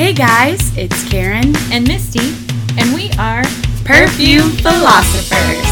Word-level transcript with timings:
Hey 0.00 0.14
guys, 0.14 0.74
it's 0.78 1.06
Karen 1.10 1.54
and 1.70 1.86
Misty, 1.86 2.34
and 2.80 2.94
we 2.94 3.10
are 3.18 3.42
Perfume 3.84 4.48
Philosophers. 4.48 5.66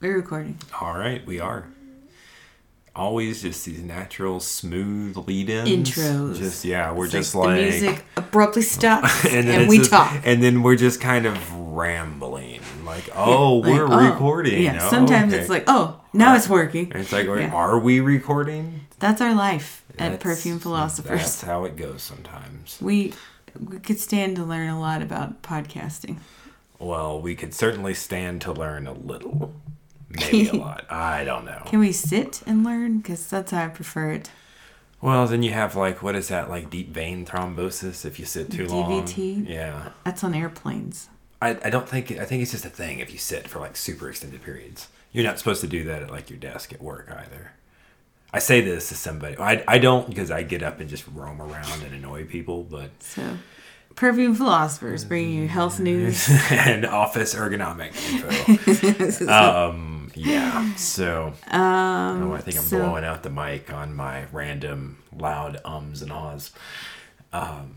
We're 0.00 0.16
recording. 0.16 0.58
All 0.80 0.98
right, 0.98 1.24
we 1.24 1.38
are. 1.38 1.68
Always 2.96 3.42
just 3.42 3.64
these 3.64 3.80
natural, 3.80 4.40
smooth 4.40 5.16
lead-ins. 5.28 5.68
Intros. 5.68 6.36
Just 6.36 6.64
yeah, 6.64 6.90
we're 6.92 7.04
It's 7.04 7.12
just 7.12 7.34
like 7.36 7.46
like, 7.46 7.56
the 7.58 7.62
music 7.70 8.04
abruptly 8.16 8.62
stops 8.62 9.24
and, 9.32 9.46
then 9.46 9.60
it's 9.62 9.70
we 9.70 9.78
just- 9.78 9.90
talk. 9.90 10.20
and 10.24 10.42
then 10.42 10.64
we're 10.64 10.74
just 10.74 11.00
kind 11.00 11.26
of 11.26 11.54
rambling, 11.54 12.60
like, 12.84 13.08
oh, 13.14 13.56
Like, 13.56 13.72
we're 13.72 13.86
oh, 13.92 14.10
recording. 14.12 14.62
Yeah, 14.62 14.78
Oh, 14.82 14.90
sometimes 14.90 15.32
okay. 15.32 15.40
it's 15.42 15.50
like, 15.50 15.64
oh, 15.66 16.00
now 16.12 16.34
it's 16.34 16.48
working. 16.48 16.92
And 16.92 17.02
it's 17.02 17.12
like, 17.12 17.26
Yeah. 17.26 17.52
are 17.52 17.78
we 17.78 18.00
recording? 18.00 18.86
That's 18.98 19.20
our 19.20 19.34
life 19.34 19.84
at 19.92 19.98
That's- 20.12 20.22
Perfume 20.22 20.58
Philosophers. 20.58 21.20
That's 21.20 21.42
how 21.42 21.64
it 21.64 21.76
goes 21.76 22.02
sometimes. 22.02 22.78
We 22.80 23.14
we 23.60 23.78
could 23.80 23.98
stand 24.00 24.36
to 24.36 24.44
learn 24.44 24.68
a 24.68 24.80
lot 24.80 25.02
about 25.02 25.42
podcasting. 25.42 26.16
Well, 26.78 27.20
we 27.20 27.34
could 27.34 27.52
certainly 27.54 27.92
stand 27.94 28.40
to 28.42 28.52
learn 28.52 28.86
a 28.86 28.92
little, 28.92 29.52
maybe 30.08 30.48
a 30.48 30.52
lot. 30.66 30.84
I 30.90 31.22
don't 31.24 31.44
know. 31.44 31.62
Can 31.66 31.78
we 31.80 31.92
sit 31.92 32.42
and 32.46 32.64
learn? 32.64 32.98
Because 32.98 33.26
that's 33.28 33.50
how 33.52 33.64
I 33.64 33.68
prefer 33.68 34.12
it. 34.12 34.30
Well, 35.02 35.26
then 35.26 35.42
you 35.42 35.50
have 35.52 35.74
like 35.76 36.02
what 36.02 36.14
is 36.14 36.28
that 36.28 36.48
like 36.48 36.70
deep 36.70 36.94
vein 36.94 37.26
thrombosis 37.26 38.04
if 38.06 38.18
you 38.18 38.24
sit 38.24 38.50
too 38.52 38.66
long? 38.68 39.02
DVT? 39.04 39.48
Yeah. 39.48 39.88
That's 40.04 40.22
on 40.24 40.32
airplanes. 40.32 41.08
I, 41.42 41.58
I 41.64 41.70
don't 41.70 41.88
think 41.88 42.10
I 42.12 42.24
think 42.24 42.42
it's 42.42 42.52
just 42.52 42.64
a 42.64 42.70
thing 42.70 43.00
if 43.00 43.12
you 43.12 43.18
sit 43.18 43.48
for 43.48 43.58
like 43.58 43.76
super 43.76 44.08
extended 44.08 44.42
periods. 44.42 44.88
You're 45.12 45.24
not 45.24 45.38
supposed 45.38 45.60
to 45.62 45.66
do 45.66 45.84
that 45.84 46.02
at 46.02 46.10
like 46.10 46.30
your 46.30 46.38
desk 46.38 46.72
at 46.72 46.80
work 46.80 47.08
either. 47.10 47.52
I 48.32 48.38
say 48.38 48.62
this 48.62 48.88
to 48.88 48.94
somebody. 48.94 49.36
I, 49.38 49.62
I 49.68 49.76
don't 49.78 50.08
because 50.08 50.30
I 50.30 50.42
get 50.42 50.62
up 50.62 50.80
and 50.80 50.88
just 50.88 51.04
roam 51.14 51.42
around 51.42 51.82
and 51.84 51.94
annoy 51.94 52.24
people, 52.24 52.62
but 52.62 52.90
So, 53.00 53.36
Perfume 53.94 54.34
Philosophers 54.34 55.04
bringing 55.04 55.34
you 55.42 55.48
health 55.48 55.78
news. 55.78 56.26
and 56.50 56.86
office 56.86 57.34
ergonomic 57.34 57.92
info. 58.10 59.26
um, 59.30 60.10
yeah. 60.14 60.74
So 60.76 61.34
Um, 61.50 62.30
oh, 62.30 62.32
I 62.34 62.38
think 62.40 62.56
I'm 62.56 62.62
so- 62.62 62.78
blowing 62.78 63.04
out 63.04 63.22
the 63.22 63.28
mic 63.30 63.70
on 63.70 63.94
my 63.94 64.24
random 64.32 65.02
loud 65.14 65.60
ums 65.64 66.00
and 66.00 66.10
ahs. 66.10 66.52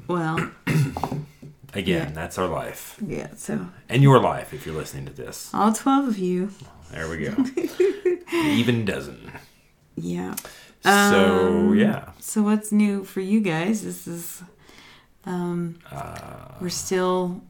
well, 0.08 0.52
Again, 1.76 2.08
Yeah. 2.08 2.14
that's 2.14 2.38
our 2.38 2.48
life 2.48 2.98
yeah. 3.06 3.28
So 3.36 3.68
and 3.90 4.02
your 4.02 4.20
life 4.20 4.54
if 4.54 4.66
you're 4.66 4.76
listening 4.76 5.06
to 5.08 5.14
this. 5.14 5.50
all 5.54 5.74
twelve 5.74 6.08
of 6.08 6.18
you. 6.18 6.50
There 6.92 7.10
we 7.10 7.18
go. 7.26 7.36
Even 8.34 8.86
dozen. 8.86 9.32
Yeah. 9.96 10.36
So 10.84 10.92
Um, 10.92 11.76
yeah. 11.78 12.12
So 12.20 12.42
what's 12.44 12.72
new 12.72 13.04
for 13.04 13.22
you 13.22 13.42
guys? 13.42 13.84
This 13.84 14.08
is 14.08 14.44
um 15.26 15.80
Uh, 15.92 16.54
we're 16.62 16.70
still 16.70 17.42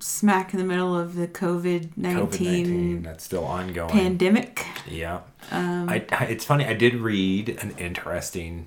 smack 0.00 0.52
in 0.52 0.58
the 0.60 0.64
middle 0.66 0.96
of 0.98 1.14
the 1.16 1.26
COVID 1.26 1.96
nineteen 1.96 3.02
That's 3.02 3.24
still 3.24 3.44
ongoing. 3.44 3.90
pandemic. 3.90 4.66
yeah. 4.88 5.20
Um, 5.50 5.88
I, 5.88 6.04
I- 6.12 6.24
it's 6.26 6.44
funny. 6.44 6.64
I 6.66 6.74
did 6.74 6.94
read 6.96 7.48
an 7.62 7.72
interesting. 7.78 8.66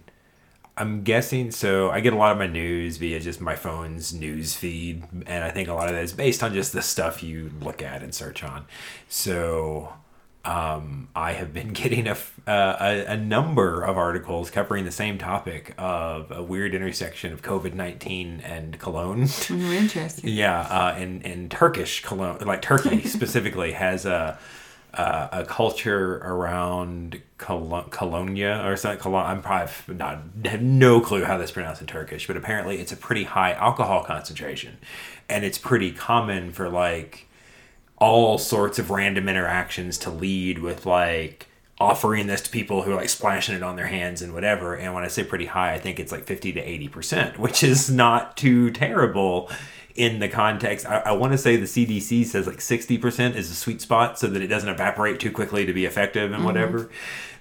I'm 0.78 1.04
guessing 1.04 1.52
so. 1.52 1.90
I 1.90 2.02
get 2.02 2.14
a 2.14 2.18
lot 2.18 2.32
of 2.34 2.38
my 2.38 2.48
news 2.48 2.98
via 2.98 3.20
just 3.20 3.40
my 3.40 3.56
phone's 3.56 4.14
news 4.14 4.56
feed, 4.56 5.04
and 5.26 5.44
I 5.44 5.50
think 5.52 5.70
a 5.70 5.74
lot 5.74 5.88
of 5.88 5.96
that 5.96 6.04
is 6.04 6.14
based 6.14 6.44
on 6.44 6.54
just 6.54 6.74
the 6.74 6.82
stuff 6.82 7.24
you 7.24 7.52
look 7.62 7.82
at 7.82 8.04
and 8.04 8.14
search 8.14 8.44
on. 8.44 8.66
So, 9.08 9.94
um, 10.44 11.08
I 11.16 11.32
have 11.32 11.54
been 11.54 11.70
getting 11.74 12.08
a, 12.08 12.18
uh, 12.46 12.76
a 12.80 13.06
a 13.14 13.18
number 13.18 13.84
of 13.84 13.98
articles 13.98 14.52
covering 14.52 14.84
the 14.84 14.92
same 14.92 15.18
topic 15.18 15.74
of 15.78 16.30
a 16.32 16.44
weird 16.44 16.76
intersection 16.76 17.32
of 17.32 17.42
COVID 17.42 17.74
nineteen 17.74 18.42
and 18.44 18.78
cologne. 18.78 19.28
Oh, 19.50 19.54
interesting. 19.72 20.30
Yeah, 20.36 20.60
uh, 20.60 20.94
and 20.98 21.26
and 21.26 21.50
Turkish 21.50 22.02
cologne, 22.04 22.40
like 22.46 22.62
Turkey 22.62 23.04
specifically, 23.08 23.72
has 23.72 24.06
a 24.06 24.38
a, 24.98 25.30
a 25.42 25.46
culture 25.46 26.18
around 26.18 27.22
colo- 27.38 27.88
colonia 27.90 28.62
or 28.66 28.76
something. 28.78 29.00
Cologne. 29.00 29.26
I'm 29.26 29.42
probably 29.42 29.96
not 29.96 30.20
have 30.46 30.62
no 30.62 31.02
clue 31.02 31.24
how 31.24 31.38
that's 31.38 31.52
pronounced 31.52 31.82
in 31.82 31.88
Turkish, 31.88 32.28
but 32.28 32.38
apparently 32.38 32.80
it's 32.80 32.92
a 32.92 32.98
pretty 32.98 33.24
high 33.24 33.54
alcohol 33.54 34.04
concentration, 34.04 34.78
and 35.30 35.44
it's 35.46 35.58
pretty 35.58 35.92
common 35.92 36.52
for 36.52 36.70
like 36.70 37.28
all 37.98 38.38
sorts 38.38 38.78
of 38.78 38.90
random 38.90 39.30
interactions 39.30 39.98
to 40.00 40.10
lead 40.10 40.60
with 40.60 40.86
like 40.86 41.48
offering 41.80 42.28
this 42.28 42.42
to 42.42 42.50
people 42.50 42.84
who 42.84 42.92
are 42.92 42.96
like 42.96 43.10
splashing 43.10 43.56
it 43.56 43.64
on 43.64 43.76
their 43.76 43.88
hands 43.88 44.22
and 44.22 44.34
whatever. 44.34 44.76
And 44.76 44.94
when 44.94 45.04
I 45.04 45.08
say 45.08 45.24
pretty 45.24 45.46
high, 45.46 45.74
I 45.74 45.80
think 45.80 46.00
it's 46.00 46.12
like 46.12 46.26
50 46.26 46.54
to 46.54 46.62
80%, 46.62 47.38
which 47.38 47.64
is 47.64 47.90
not 47.90 48.38
too 48.38 48.72
terrible 48.72 49.50
in 49.96 50.20
the 50.20 50.28
context. 50.28 50.86
I, 50.86 50.98
I 51.00 51.12
want 51.14 51.32
to 51.32 51.38
say 51.38 51.56
the 51.56 51.66
CDC 51.66 52.26
says 52.26 52.48
like 52.48 52.58
60% 52.58 53.36
is 53.36 53.50
a 53.50 53.56
sweet 53.56 53.82
spot 53.82 54.20
so 54.20 54.28
that 54.28 54.42
it 54.42 54.48
doesn't 54.48 54.70
evaporate 54.70 55.20
too 55.20 55.32
quickly 55.32 55.66
to 55.66 55.74
be 55.74 55.86
effective 55.86 56.32
and 56.32 56.36
mm-hmm. 56.36 56.46
whatever. 56.46 56.90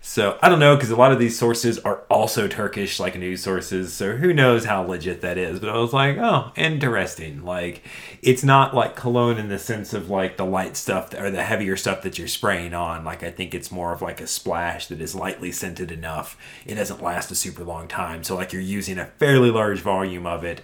So 0.06 0.38
I 0.42 0.50
don't 0.50 0.58
know 0.58 0.76
because 0.76 0.90
a 0.90 0.96
lot 0.96 1.12
of 1.12 1.18
these 1.18 1.36
sources 1.36 1.78
are 1.78 2.02
also 2.10 2.46
Turkish, 2.46 3.00
like 3.00 3.18
news 3.18 3.42
sources. 3.42 3.94
So 3.94 4.16
who 4.16 4.34
knows 4.34 4.66
how 4.66 4.82
legit 4.82 5.22
that 5.22 5.38
is? 5.38 5.58
But 5.58 5.70
I 5.70 5.78
was 5.78 5.94
like, 5.94 6.18
oh, 6.18 6.52
interesting. 6.56 7.42
Like, 7.42 7.82
it's 8.20 8.44
not 8.44 8.74
like 8.74 8.96
cologne 8.96 9.38
in 9.38 9.48
the 9.48 9.58
sense 9.58 9.94
of 9.94 10.10
like 10.10 10.36
the 10.36 10.44
light 10.44 10.76
stuff 10.76 11.14
or 11.14 11.30
the 11.30 11.42
heavier 11.42 11.74
stuff 11.74 12.02
that 12.02 12.18
you're 12.18 12.28
spraying 12.28 12.74
on. 12.74 13.02
Like, 13.02 13.22
I 13.22 13.30
think 13.30 13.54
it's 13.54 13.72
more 13.72 13.94
of 13.94 14.02
like 14.02 14.20
a 14.20 14.26
splash 14.26 14.88
that 14.88 15.00
is 15.00 15.14
lightly 15.14 15.50
scented 15.50 15.90
enough. 15.90 16.36
It 16.66 16.74
doesn't 16.74 17.02
last 17.02 17.30
a 17.30 17.34
super 17.34 17.64
long 17.64 17.88
time. 17.88 18.24
So 18.24 18.36
like 18.36 18.52
you're 18.52 18.60
using 18.60 18.98
a 18.98 19.06
fairly 19.06 19.50
large 19.50 19.80
volume 19.80 20.26
of 20.26 20.44
it 20.44 20.60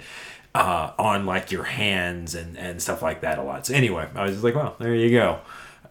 uh, 0.54 0.92
on 0.98 1.26
like 1.26 1.50
your 1.52 1.64
hands 1.64 2.34
and 2.34 2.56
and 2.58 2.80
stuff 2.82 3.02
like 3.02 3.20
that 3.22 3.38
a 3.38 3.42
lot. 3.42 3.66
So 3.66 3.74
anyway, 3.74 4.08
I 4.14 4.22
was 4.24 4.32
just 4.32 4.44
like, 4.44 4.54
well, 4.54 4.76
there 4.78 4.94
you 4.94 5.10
go. 5.10 5.40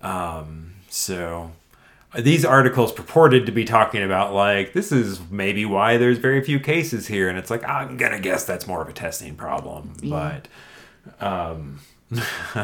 Um, 0.01 0.73
so 0.89 1.51
these 2.17 2.43
articles 2.43 2.91
purported 2.91 3.45
to 3.45 3.51
be 3.51 3.63
talking 3.65 4.01
about 4.01 4.33
like 4.33 4.73
this 4.73 4.91
is 4.91 5.19
maybe 5.29 5.63
why 5.63 5.95
there's 5.97 6.17
very 6.17 6.43
few 6.43 6.59
cases 6.59 7.05
here 7.05 7.29
and 7.29 7.37
it's 7.37 7.51
like 7.51 7.63
i'm 7.69 7.97
gonna 7.97 8.19
guess 8.19 8.45
that's 8.45 8.65
more 8.65 8.81
of 8.81 8.89
a 8.89 8.93
testing 8.93 9.35
problem 9.35 9.93
but 10.03 10.47
um 11.21 11.79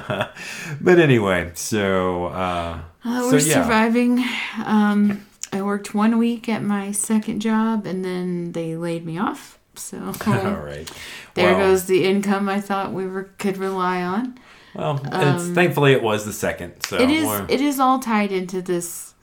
but 0.82 0.98
anyway 1.00 1.52
so 1.54 2.26
uh 2.26 2.80
Uh, 3.04 3.30
we're 3.32 3.38
yeah 3.38 3.62
surviving. 3.62 4.24
Um, 4.66 5.26
I 5.54 5.62
worked 5.62 5.94
one 5.94 6.18
week 6.18 6.50
at 6.50 6.64
my 6.64 6.92
second 6.92 7.40
job, 7.40 7.86
and 7.86 8.04
then 8.04 8.54
they 8.54 8.76
laid 8.76 9.06
me 9.06 9.20
off. 9.20 9.55
So 9.80 9.98
all 10.28 10.34
right 10.56 10.90
there 11.34 11.56
Well, 11.56 11.68
goes 11.72 11.86
the 11.86 12.06
income 12.06 12.48
I 12.50 12.62
thought 12.62 12.94
we 12.94 13.06
were 13.08 13.24
could 13.38 13.58
rely 13.58 14.02
on. 14.04 14.38
well 14.74 15.00
it's 15.06 15.50
thankfully 15.50 15.94
it 15.94 16.02
was 16.04 16.26
the 16.26 16.34
second 16.34 16.74
so 16.86 16.98
Um, 16.98 17.04
it 17.04 17.10
is 17.12 17.42
it 17.50 17.62
is 17.62 17.80
all 17.80 18.00
tied 18.00 18.32
into 18.32 18.62
this 18.62 19.14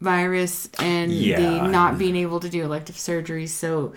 virus 0.00 0.68
and 0.78 1.12
Yeah. 1.12 1.38
the 1.40 1.68
not 1.68 1.98
being 1.98 2.16
able 2.16 2.40
to 2.40 2.48
do 2.48 2.64
elective 2.64 2.98
surgery 2.98 3.46
so 3.46 3.92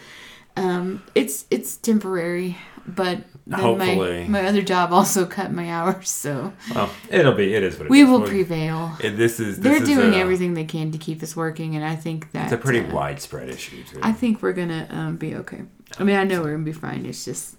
um 0.55 1.01
it's 1.15 1.45
it's 1.49 1.77
temporary 1.77 2.57
but 2.87 3.23
then 3.47 3.59
Hopefully. 3.59 4.23
my 4.23 4.41
my 4.41 4.47
other 4.47 4.61
job 4.63 4.91
also 4.91 5.25
cut 5.25 5.51
my 5.51 5.69
hours 5.71 6.09
so. 6.09 6.51
Well, 6.73 6.89
it'll 7.09 7.33
be 7.33 7.53
it 7.53 7.63
is 7.63 7.77
what 7.77 7.85
it 7.85 7.89
we 7.91 8.01
is. 8.01 8.09
will 8.09 8.19
We're- 8.19 8.29
prevail. 8.29 8.97
It- 8.99 9.11
this 9.17 9.39
is 9.39 9.57
this 9.59 9.63
they're 9.63 9.83
is 9.83 9.87
doing 9.87 10.13
a, 10.13 10.17
everything 10.17 10.53
they 10.55 10.65
can 10.65 10.91
to 10.91 10.97
keep 10.97 11.21
us 11.21 11.35
working 11.35 11.75
and 11.75 11.85
i 11.85 11.95
think 11.95 12.31
that 12.31 12.45
it's 12.45 12.53
a 12.53 12.57
pretty 12.57 12.79
uh, 12.87 12.93
widespread 12.93 13.49
issue 13.49 13.83
too. 13.83 13.99
I 14.01 14.11
think 14.13 14.41
we're 14.41 14.53
gonna 14.53 14.87
um, 14.89 15.17
be 15.17 15.35
okay. 15.35 15.61
I 15.99 16.03
mean 16.03 16.15
i 16.15 16.23
know 16.23 16.41
we're 16.41 16.51
gonna 16.53 16.63
be 16.63 16.71
fine. 16.73 17.05
It's 17.05 17.23
just 17.25 17.55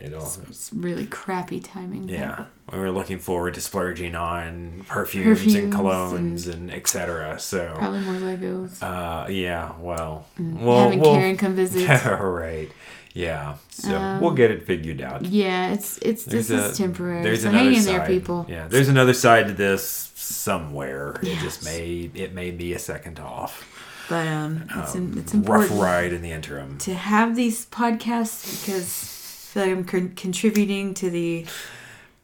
it'll 0.00 0.22
it's 0.48 0.70
really 0.72 1.06
crappy 1.06 1.60
timing 1.60 2.08
Yeah, 2.08 2.44
we 2.72 2.78
were 2.78 2.90
looking 2.90 3.18
forward 3.18 3.54
to 3.54 3.60
splurging 3.60 4.14
on 4.14 4.84
perfumes, 4.88 5.38
Perfumes 5.40 5.54
and 5.54 5.72
colognes 5.72 6.52
and, 6.52 6.70
etc. 6.72 7.38
So, 7.40 7.74
probably 7.76 8.00
more 8.00 8.14
legos 8.14 8.82
uh, 8.82 9.28
yeah, 9.28 9.72
well, 9.80 10.26
Mm, 10.38 10.60
well, 10.60 10.84
having 10.84 11.00
we'll- 11.00 11.14
karen 11.14 11.36
come 11.36 11.54
visit 11.54 11.86
right, 12.20 12.70
yeah. 13.14 13.56
So 13.70 14.18
we'll 14.20 14.32
get 14.34 14.50
it 14.50 14.64
figured 14.66 15.00
out. 15.00 15.24
yeah 15.24 15.72
it's 15.72 15.98
it's 15.98 16.24
this 16.24 16.48
There's 16.48 16.72
is 16.72 16.78
temporary 16.78 17.22
There's 17.22 17.42
so 17.42 17.48
another 17.48 17.64
hang 17.64 17.74
in 17.74 17.82
side. 17.82 17.94
there 18.00 18.06
people 18.06 18.46
Yeah, 18.48 18.68
there's 18.68 18.88
another 18.88 19.14
side 19.14 19.46
to 19.48 19.54
this 19.54 20.12
somewhere. 20.14 21.16
It 21.22 21.38
just 21.40 21.64
may 21.64 22.10
it 22.14 22.32
may 22.34 22.50
be 22.50 22.72
a 22.74 22.78
second 22.78 23.18
off. 23.20 23.66
But 24.08 24.26
um, 24.26 24.64
it's 24.74 24.94
in, 24.94 25.18
it's 25.18 25.34
Rough 25.34 25.68
ride 25.70 26.12
in 26.14 26.22
the 26.22 26.30
interim. 26.30 26.78
to 26.78 26.94
have 26.94 27.36
these 27.36 27.66
podcasts 27.66 28.64
because 28.64 29.17
I 29.48 29.50
feel 29.54 29.62
like 29.64 29.72
I'm 29.72 29.84
con- 29.84 30.12
contributing 30.14 30.94
to 30.94 31.10
the. 31.10 31.46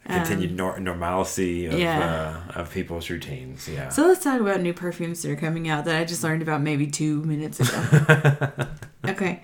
Continued 0.06 0.54
nor- 0.54 0.78
normalcy 0.78 1.64
of 1.64 1.72
Um, 1.72 1.80
yeah. 1.80 2.42
uh, 2.54 2.60
of 2.60 2.70
people's 2.70 3.08
routines. 3.08 3.66
Yeah. 3.66 3.88
So 3.88 4.06
let's 4.06 4.22
talk 4.22 4.38
about 4.38 4.60
new 4.60 4.74
perfumes 4.74 5.22
that 5.22 5.30
are 5.30 5.36
coming 5.36 5.66
out 5.66 5.86
that 5.86 5.96
I 5.96 6.04
just 6.04 6.22
learned 6.22 6.42
about 6.42 6.60
maybe 6.60 6.86
two 6.86 7.22
minutes 7.22 7.58
ago. 7.60 7.70
okay, 9.08 9.42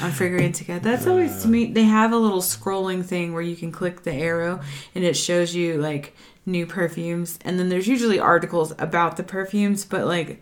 on 0.00 0.12
Fragrantica. 0.12 0.80
That's 0.80 1.08
always 1.08 1.42
to 1.42 1.48
me. 1.48 1.72
They 1.72 1.82
have 1.82 2.12
a 2.12 2.16
little 2.16 2.40
scrolling 2.42 3.04
thing 3.04 3.32
where 3.32 3.42
you 3.42 3.56
can 3.56 3.72
click 3.72 4.04
the 4.04 4.12
arrow 4.12 4.60
and 4.94 5.02
it 5.02 5.16
shows 5.16 5.52
you 5.52 5.78
like 5.78 6.14
new 6.46 6.64
perfumes, 6.64 7.40
and 7.44 7.58
then 7.58 7.68
there's 7.68 7.88
usually 7.88 8.20
articles 8.20 8.72
about 8.78 9.16
the 9.16 9.24
perfumes, 9.24 9.84
but 9.84 10.06
like 10.06 10.40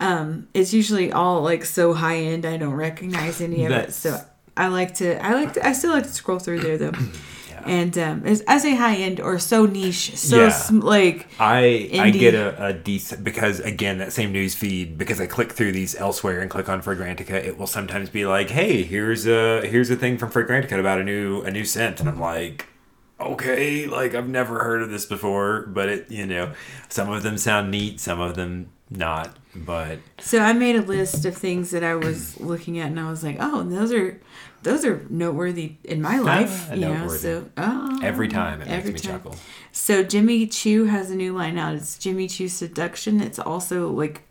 Um, 0.00 0.48
it's 0.54 0.72
usually 0.72 1.12
all 1.12 1.42
like 1.42 1.66
so 1.66 1.92
high 1.92 2.16
end 2.16 2.46
I 2.46 2.56
don't 2.56 2.72
recognize 2.74 3.42
any 3.42 3.66
of 3.66 3.72
it. 3.72 3.92
So 3.92 4.18
I 4.56 4.68
like 4.68 4.94
to 4.96 5.24
I 5.24 5.34
like 5.34 5.54
to 5.54 5.66
I 5.66 5.72
still 5.72 5.92
like 5.92 6.04
to 6.04 6.08
scroll 6.10 6.38
through 6.38 6.60
there 6.60 6.78
though. 6.78 6.92
Yeah. 7.50 7.62
And 7.66 7.98
um, 7.98 8.22
as 8.24 8.42
I 8.48 8.58
say 8.58 8.74
high 8.74 8.96
end 8.96 9.20
or 9.20 9.38
so 9.38 9.66
niche, 9.66 10.16
so 10.16 10.44
Yeah. 10.44 10.48
sm- 10.48 10.80
like 10.80 11.28
I 11.38 11.90
I 11.92 12.10
get 12.10 12.34
a, 12.34 12.66
a 12.68 12.72
decent 12.72 13.22
because 13.22 13.60
again 13.60 13.98
that 13.98 14.12
same 14.12 14.32
news 14.32 14.54
feed 14.54 14.96
because 14.98 15.20
I 15.20 15.26
click 15.26 15.52
through 15.52 15.70
these 15.72 15.94
elsewhere 15.94 16.40
and 16.40 16.50
click 16.50 16.68
on 16.68 16.82
Fragrantica 16.82 17.32
it 17.34 17.58
will 17.58 17.66
sometimes 17.68 18.08
be 18.10 18.26
like 18.26 18.50
hey 18.50 18.82
here's 18.82 19.26
a 19.26 19.64
here's 19.66 19.90
a 19.90 19.96
thing 19.96 20.18
from 20.18 20.30
Fragrantica 20.30 20.80
about 20.80 20.98
a 21.00 21.04
new 21.04 21.42
a 21.42 21.50
new 21.52 21.64
scent 21.64 22.00
and 22.00 22.08
I'm 22.08 22.18
like 22.18 22.66
okay 23.20 23.86
like 23.86 24.14
I've 24.14 24.28
never 24.28 24.64
heard 24.64 24.82
of 24.82 24.90
this 24.90 25.06
before 25.06 25.62
but 25.66 25.88
it 25.88 26.10
you 26.10 26.26
know 26.26 26.52
some 26.88 27.10
of 27.10 27.22
them 27.22 27.38
sound 27.38 27.70
neat 27.70 28.00
some 28.00 28.20
of 28.20 28.34
them 28.34 28.70
not 28.90 29.36
but 29.54 29.98
So 30.18 30.38
I 30.40 30.52
made 30.54 30.76
a 30.76 30.82
list 30.82 31.24
of 31.26 31.36
things 31.36 31.70
that 31.70 31.84
I 31.84 31.94
was 31.94 32.40
looking 32.40 32.78
at, 32.78 32.86
and 32.86 32.98
I 32.98 33.10
was 33.10 33.22
like, 33.22 33.36
"Oh, 33.38 33.62
those 33.62 33.92
are 33.92 34.18
those 34.62 34.84
are 34.84 35.06
noteworthy 35.10 35.76
in 35.84 36.00
my 36.00 36.18
life." 36.18 36.68
You 36.72 36.80
know, 36.80 37.08
so 37.08 37.48
oh, 37.56 38.00
every 38.02 38.28
time 38.28 38.60
it 38.62 38.68
every 38.68 38.92
makes 38.92 39.04
me 39.04 39.10
time. 39.10 39.20
chuckle 39.22 39.36
So 39.72 40.02
Jimmy 40.02 40.46
Choo 40.46 40.84
has 40.84 41.10
a 41.10 41.16
new 41.16 41.32
line 41.34 41.58
out. 41.58 41.74
It's 41.74 41.98
Jimmy 41.98 42.28
Choo 42.28 42.48
Seduction. 42.48 43.20
It's 43.20 43.38
also 43.38 43.90
like 43.90 44.22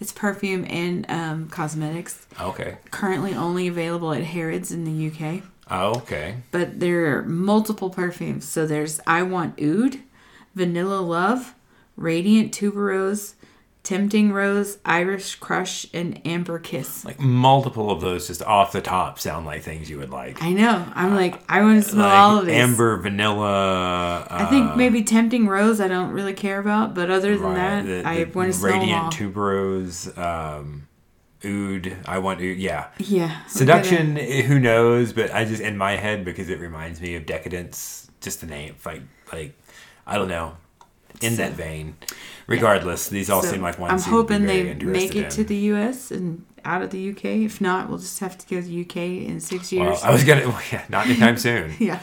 it's 0.00 0.12
perfume 0.12 0.64
and 0.68 1.10
um, 1.10 1.48
cosmetics. 1.48 2.26
okay 2.40 2.78
Currently 2.90 3.34
only 3.34 3.66
available 3.68 4.12
at 4.12 4.22
Harrods 4.22 4.70
in 4.72 4.84
the 4.84 5.08
UK, 5.08 5.42
oh, 5.70 5.96
okay 5.98 6.36
but 6.50 6.80
there 6.80 7.16
are 7.16 7.22
multiple 7.22 7.90
perfumes. 7.90 8.46
So 8.46 8.66
there's 8.66 9.00
I 9.06 9.22
Want 9.22 9.60
Oud, 9.62 9.98
Vanilla 10.54 11.00
Love, 11.00 11.54
Radiant 11.96 12.52
Tuberose, 12.52 13.34
Tempting 13.86 14.32
Rose, 14.32 14.78
Irish 14.84 15.36
Crush, 15.36 15.86
and 15.94 16.20
Amber 16.26 16.58
Kiss. 16.58 17.04
like 17.04 17.20
multiple 17.20 17.88
of 17.92 18.00
those 18.00 18.26
just 18.26 18.42
off 18.42 18.72
the 18.72 18.80
top 18.80 19.20
sound 19.20 19.46
like 19.46 19.62
things 19.62 19.88
you 19.88 19.98
would 19.98 20.10
like 20.10 20.42
I 20.42 20.52
know. 20.52 20.84
I'm 20.96 21.14
like, 21.14 21.40
I 21.48 21.60
want 21.62 21.84
to 21.84 21.88
smell 21.88 22.08
like 22.08 22.18
all 22.18 22.38
of 22.40 22.46
these. 22.46 22.56
amber 22.56 22.96
vanilla 22.96 24.22
uh, 24.22 24.26
I 24.28 24.46
think 24.46 24.74
maybe 24.74 25.04
Tempting 25.04 25.46
Rose 25.46 25.80
I 25.80 25.86
don't 25.86 26.10
really 26.10 26.32
care 26.34 26.58
about, 26.58 26.94
but 26.94 27.10
other 27.12 27.38
than 27.38 27.54
that, 27.54 27.86
the- 27.86 28.02
I 28.04 28.24
the 28.24 28.32
want 28.32 28.52
to 28.52 28.58
smell 28.58 28.72
all. 28.74 28.80
Radiant 28.80 29.12
tuberose, 29.12 30.18
um, 30.18 30.88
oud. 31.44 31.96
I 32.06 32.18
want 32.18 32.40
oud. 32.40 32.56
Yeah, 32.56 32.88
Yeah. 32.98 33.46
Seduction. 33.46 34.18
eh, 34.18 34.42
Who 34.42 34.58
knows? 34.58 35.12
But 35.12 35.32
I 35.32 35.44
just 35.44 35.62
in 35.62 35.76
my 35.78 35.92
head 35.92 36.24
because 36.24 36.48
it 36.50 36.58
reminds 36.58 37.00
me 37.00 37.14
of 37.14 37.24
decadence. 37.24 38.10
Just 38.20 38.40
the 38.40 38.48
name, 38.48 38.74
like 38.84 39.02
like 39.32 39.54
I 40.08 40.16
don't 40.18 40.26
know. 40.28 40.56
In 41.20 41.36
that 41.36 41.52
vein, 41.52 41.96
regardless, 42.46 43.08
these 43.08 43.30
all 43.30 43.42
So, 43.42 43.52
seem 43.52 43.62
like 43.62 43.78
ones 43.78 44.04
I'm 44.04 44.10
hoping 44.10 44.46
they 44.46 44.74
make 44.74 45.16
it 45.16 45.30
to 45.32 45.44
the 45.44 45.56
U.S. 45.56 46.10
and 46.10 46.44
out 46.64 46.82
of 46.82 46.90
the 46.90 46.98
U.K. 46.98 47.44
If 47.44 47.60
not, 47.60 47.88
we'll 47.88 47.98
just 47.98 48.20
have 48.20 48.36
to 48.38 48.46
go 48.46 48.60
to 48.60 48.66
the 48.66 48.72
U.K. 48.72 49.24
in 49.24 49.40
six 49.40 49.72
years. 49.72 50.00
Well, 50.00 50.00
I 50.04 50.10
was 50.10 50.24
gonna. 50.24 50.48
well, 50.48 50.62
yeah, 50.72 50.84
not 50.88 51.06
anytime 51.06 51.36
soon. 51.36 51.74
yeah. 51.78 52.00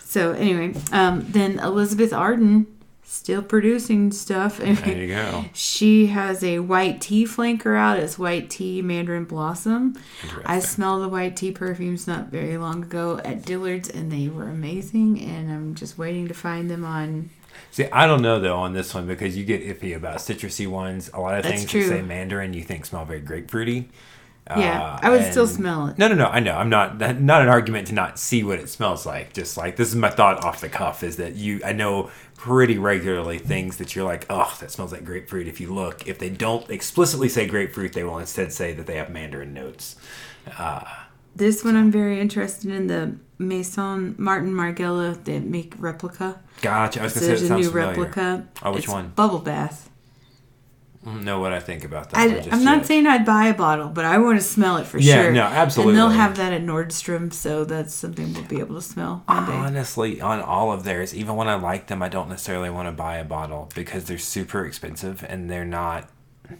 So 0.00 0.32
anyway, 0.32 0.74
um, 0.92 1.26
then 1.28 1.58
Elizabeth 1.58 2.12
Arden 2.12 2.66
still 3.08 3.42
producing 3.42 4.12
stuff. 4.12 4.58
There 4.64 4.96
you 4.96 5.08
go. 5.08 5.44
She 5.52 6.06
has 6.06 6.42
a 6.44 6.60
white 6.60 7.00
tea 7.00 7.24
flanker 7.26 7.76
out. 7.76 7.98
It's 7.98 8.18
white 8.18 8.48
tea 8.50 8.80
mandarin 8.82 9.24
blossom. 9.24 9.96
I 10.44 10.60
smelled 10.60 11.02
the 11.02 11.08
white 11.08 11.36
tea 11.36 11.52
perfumes 11.52 12.06
not 12.06 12.28
very 12.28 12.56
long 12.56 12.84
ago 12.84 13.20
at 13.24 13.44
Dillard's, 13.44 13.88
and 13.88 14.10
they 14.10 14.28
were 14.28 14.48
amazing. 14.48 15.20
And 15.20 15.50
I'm 15.50 15.74
just 15.74 15.98
waiting 15.98 16.28
to 16.28 16.34
find 16.34 16.70
them 16.70 16.84
on. 16.84 17.30
See, 17.70 17.86
I 17.92 18.06
don't 18.06 18.22
know 18.22 18.40
though 18.40 18.56
on 18.58 18.72
this 18.72 18.92
one 18.94 19.06
because 19.06 19.36
you 19.36 19.44
get 19.44 19.62
iffy 19.62 19.94
about 19.94 20.18
citrusy 20.18 20.66
ones. 20.66 21.10
A 21.14 21.20
lot 21.20 21.36
of 21.36 21.44
That's 21.44 21.60
things 21.60 21.70
true. 21.70 21.82
that 21.84 21.88
say 21.88 22.02
mandarin 22.02 22.52
you 22.54 22.62
think 22.62 22.86
smell 22.86 23.04
very 23.04 23.20
grapefruity. 23.22 23.86
Yeah, 24.56 24.82
Uh, 24.82 24.98
I 25.02 25.10
would 25.10 25.30
still 25.30 25.46
smell 25.46 25.88
it. 25.88 25.98
No, 25.98 26.08
no, 26.08 26.14
no. 26.14 26.24
I 26.26 26.40
know. 26.40 26.56
I'm 26.56 26.70
not. 26.70 26.98
Not 26.98 27.42
an 27.42 27.48
argument 27.48 27.88
to 27.88 27.94
not 27.94 28.18
see 28.18 28.42
what 28.42 28.58
it 28.58 28.70
smells 28.70 29.04
like. 29.04 29.34
Just 29.34 29.58
like 29.58 29.76
this 29.76 29.88
is 29.88 29.94
my 29.94 30.08
thought 30.08 30.42
off 30.42 30.62
the 30.62 30.70
cuff 30.70 31.02
is 31.02 31.16
that 31.18 31.34
you. 31.34 31.60
I 31.64 31.72
know 31.72 32.10
pretty 32.34 32.78
regularly 32.78 33.38
things 33.38 33.76
that 33.76 33.94
you're 33.94 34.06
like, 34.06 34.24
oh, 34.30 34.56
that 34.60 34.70
smells 34.70 34.90
like 34.90 35.04
grapefruit. 35.04 35.48
If 35.48 35.60
you 35.60 35.74
look, 35.74 36.08
if 36.08 36.18
they 36.18 36.30
don't 36.30 36.68
explicitly 36.70 37.28
say 37.28 37.46
grapefruit, 37.46 37.92
they 37.92 38.04
will 38.04 38.18
instead 38.18 38.50
say 38.52 38.72
that 38.72 38.86
they 38.86 38.96
have 38.96 39.10
mandarin 39.10 39.52
notes. 39.52 39.96
This 41.36 41.62
one 41.62 41.76
I'm 41.76 41.90
very 41.90 42.18
interested 42.18 42.70
in 42.70 42.86
the 42.86 43.16
Maison 43.38 44.14
Martin 44.18 44.52
Margiela. 44.52 45.22
They 45.24 45.38
make 45.40 45.74
replica. 45.78 46.40
Gotcha. 46.62 47.00
I 47.00 47.04
was 47.04 47.14
So 47.14 47.20
gonna 47.20 47.36
say 47.36 47.46
there's 47.46 47.50
a 47.50 47.56
new 47.56 47.68
familiar. 47.70 47.88
replica. 47.88 48.48
Oh, 48.62 48.72
which 48.72 48.84
It's 48.84 48.92
one? 48.92 49.08
Bubble 49.14 49.38
bath. 49.40 49.90
Know 51.06 51.40
what 51.40 51.52
I 51.54 51.60
think 51.60 51.84
about 51.84 52.10
that? 52.10 52.18
I, 52.18 52.48
I'm 52.54 52.64
not 52.64 52.84
saying 52.84 53.06
I'd 53.06 53.24
buy 53.24 53.46
a 53.46 53.54
bottle, 53.54 53.88
but 53.88 54.04
I 54.04 54.18
want 54.18 54.38
to 54.40 54.44
smell 54.44 54.76
it 54.76 54.84
for 54.86 54.98
Yeah, 54.98 55.22
sure. 55.22 55.32
no, 55.32 55.42
absolutely. 55.44 55.92
And 55.92 55.98
they'll 55.98 56.08
have 56.10 56.36
that 56.36 56.52
at 56.52 56.60
Nordstrom, 56.60 57.32
so 57.32 57.64
that's 57.64 57.94
something 57.94 58.34
we'll 58.34 58.42
be 58.42 58.58
able 58.58 58.74
to 58.74 58.82
smell 58.82 59.22
one. 59.26 59.38
Honestly, 59.44 60.20
on 60.20 60.40
all 60.40 60.70
of 60.70 60.84
theirs, 60.84 61.14
even 61.14 61.36
when 61.36 61.48
I 61.48 61.54
like 61.54 61.86
them, 61.86 62.02
I 62.02 62.10
don't 62.10 62.28
necessarily 62.28 62.68
want 62.68 62.88
to 62.88 62.92
buy 62.92 63.16
a 63.16 63.24
bottle 63.24 63.70
because 63.74 64.04
they're 64.04 64.18
super 64.18 64.66
expensive 64.66 65.24
and 65.26 65.48
they're 65.48 65.64
not 65.64 66.10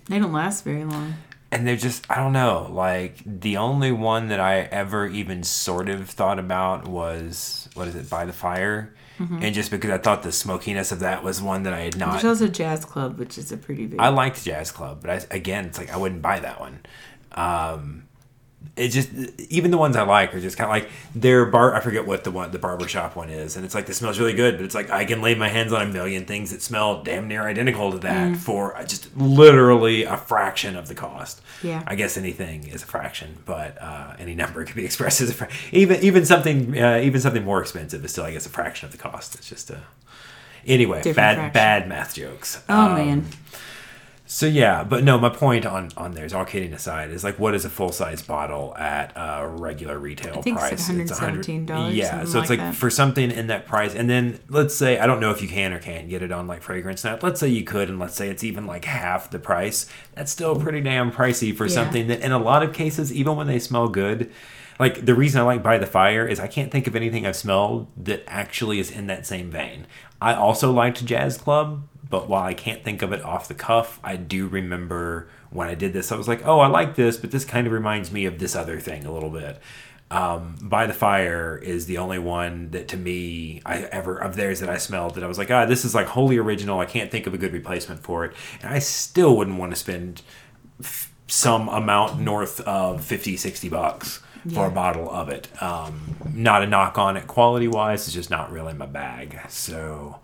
They 0.07 0.19
don't 0.19 0.33
last 0.33 0.65
very 0.65 0.85
long. 0.85 1.15
And 1.51 1.67
they're 1.67 1.77
just 1.77 2.11
I 2.11 2.17
don't 2.17 2.33
know. 2.33 2.69
Like 2.71 3.19
the 3.25 3.57
only 3.57 3.93
one 3.93 4.29
that 4.29 4.41
I 4.41 4.61
ever 4.61 5.07
even 5.07 5.43
sort 5.45 5.89
of 5.89 6.09
thought 6.11 6.39
about 6.39 6.87
was 6.89 7.69
what 7.75 7.89
is 7.89 7.95
it, 7.95 8.09
By 8.11 8.25
the 8.25 8.33
Fire, 8.33 8.95
Mm-hmm. 9.19 9.43
and 9.43 9.53
just 9.53 9.73
because 9.73 9.91
I 9.91 9.99
thought 9.99 10.23
the 10.23 10.31
smokiness 10.31 10.93
of 10.93 11.01
that 11.01 11.25
was 11.25 11.43
one 11.43 11.65
that 11.65 11.73
I 11.75 11.81
had 11.81 11.97
not. 11.99 12.13
There's 12.13 12.25
also 12.25 12.47
Jazz 12.47 12.85
Club, 12.85 13.19
which 13.19 13.37
is 13.37 13.51
a 13.51 13.57
pretty 13.57 13.87
big. 13.87 13.99
I 13.99 14.11
liked 14.11 14.45
Jazz 14.45 14.71
Club, 14.71 15.01
but 15.03 15.11
I, 15.11 15.35
again, 15.37 15.65
it's 15.67 15.77
like 15.77 15.91
I 15.93 15.97
wouldn't 15.97 16.23
buy 16.23 16.39
that 16.39 16.61
one. 16.61 16.79
Um, 17.33 18.08
it 18.77 18.89
just 18.91 19.11
even 19.51 19.71
the 19.73 19.79
ones 19.79 19.97
I 19.97 20.03
like 20.03 20.33
are 20.35 20.41
just 20.41 20.57
kind 20.57 20.67
of 20.69 20.71
like 20.71 20.91
their 21.15 21.45
bar. 21.47 21.75
I 21.75 21.81
forget 21.81 22.07
what 22.07 22.23
the 22.25 22.31
one 22.31 22.51
the 22.53 22.59
barbershop 22.61 23.17
one 23.17 23.29
is, 23.29 23.57
and 23.57 23.65
it's 23.65 23.75
like 23.75 23.87
this 23.87 23.97
smells 23.99 24.19
really 24.21 24.33
good, 24.35 24.57
but 24.57 24.65
it's 24.65 24.75
like 24.75 24.89
I 24.91 25.05
can 25.05 25.21
lay 25.21 25.35
my 25.35 25.49
hands 25.49 25.73
on 25.73 25.83
a 25.83 25.87
million 25.93 26.25
things 26.27 26.51
that 26.53 26.63
smell 26.63 27.03
damn 27.03 27.27
near 27.27 27.43
identical 27.43 27.91
to 27.93 27.99
that 27.99 28.37
for 28.37 28.77
just 28.87 29.17
literally 29.17 30.05
a 30.05 30.17
fraction 30.17 30.77
of 30.77 30.87
the 30.89 30.95
cost. 30.95 31.41
Yeah. 31.63 31.83
I 31.89 31.97
guess 31.97 32.17
anything 32.17 32.69
is 32.69 32.83
a 32.85 32.87
fraction, 32.87 33.39
but 33.47 33.81
uh, 33.83 34.15
any 34.19 34.35
number 34.37 34.65
can 34.65 34.77
be 34.77 34.85
expressed 34.91 35.21
as 35.21 35.31
a 35.31 35.35
fra- 35.35 35.49
even 35.73 36.01
even 36.03 36.25
something 36.25 36.79
uh, 36.79 37.01
even 37.03 37.21
something 37.21 37.45
more 37.45 37.61
expensive 37.61 38.05
is 38.05 38.13
still 38.13 38.25
I 38.25 38.33
guess 38.33 38.47
a 38.47 38.51
fraction 38.51 38.87
of 38.87 38.93
the 38.93 38.99
cost. 38.99 39.35
It's 39.35 39.49
just 39.49 39.71
a 39.71 39.81
anyway 40.67 40.99
Different 40.99 41.17
bad 41.17 41.35
fraction. 41.37 41.53
bad 41.53 41.89
math 41.89 42.15
jokes. 42.15 42.63
oh 42.69 42.81
Um, 42.81 42.95
man, 42.95 43.25
so 44.31 44.45
yeah, 44.47 44.85
but 44.85 45.03
no, 45.05 45.19
my 45.19 45.31
point 45.31 45.65
on 45.65 45.89
on 45.97 46.13
there 46.13 46.25
is 46.25 46.35
all 46.35 46.45
kidding 46.45 46.73
aside 46.75 47.11
is 47.11 47.25
like 47.25 47.39
what 47.39 47.55
is 47.55 47.65
a 47.65 47.71
full 47.71 47.91
size 47.93 48.21
bottle 48.23 48.77
at 48.77 49.11
a 49.17 49.49
regular 49.49 49.99
retail 49.99 50.39
I 50.39 50.43
think 50.43 50.59
it's 50.61 50.87
price? 50.87 50.89
$117, 50.91 51.95
Yeah, 51.95 52.25
so 52.25 52.39
it's 52.41 52.51
like 52.51 52.59
like 52.61 52.75
for 52.75 52.91
something 52.91 53.31
in 53.31 53.47
that 53.47 53.67
price, 53.67 53.95
and 53.95 54.09
then 54.09 54.39
let's 54.49 54.75
say 54.75 54.99
I 54.99 55.07
don't 55.07 55.19
know 55.21 55.31
if 55.31 55.41
you 55.41 55.49
can 55.49 55.73
or 55.73 55.79
can't 55.79 56.09
get 56.09 56.23
it 56.23 56.31
on 56.31 56.47
like 56.47 56.63
fragrance 56.63 57.03
net. 57.05 57.23
Let's 57.23 57.41
say 57.41 57.49
you 57.49 57.65
could, 57.65 57.89
and 57.89 57.99
let's 57.99 58.15
say 58.15 58.29
it's 58.29 58.45
even 58.45 58.67
like 58.67 58.85
half 58.85 59.31
the 59.31 59.39
price. 59.39 59.87
That's 60.15 60.31
still 60.31 60.55
pretty 60.57 60.83
damn 60.83 61.11
pricey 61.11 61.57
for 61.57 61.67
Yeah. 61.67 61.73
something 61.75 62.07
that 62.09 62.21
in 62.21 62.33
a 62.33 62.39
lot 62.39 62.63
of 62.63 62.73
cases, 62.75 63.13
even 63.13 63.35
when 63.37 63.47
they 63.47 63.59
smell 63.59 63.89
good. 63.89 64.31
Like 64.79 65.07
the 65.07 65.15
reason 65.17 65.41
I 65.41 65.45
like 65.45 65.61
By 65.63 65.79
the 65.79 65.87
Fire 65.87 66.25
is 66.25 66.39
I 66.39 66.47
can't 66.47 66.71
think 66.71 66.87
of 66.87 66.95
anything 66.95 67.27
I've 67.27 67.35
smelled 67.35 67.89
that 68.05 68.23
actually 68.29 68.79
is 68.79 68.93
in 68.93 69.09
that 69.09 69.27
same 69.27 69.51
vein. 69.51 69.87
I 70.21 70.35
also 70.35 70.71
liked 70.71 71.05
Jazz 71.05 71.37
Club, 71.37 71.83
but 72.11 72.29
while 72.29 72.43
I 72.43 72.55
can't 72.55 72.83
think 72.83 73.03
of 73.03 73.13
it 73.13 73.23
off 73.23 73.49
the 73.49 73.55
cuff, 73.55 74.01
I 74.03 74.17
do 74.17 74.47
remember 74.47 75.29
when 75.51 75.69
I 75.69 75.75
did 75.75 75.93
this, 75.93 76.11
I 76.13 76.17
was 76.17 76.29
like, 76.29 76.47
oh, 76.47 76.61
I 76.61 76.67
like 76.67 76.95
this, 76.95 77.17
but 77.17 77.31
this 77.31 77.45
kind 77.45 77.67
of 77.67 77.73
reminds 77.73 78.11
me 78.11 78.25
of 78.25 78.39
this 78.39 78.57
other 78.57 78.81
thing 78.81 79.05
a 79.07 79.13
little 79.13 79.31
bit. 79.31 79.61
Um, 80.11 80.57
By 80.63 80.87
the 80.87 80.95
Fire 80.95 81.59
is 81.59 81.85
the 81.85 81.99
only 81.99 82.19
one 82.19 82.71
that 82.71 82.89
to 82.89 82.97
me 82.97 83.61
I 83.67 83.83
ever 83.83 84.17
of 84.17 84.37
theirs 84.37 84.61
that 84.61 84.71
I 84.71 84.79
smelled 84.79 85.17
that 85.17 85.25
I 85.25 85.27
was 85.27 85.37
like, 85.37 85.51
ah, 85.51 85.67
this 85.67 85.85
is 85.85 85.95
like 85.95 86.07
wholly 86.07 86.39
original. 86.39 86.81
I 86.81 86.87
can't 86.87 87.11
think 87.11 87.27
of 87.27 87.35
a 87.35 87.39
good 87.39 87.53
replacement 87.53 88.01
for 88.03 88.25
it, 88.25 88.33
and 88.63 88.73
I 88.73 88.79
still 88.79 89.37
wouldn't 89.37 89.59
want 89.59 89.73
to 89.73 89.77
spend 89.77 90.23
f- 90.81 91.13
some 91.27 91.69
amount 91.69 92.19
north 92.19 92.61
of 92.63 93.05
50, 93.05 93.37
60 93.37 93.69
bucks 93.69 94.23
for 94.55 94.67
a 94.67 94.71
bottle 94.71 95.11
of 95.11 95.29
it. 95.29 95.47
Um, 95.63 96.17
not 96.33 96.63
a 96.63 96.67
knock 96.67 96.97
on 96.97 97.19
it 97.19 97.27
quality 97.27 97.69
wise, 97.69 98.07
it's 98.07 98.15
just 98.15 98.31
not 98.31 98.51
really 98.51 98.73
my 98.73 98.87
bag. 98.87 99.39
So, 99.51 100.21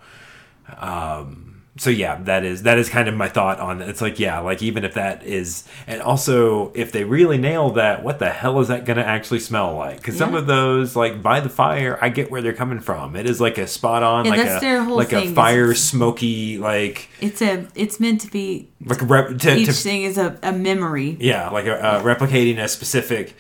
um, 0.79 1.54
so 1.77 1.91
yeah, 1.91 2.21
that 2.23 2.45
is 2.45 2.63
that 2.63 2.79
is 2.79 2.89
kind 2.89 3.09
of 3.09 3.15
my 3.15 3.29
thought 3.29 3.59
on 3.59 3.83
it. 3.83 3.89
It's 3.89 4.01
like 4.01 4.21
yeah, 4.21 4.39
like 4.39 4.63
even 4.63 4.85
if 4.85 4.95
that 4.95 5.25
is, 5.25 5.65
and 5.89 6.01
also 6.01 6.73
if 6.75 6.93
they 6.93 7.03
really 7.03 7.37
nail 7.37 7.71
that, 7.73 8.05
what 8.05 8.21
the 8.21 8.31
hell 8.31 8.61
is 8.61 8.69
that 8.69 8.85
going 8.85 8.97
to 8.97 9.05
actually 9.05 9.41
smell 9.41 9.75
like? 9.75 9.97
Because 9.97 10.17
some 10.17 10.35
of 10.37 10.47
those, 10.47 10.95
like 10.95 11.21
by 11.21 11.41
the 11.41 11.49
fire, 11.49 11.99
I 12.01 12.11
get 12.11 12.31
where 12.31 12.43
they're 12.43 12.53
coming 12.53 12.79
from. 12.79 13.17
It 13.17 13.29
is 13.29 13.41
like 13.41 13.59
a 13.59 13.67
spot 13.67 14.05
on, 14.05 14.25
Yeah, 14.25 14.31
like 14.31 14.41
that's 14.43 14.63
a 14.63 14.67
their 14.67 14.85
whole 14.85 14.97
like 14.97 15.09
thing, 15.09 15.33
a 15.33 15.35
fire 15.35 15.75
smoky 15.75 16.59
like 16.59 17.09
it's 17.21 17.43
a 17.43 17.67
it's 17.75 17.99
meant 17.99 18.21
to 18.21 18.31
be. 18.31 18.69
like 18.85 19.03
a 19.03 19.05
rep, 19.07 19.37
to, 19.39 19.57
Each 19.57 19.67
to 19.67 19.73
thing 19.73 20.05
is 20.05 20.17
a, 20.17 20.39
a 20.45 20.53
memory. 20.53 21.17
yeah, 21.19 21.49
like 21.51 21.67
a, 21.67 21.83
uh, 21.85 22.03
replicating 22.03 22.59
a 22.59 22.69
specific. 22.69 23.35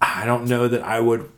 I 0.00 0.24
don't 0.24 0.46
know 0.46 0.68
that 0.68 0.82
I 0.82 1.00
would. 1.00 1.30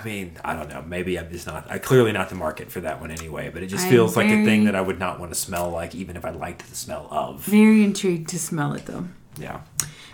I 0.00 0.04
mean, 0.04 0.38
I 0.44 0.54
don't 0.54 0.68
know. 0.68 0.82
Maybe 0.82 1.18
I'm 1.18 1.30
just 1.30 1.46
not. 1.46 1.70
I 1.70 1.78
clearly 1.78 2.12
not 2.12 2.28
the 2.28 2.34
market 2.34 2.70
for 2.70 2.80
that 2.80 3.00
one 3.00 3.10
anyway. 3.10 3.50
But 3.50 3.62
it 3.62 3.66
just 3.66 3.84
I'm 3.84 3.90
feels 3.90 4.16
like 4.16 4.26
a 4.26 4.44
thing 4.44 4.64
that 4.64 4.74
I 4.74 4.80
would 4.80 4.98
not 4.98 5.20
want 5.20 5.32
to 5.32 5.38
smell 5.38 5.70
like, 5.70 5.94
even 5.94 6.16
if 6.16 6.24
I 6.24 6.30
liked 6.30 6.68
the 6.68 6.76
smell 6.76 7.08
of. 7.10 7.44
Very 7.44 7.84
intrigued 7.84 8.28
to 8.30 8.38
smell 8.38 8.72
it 8.72 8.86
though. 8.86 9.06
Yeah. 9.38 9.60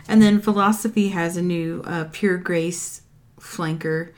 And 0.09 0.23
then 0.23 0.41
Philosophy 0.41 1.09
has 1.11 1.37
a 1.37 1.43
new 1.43 1.83
uh, 1.87 2.07
Pure 2.13 2.39
Grace 2.39 3.03
flanker. 3.39 4.13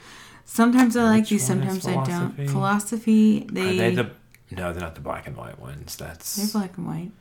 Sometimes 0.45 0.97
I 0.97 1.05
like 1.05 1.23
Which 1.23 1.31
these, 1.31 1.47
sometimes 1.47 1.87
I 1.87 1.95
don't. 1.95 2.07
Philosophy? 2.07 2.47
Philosophy, 2.47 3.47
Are 3.49 3.52
they, 3.52 3.79
they 3.79 3.95
the 3.95 4.11
no, 4.50 4.73
they're 4.73 4.83
not 4.83 4.95
the 4.97 5.00
black 5.00 5.26
and 5.26 5.37
white 5.37 5.59
ones. 5.61 5.97
That's 5.97 6.37
they're 6.37 6.61
black 6.61 6.76
and 6.76 6.87
white. 6.87 7.12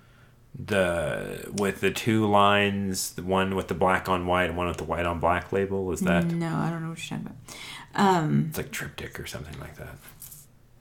the 0.58 1.52
with 1.58 1.82
the 1.82 1.92
two 1.92 2.26
lines, 2.28 3.14
the 3.14 3.24
one 3.24 3.56
with 3.56 3.68
the 3.68 3.76
black 3.76 4.10
on 4.10 4.26
white 4.26 4.46
and 4.46 4.58
one 4.58 4.68
with 4.68 4.78
the 4.78 4.84
white 4.84 5.06
on 5.06 5.20
black 5.20 5.52
label. 5.52 5.92
Is 5.92 6.02
that 6.02 6.26
No, 6.26 6.56
I 6.56 6.70
don't 6.70 6.82
know 6.82 6.90
what 6.90 7.10
you're 7.10 7.20
talking 7.20 7.28
about. 7.28 7.58
Um, 7.96 8.48
it's 8.50 8.58
like 8.58 8.72
triptych 8.72 9.20
or 9.20 9.26
something 9.26 9.60
like 9.60 9.76
that? 9.78 9.96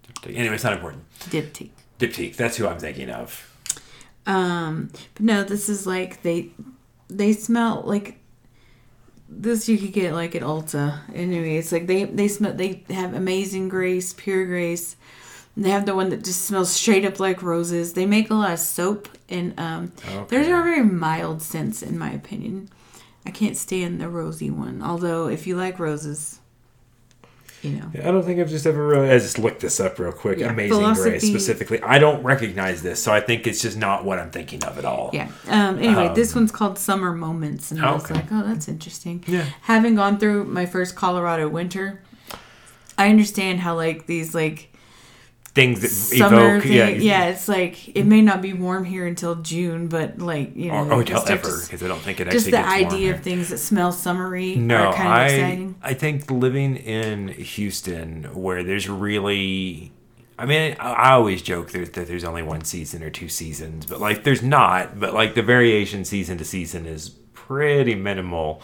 Triptych. 0.04 0.36
Anyway, 0.36 0.54
it's 0.54 0.64
not 0.64 0.74
important. 0.74 1.04
Diptych. 1.20 1.70
Diptych. 1.98 2.36
That's 2.36 2.56
who 2.56 2.66
I'm 2.66 2.78
thinking 2.78 3.10
of. 3.10 3.44
Um, 4.26 4.90
but 5.14 5.22
no, 5.22 5.42
this 5.42 5.68
is 5.68 5.86
like 5.86 6.22
they 6.22 6.50
they 7.08 7.32
smell 7.32 7.82
like 7.84 8.18
this. 9.28 9.68
You 9.68 9.78
could 9.78 9.92
get 9.92 10.12
like 10.12 10.34
at 10.34 10.42
Ulta. 10.42 11.00
Anyway, 11.14 11.56
it's 11.56 11.72
like 11.72 11.86
they 11.86 12.04
they 12.04 12.28
smell. 12.28 12.52
They 12.52 12.84
have 12.90 13.14
Amazing 13.14 13.68
Grace, 13.70 14.12
Pure 14.12 14.46
Grace. 14.46 14.96
They 15.56 15.70
have 15.70 15.86
the 15.86 15.94
one 15.94 16.10
that 16.10 16.22
just 16.22 16.44
smells 16.44 16.70
straight 16.70 17.04
up 17.04 17.18
like 17.18 17.42
roses. 17.42 17.94
They 17.94 18.06
make 18.06 18.30
a 18.30 18.34
lot 18.34 18.52
of 18.52 18.60
soap, 18.60 19.08
and 19.28 19.58
um, 19.58 19.92
theirs 20.28 20.46
are 20.46 20.62
very 20.62 20.84
mild 20.84 21.42
scents, 21.42 21.82
in 21.82 21.98
my 21.98 22.12
opinion. 22.12 22.68
I 23.26 23.32
can't 23.32 23.56
stand 23.56 24.00
the 24.00 24.08
rosy 24.08 24.50
one. 24.50 24.82
Although, 24.82 25.26
if 25.26 25.48
you 25.48 25.56
like 25.56 25.80
roses, 25.80 26.38
you 27.62 27.70
know. 27.70 27.90
Yeah, 27.94 28.08
I 28.08 28.12
don't 28.12 28.22
think 28.24 28.38
I've 28.40 28.48
just 28.48 28.66
ever 28.66 28.86
really. 28.86 29.10
I 29.10 29.18
just 29.18 29.38
looked 29.38 29.60
this 29.60 29.80
up 29.80 29.98
real 29.98 30.12
quick. 30.12 30.38
Yeah, 30.38 30.50
Amazing 30.50 30.76
Philosophy- 30.78 31.10
Grace 31.10 31.26
specifically. 31.28 31.82
I 31.82 31.98
don't 31.98 32.22
recognize 32.22 32.82
this, 32.82 33.02
so 33.02 33.12
I 33.12 33.20
think 33.20 33.46
it's 33.46 33.60
just 33.62 33.76
not 33.76 34.04
what 34.04 34.18
I'm 34.18 34.30
thinking 34.30 34.62
of 34.64 34.78
at 34.78 34.84
all. 34.84 35.10
Yeah. 35.12 35.28
Um, 35.48 35.78
anyway, 35.78 36.08
Um, 36.08 36.14
this 36.14 36.34
one's 36.34 36.52
called 36.52 36.78
Summer 36.78 37.12
Moments, 37.12 37.70
and 37.70 37.80
I 37.84 37.92
was 37.92 38.10
like, 38.10 38.26
oh, 38.30 38.42
that's 38.46 38.68
interesting. 38.68 39.24
Yeah. 39.26 39.44
Having 39.62 39.96
gone 39.96 40.18
through 40.18 40.44
my 40.44 40.66
first 40.66 40.94
Colorado 40.96 41.48
winter, 41.48 42.00
I 42.96 43.10
understand 43.10 43.60
how 43.60 43.74
like 43.76 44.06
these 44.06 44.34
like 44.34 44.72
Things 45.54 45.80
that 45.80 45.88
summer 45.88 46.56
evoke. 46.56 46.62
thing, 46.64 46.72
yeah. 46.72 46.88
yeah, 46.88 47.24
it's 47.26 47.48
like 47.48 47.96
it 47.96 48.04
may 48.04 48.22
not 48.22 48.40
be 48.40 48.52
warm 48.52 48.84
here 48.84 49.06
until 49.06 49.36
June, 49.36 49.88
but 49.88 50.18
like 50.18 50.54
you 50.54 50.70
oh, 50.70 50.84
know, 50.84 50.90
Or, 50.90 50.94
or 50.94 50.98
you 51.00 51.04
till 51.06 51.16
just 51.16 51.28
have 51.28 51.42
to 51.42 51.48
ever, 51.48 51.60
because 51.62 51.82
I 51.82 51.88
don't 51.88 52.00
think 52.00 52.20
it 52.20 52.30
just 52.30 52.46
actually 52.46 52.50
the 52.50 52.56
gets 52.58 52.82
warm 52.82 52.94
idea 52.94 53.14
of 53.14 53.20
things 53.22 53.48
that 53.48 53.58
smell 53.58 53.90
summery 53.90 54.54
No, 54.54 54.76
are 54.76 54.94
kind 54.94 55.08
of 55.08 55.14
I 55.14 55.24
exciting. 55.24 55.74
I 55.82 55.94
think 55.94 56.30
living 56.30 56.76
in 56.76 57.28
Houston 57.28 58.24
where 58.34 58.62
there's 58.62 58.88
really 58.88 59.92
I 60.38 60.46
mean, 60.46 60.76
I, 60.78 61.12
always 61.12 61.42
joke 61.42 61.72
that 61.72 61.94
there's 61.94 62.22
only 62.22 62.44
one 62.44 62.62
season 62.62 63.02
or 63.02 63.10
two 63.10 63.28
seasons, 63.28 63.86
but 63.86 64.00
like 64.00 64.22
there's 64.22 64.42
not, 64.42 65.00
but 65.00 65.12
like 65.12 65.34
the 65.34 65.42
variation 65.42 66.04
season 66.04 66.38
to 66.38 66.44
season 66.44 66.86
is 66.86 67.08
pretty 67.34 67.96
minimal. 67.96 68.62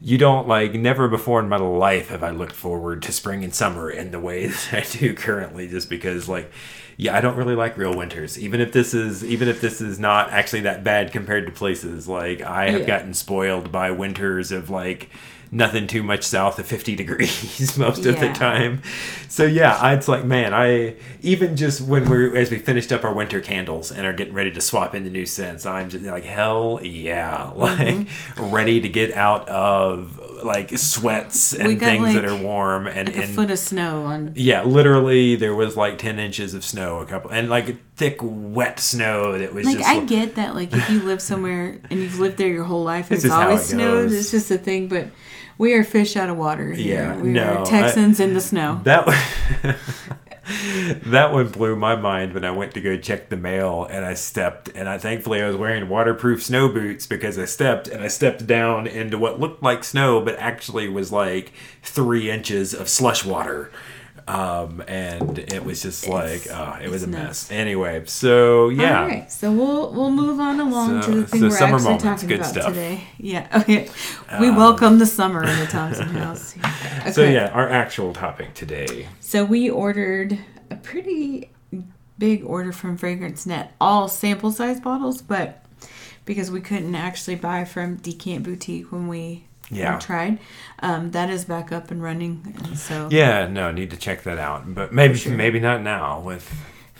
You 0.00 0.16
don't 0.16 0.46
like 0.46 0.74
never 0.74 1.08
before 1.08 1.40
in 1.40 1.48
my 1.48 1.56
life 1.56 2.08
have 2.08 2.22
I 2.22 2.30
looked 2.30 2.52
forward 2.54 3.02
to 3.02 3.12
spring 3.12 3.42
and 3.42 3.54
summer 3.54 3.90
in 3.90 4.10
the 4.12 4.20
way 4.20 4.46
that 4.48 4.68
I 4.72 4.98
do 4.98 5.14
currently 5.14 5.66
just 5.68 5.90
because 5.90 6.28
like 6.28 6.50
yeah, 6.96 7.16
I 7.16 7.20
don't 7.20 7.36
really 7.36 7.54
like 7.54 7.76
real 7.78 7.96
winters. 7.96 8.36
Even 8.38 8.60
if 8.60 8.72
this 8.72 8.92
is 8.94 9.24
even 9.24 9.48
if 9.48 9.60
this 9.60 9.80
is 9.80 9.98
not 9.98 10.30
actually 10.30 10.60
that 10.62 10.82
bad 10.84 11.12
compared 11.12 11.46
to 11.46 11.52
places 11.52 12.08
like 12.08 12.40
I 12.42 12.70
have 12.70 12.80
Yeah. 12.82 12.86
gotten 12.86 13.14
spoiled 13.14 13.70
by 13.72 13.90
winters 13.90 14.52
of 14.52 14.70
like 14.70 15.10
nothing 15.50 15.86
too 15.86 16.02
much 16.02 16.24
south 16.24 16.58
of 16.58 16.66
50 16.66 16.94
degrees 16.96 17.76
most 17.78 18.04
of 18.06 18.20
the 18.20 18.32
time. 18.32 18.82
So 19.28 19.44
yeah, 19.44 19.76
I- 19.76 19.94
it's 19.94 20.08
like 20.08 20.24
man, 20.24 20.52
I 20.54 20.96
even 21.22 21.56
just 21.56 21.80
when 21.80 22.08
we're 22.08 22.36
as 22.36 22.50
we 22.50 22.58
finished 22.58 22.92
up 22.92 23.04
our 23.04 23.12
winter 23.14 23.40
candles 23.40 23.90
and 23.90 24.06
are 24.06 24.12
getting 24.12 24.34
ready 24.34 24.50
to 24.52 24.60
swap 24.60 24.94
into 24.94 25.10
new 25.10 25.26
scents, 25.26 25.64
I'm 25.66 25.88
just 25.90 26.04
like 26.04 26.24
hell 26.24 26.80
yeah, 26.82 27.50
like 27.56 27.78
Mm-hmm. 27.78 28.50
ready 28.54 28.80
to 28.80 28.88
get 28.88 29.12
out 29.14 29.48
of 29.48 30.20
like 30.44 30.70
sweats 30.78 31.52
and 31.52 31.80
things 31.80 32.14
that 32.14 32.24
are 32.24 32.36
warm 32.36 32.86
and 32.86 33.08
Like 33.08 33.16
a 33.16 33.22
and 33.22 33.34
foot 33.34 33.50
of 33.50 33.58
snow 33.58 34.04
on. 34.04 34.32
yeah, 34.36 34.62
literally 34.62 35.34
there 35.36 35.54
was 35.54 35.76
like 35.76 35.98
10 35.98 36.18
inches 36.18 36.54
of 36.54 36.64
snow 36.64 36.98
a 37.00 37.06
couple 37.06 37.30
and 37.30 37.48
like 37.48 37.76
thick 37.96 38.18
wet 38.22 38.78
snow 38.78 39.36
that 39.36 39.52
was 39.52 39.66
Like 39.66 39.78
just 39.78 39.88
I 39.88 40.04
get 40.04 40.36
that, 40.36 40.54
like 40.54 40.72
if 40.72 40.88
you 40.90 41.00
live 41.00 41.20
somewhere 41.20 41.80
and 41.90 41.98
you've 42.00 42.20
lived 42.20 42.36
there 42.36 42.48
your 42.48 42.64
whole 42.64 42.84
life, 42.84 43.06
and 43.10 43.16
it's 43.22 43.28
always 43.30 43.62
it 43.62 43.66
snowed. 43.68 44.12
It's 44.12 44.30
just 44.30 44.50
a 44.52 44.58
thing, 44.58 44.86
but 44.88 45.08
we 45.58 45.74
are 45.74 45.84
fish 45.84 46.16
out 46.16 46.30
of 46.30 46.36
water. 46.36 46.72
Here. 46.72 46.94
Yeah, 46.94 47.16
we 47.20 47.28
no, 47.30 47.42
are 47.42 47.58
I- 47.62 47.64
Texans 47.64 48.20
in 48.20 48.34
the 48.34 48.40
snow. 48.40 48.80
That 48.84 49.06
one, 49.06 49.76
that 51.06 51.32
one 51.32 51.48
blew 51.48 51.76
my 51.76 51.94
mind 51.94 52.32
when 52.32 52.44
I 52.44 52.50
went 52.52 52.72
to 52.74 52.80
go 52.80 52.96
check 52.96 53.28
the 53.28 53.36
mail 53.36 53.86
and 53.90 54.04
I 54.04 54.14
stepped 54.14 54.70
and 54.74 54.88
I 54.88 54.96
thankfully 54.96 55.42
I 55.42 55.46
was 55.46 55.56
wearing 55.56 55.88
waterproof 55.90 56.42
snow 56.42 56.68
boots 56.70 57.06
because 57.06 57.38
I 57.38 57.44
stepped 57.44 57.86
and 57.88 58.02
I 58.02 58.08
stepped 58.08 58.46
down 58.46 58.86
into 58.86 59.18
what 59.18 59.38
looked 59.40 59.62
like 59.62 59.84
snow 59.84 60.22
but 60.22 60.36
actually 60.38 60.88
was 60.88 61.12
like 61.12 61.52
three 61.82 62.30
inches 62.30 62.72
of 62.72 62.88
slush 62.88 63.24
water. 63.26 63.70
Um, 64.28 64.82
and 64.86 65.38
it 65.38 65.64
was 65.64 65.80
just 65.82 66.06
like, 66.06 66.46
oh, 66.50 66.76
it 66.82 66.90
was 66.90 67.02
a 67.02 67.06
it's 67.06 67.12
mess. 67.12 67.50
Anyway, 67.50 68.02
so 68.06 68.68
yeah. 68.68 69.02
All 69.02 69.08
right, 69.08 69.32
so 69.32 69.50
we'll 69.50 69.92
we'll 69.92 70.10
move 70.10 70.38
on 70.38 70.60
along 70.60 71.02
So- 71.02 71.10
to 71.12 71.20
the 71.22 71.26
thing 71.26 71.40
so 71.40 71.46
we're 71.48 71.56
summer 71.56 71.74
actually 71.76 71.84
moments, 71.84 72.04
talking 72.04 72.28
good 72.28 72.38
about 72.40 72.50
stuff. 72.50 72.66
Um, 72.66 72.74
today. 72.74 73.04
Yeah, 73.18 73.48
okay. 73.62 73.88
We 74.38 74.50
welcome 74.50 74.98
the 74.98 75.06
summer 75.06 75.42
in 75.44 75.58
the 75.58 75.66
Thompson 75.66 76.08
house. 76.08 76.54
Okay. 77.00 77.12
So 77.12 77.22
yeah, 77.24 77.48
our 77.48 77.68
actual 77.68 78.12
topic 78.12 78.54
today. 78.54 79.08
So 79.20 79.44
we 79.44 79.70
ordered 79.70 80.38
a 80.70 80.76
pretty 80.76 81.50
big 82.18 82.44
order 82.44 82.72
from 82.72 82.96
Fragrance 82.98 83.46
Net, 83.46 83.72
all 83.80 84.08
sample 84.08 84.50
size 84.50 84.80
bottles, 84.80 85.22
but 85.22 85.64
because 86.24 86.50
we 86.50 86.60
couldn't 86.60 86.94
actually 86.94 87.36
buy 87.36 87.64
from 87.64 87.96
Decant 87.96 88.42
Boutique 88.42 88.90
when 88.92 89.08
we 89.08 89.44
Yeah. 89.70 89.94
we 89.96 90.00
tried, 90.00 90.38
um, 90.80 91.10
that 91.10 91.28
is 91.30 91.44
back 91.44 91.72
up 91.72 91.90
and 91.90 92.02
running, 92.02 92.54
and 92.64 92.78
so 92.78 93.08
Yeah, 93.10 93.46
no, 93.46 93.70
need 93.70 93.90
to 93.90 93.96
check 93.96 94.22
that 94.22 94.38
out. 94.38 94.74
But 94.74 94.92
maybe 94.92 95.16
sure. 95.16 95.32
maybe 95.34 95.60
not 95.60 95.82
now 95.82 96.20
with 96.20 96.50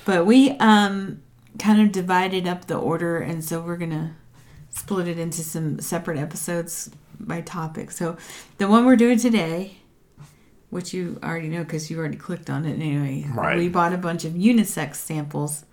But 0.05 0.27
we 0.27 0.51
um 0.59 1.23
kind 1.59 1.81
of 1.81 1.93
divided 1.93 2.47
up 2.47 2.67
the 2.67 2.77
order, 2.77 3.19
and 3.19 3.43
so 3.45 3.61
we're 3.61 3.77
gonna 3.77 4.15
split 4.71 5.09
it 5.09 5.19
into 5.19 5.43
some 5.43 5.81
separate 5.81 6.19
episodes 6.19 6.91
by 7.19 7.41
topic. 7.41 7.91
So 7.91 8.17
the 8.59 8.69
one 8.69 8.85
we're 8.87 8.97
doing 8.97 9.19
today, 9.19 9.79
which 10.71 10.93
you 10.95 11.19
already 11.23 11.49
know 11.49 11.65
because 11.65 11.91
you 11.91 11.99
already 11.99 12.17
clicked 12.17 12.51
on 12.51 12.65
it 12.65 12.75
anyway. 12.75 13.27
Right. 13.35 13.57
We 13.57 13.69
bought 13.69 13.93
a 13.93 13.99
bunch 13.99 14.25
of 14.25 14.35
unisex 14.35 14.97
samples, 14.97 15.65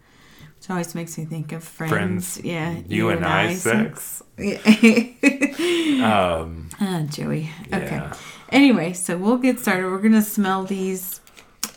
which 0.57 0.69
always 0.69 0.95
makes 0.95 1.17
me 1.17 1.25
think 1.25 1.51
of 1.51 1.63
friends. 1.63 1.91
Friends. 1.93 2.39
Yeah. 2.43 2.79
You 2.87 3.09
and 3.09 3.25
I 3.25 3.53
sex. 3.53 4.23
Yeah. 4.37 4.57
um 6.41 6.64
ah, 6.79 7.03
Joey. 7.09 7.49
Okay. 7.67 7.85
Yeah. 7.95 8.13
Anyway, 8.49 8.93
so 8.93 9.17
we'll 9.17 9.37
get 9.37 9.59
started. 9.59 9.89
We're 9.89 9.99
gonna 9.99 10.21
smell 10.21 10.63
these. 10.63 11.19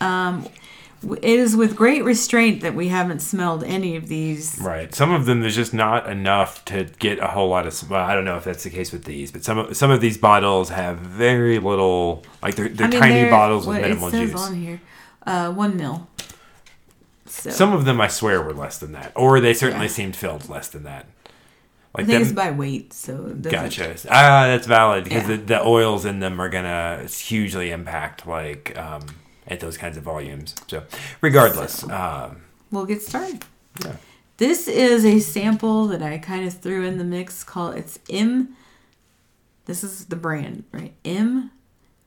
Um, 0.01 0.47
it 1.03 1.23
is 1.39 1.55
with 1.57 1.77
great 1.77 2.03
restraint 2.03 2.61
that 2.63 2.75
we 2.75 2.89
haven't 2.89 3.21
smelled 3.21 3.63
any 3.63 3.95
of 3.97 4.09
these. 4.09 4.59
Right. 4.61 4.93
Some 4.93 5.13
of 5.13 5.27
them 5.27 5.41
there's 5.41 5.55
just 5.55 5.73
not 5.73 6.09
enough 6.11 6.65
to 6.67 6.85
get 6.99 7.21
a 7.21 7.29
whole 7.29 7.49
lot 7.49 7.67
of. 7.67 7.89
Well, 7.91 8.05
I 8.05 8.15
don't 8.15 8.25
know 8.25 8.37
if 8.37 8.45
that's 8.45 8.65
the 8.65 8.71
case 8.71 8.91
with 8.93 9.05
these, 9.05 9.31
but 9.31 9.45
some 9.45 9.59
of 9.59 9.77
some 9.77 9.91
of 9.91 10.01
these 10.01 10.19
bottles 10.19 10.71
have 10.71 10.99
very 10.99 11.59
little. 11.61 12.25
Like 12.43 12.57
they're, 12.57 12.69
they're 12.69 12.89
I 12.89 12.91
mean, 12.91 13.01
tiny 13.01 13.15
they're- 13.15 13.31
bottles 13.31 13.67
with 13.67 13.81
minimal 13.81 14.11
juice. 14.11 14.35
on 14.35 14.55
here, 14.61 14.81
uh, 15.27 15.53
one 15.53 15.77
mil. 15.77 16.09
So 17.27 17.51
Some 17.51 17.73
of 17.75 17.85
them 17.85 18.01
I 18.01 18.09
swear 18.09 18.43
were 18.43 18.55
less 18.55 18.79
than 18.79 18.93
that, 18.93 19.13
or 19.15 19.39
they 19.41 19.53
certainly 19.55 19.87
Yeah. 19.87 19.93
seemed 19.93 20.17
filled 20.17 20.49
less 20.49 20.69
than 20.69 20.83
that. 20.85 21.07
I 21.99 22.03
Like 22.03 22.07
think 22.11 22.23
it's 22.23 22.33
by 22.33 22.51
weight. 22.53 22.93
So 22.93 23.27
it 23.27 23.43
Gotcha. 23.43 23.97
Ah, 24.09 24.47
that's 24.47 24.67
valid 24.69 25.03
because 25.05 25.29
Yeah. 25.29 25.37
the, 25.37 25.43
the 25.43 25.63
oils 25.67 26.05
in 26.05 26.21
them 26.21 26.41
are 26.41 26.49
gonna 26.49 27.05
hugely 27.09 27.71
impact 27.73 28.27
like 28.27 28.77
um, 28.79 29.03
at 29.49 29.59
those 29.61 29.77
kinds 29.77 29.97
of 29.97 30.05
volumes. 30.05 30.55
So, 30.69 30.85
regardless, 31.21 31.83
um, 31.91 32.43
We'll 32.71 32.87
get 32.87 33.03
started. 33.03 33.45
Yeah. 33.85 33.97
This 34.37 34.69
is 34.69 35.05
a 35.05 35.19
sample 35.19 35.89
that 35.89 36.03
I 36.03 36.19
kind 36.19 36.47
of 36.47 36.55
threw 36.55 36.87
in 36.87 36.99
the 36.99 37.05
mix. 37.05 37.43
Called 37.43 37.75
it's 37.77 37.99
M. 38.09 38.55
This 39.65 39.83
is 39.83 40.05
the 40.07 40.17
brand, 40.17 40.65
right? 40.73 40.95
M. 41.05 41.51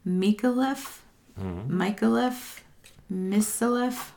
Micallef, 0.07 0.99
Mm-hmm. 1.39 1.81
Micallef, 1.81 2.59
Misalef, 3.11 4.11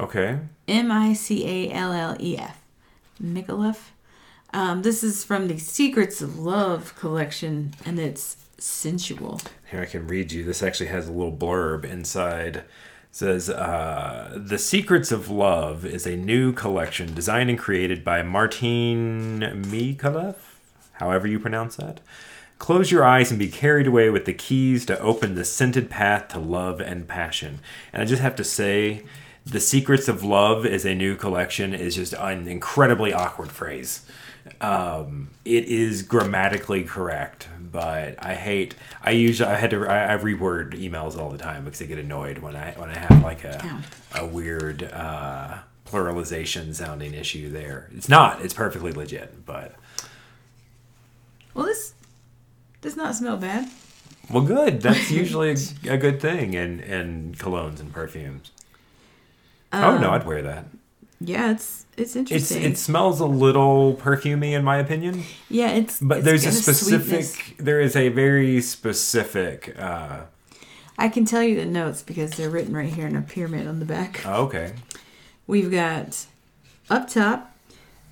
okay. 0.00 0.38
M 0.68 0.90
I 0.90 1.12
C 1.12 1.44
A 1.46 1.72
L 1.72 1.92
L 1.92 2.16
E 2.20 2.36
F, 2.38 2.60
Micallef. 3.22 3.78
Um, 4.56 4.80
this 4.80 5.04
is 5.04 5.22
from 5.22 5.48
the 5.48 5.58
Secrets 5.58 6.22
of 6.22 6.38
Love 6.38 6.96
collection, 6.96 7.74
and 7.84 7.98
it's 7.98 8.38
sensual. 8.56 9.38
Here 9.70 9.82
I 9.82 9.84
can 9.84 10.06
read 10.06 10.32
you. 10.32 10.44
This 10.44 10.62
actually 10.62 10.86
has 10.86 11.06
a 11.06 11.12
little 11.12 11.36
blurb 11.36 11.84
inside. 11.84 12.56
It 12.56 12.64
says, 13.12 13.50
uh, 13.50 14.32
"The 14.34 14.56
Secrets 14.56 15.12
of 15.12 15.28
Love 15.28 15.84
is 15.84 16.06
a 16.06 16.16
new 16.16 16.54
collection 16.54 17.12
designed 17.12 17.50
and 17.50 17.58
created 17.58 18.02
by 18.02 18.22
Martin 18.22 19.40
Micallef, 19.66 20.36
however 20.92 21.26
you 21.26 21.38
pronounce 21.38 21.76
that. 21.76 22.00
Close 22.58 22.90
your 22.90 23.04
eyes 23.04 23.30
and 23.30 23.38
be 23.38 23.48
carried 23.48 23.86
away 23.86 24.08
with 24.08 24.24
the 24.24 24.32
keys 24.32 24.86
to 24.86 24.98
open 25.00 25.34
the 25.34 25.44
scented 25.44 25.90
path 25.90 26.28
to 26.28 26.38
love 26.38 26.80
and 26.80 27.06
passion." 27.06 27.58
And 27.92 28.00
I 28.00 28.06
just 28.06 28.22
have 28.22 28.36
to 28.36 28.44
say, 28.44 29.02
"The 29.44 29.60
Secrets 29.60 30.08
of 30.08 30.24
Love 30.24 30.64
is 30.64 30.86
a 30.86 30.94
new 30.94 31.14
collection" 31.14 31.74
is 31.74 31.96
just 31.96 32.14
an 32.14 32.48
incredibly 32.48 33.12
awkward 33.12 33.52
phrase. 33.52 34.00
Um, 34.60 35.28
it 35.44 35.64
is 35.66 36.02
grammatically 36.02 36.82
correct, 36.84 37.48
but 37.70 38.16
I 38.24 38.34
hate. 38.34 38.74
I 39.02 39.10
usually 39.10 39.48
I 39.50 39.56
had 39.56 39.70
to 39.70 39.86
I, 39.86 40.14
I 40.14 40.18
reword 40.18 40.72
emails 40.74 41.18
all 41.18 41.30
the 41.30 41.38
time 41.38 41.64
because 41.64 41.82
I 41.82 41.84
get 41.86 41.98
annoyed 41.98 42.38
when 42.38 42.56
I 42.56 42.72
when 42.72 42.90
I 42.90 42.98
have 42.98 43.22
like 43.22 43.44
a 43.44 43.64
Ow. 43.64 43.80
a 44.22 44.26
weird 44.26 44.82
uh, 44.84 45.58
pluralization 45.86 46.74
sounding 46.74 47.14
issue 47.14 47.50
there. 47.50 47.90
It's 47.94 48.08
not. 48.08 48.42
It's 48.42 48.54
perfectly 48.54 48.92
legit, 48.92 49.44
but 49.46 49.74
Well, 51.54 51.66
this 51.66 51.94
does 52.80 52.96
not 52.96 53.14
smell 53.14 53.36
bad. 53.36 53.68
well, 54.30 54.42
good. 54.42 54.80
That's 54.82 55.10
usually 55.22 55.50
a, 55.84 55.92
a 55.94 55.96
good 55.98 56.20
thing 56.20 56.54
in 56.54 56.80
in 56.80 57.34
colognes 57.38 57.80
and 57.80 57.92
perfumes. 57.92 58.50
oh 59.72 59.98
no, 59.98 60.10
I'd 60.10 60.26
wear 60.26 60.42
that. 60.42 60.64
Yeah, 61.20 61.52
it's 61.52 61.86
it's 61.96 62.14
It's 62.14 62.16
interesting. 62.16 62.62
it 62.62 62.76
smells 62.78 63.20
a 63.20 63.26
little 63.26 63.94
perfumey 63.94 64.52
in 64.52 64.62
my 64.64 64.76
opinion. 64.76 65.22
yeah, 65.48 65.70
it's 65.70 65.98
But 66.00 66.18
it's 66.18 66.24
there's 66.26 66.44
a 66.46 66.52
specific, 66.52 67.24
sweetness. 67.24 67.42
there 67.58 67.80
is 67.80 67.96
a 67.96 68.08
very 68.10 68.60
specific. 68.60 69.74
Uh, 69.78 70.22
I 70.98 71.08
can 71.08 71.24
tell 71.24 71.42
you 71.42 71.56
the 71.56 71.66
notes 71.66 72.02
because 72.02 72.32
they're 72.32 72.50
written 72.50 72.74
right 72.76 72.92
here 72.92 73.06
in 73.06 73.16
a 73.16 73.22
pyramid 73.22 73.66
on 73.66 73.78
the 73.80 73.84
back. 73.86 74.22
oh, 74.26 74.44
okay, 74.44 74.72
We've 75.46 75.70
got 75.70 76.26
up 76.90 77.08
top 77.08 77.54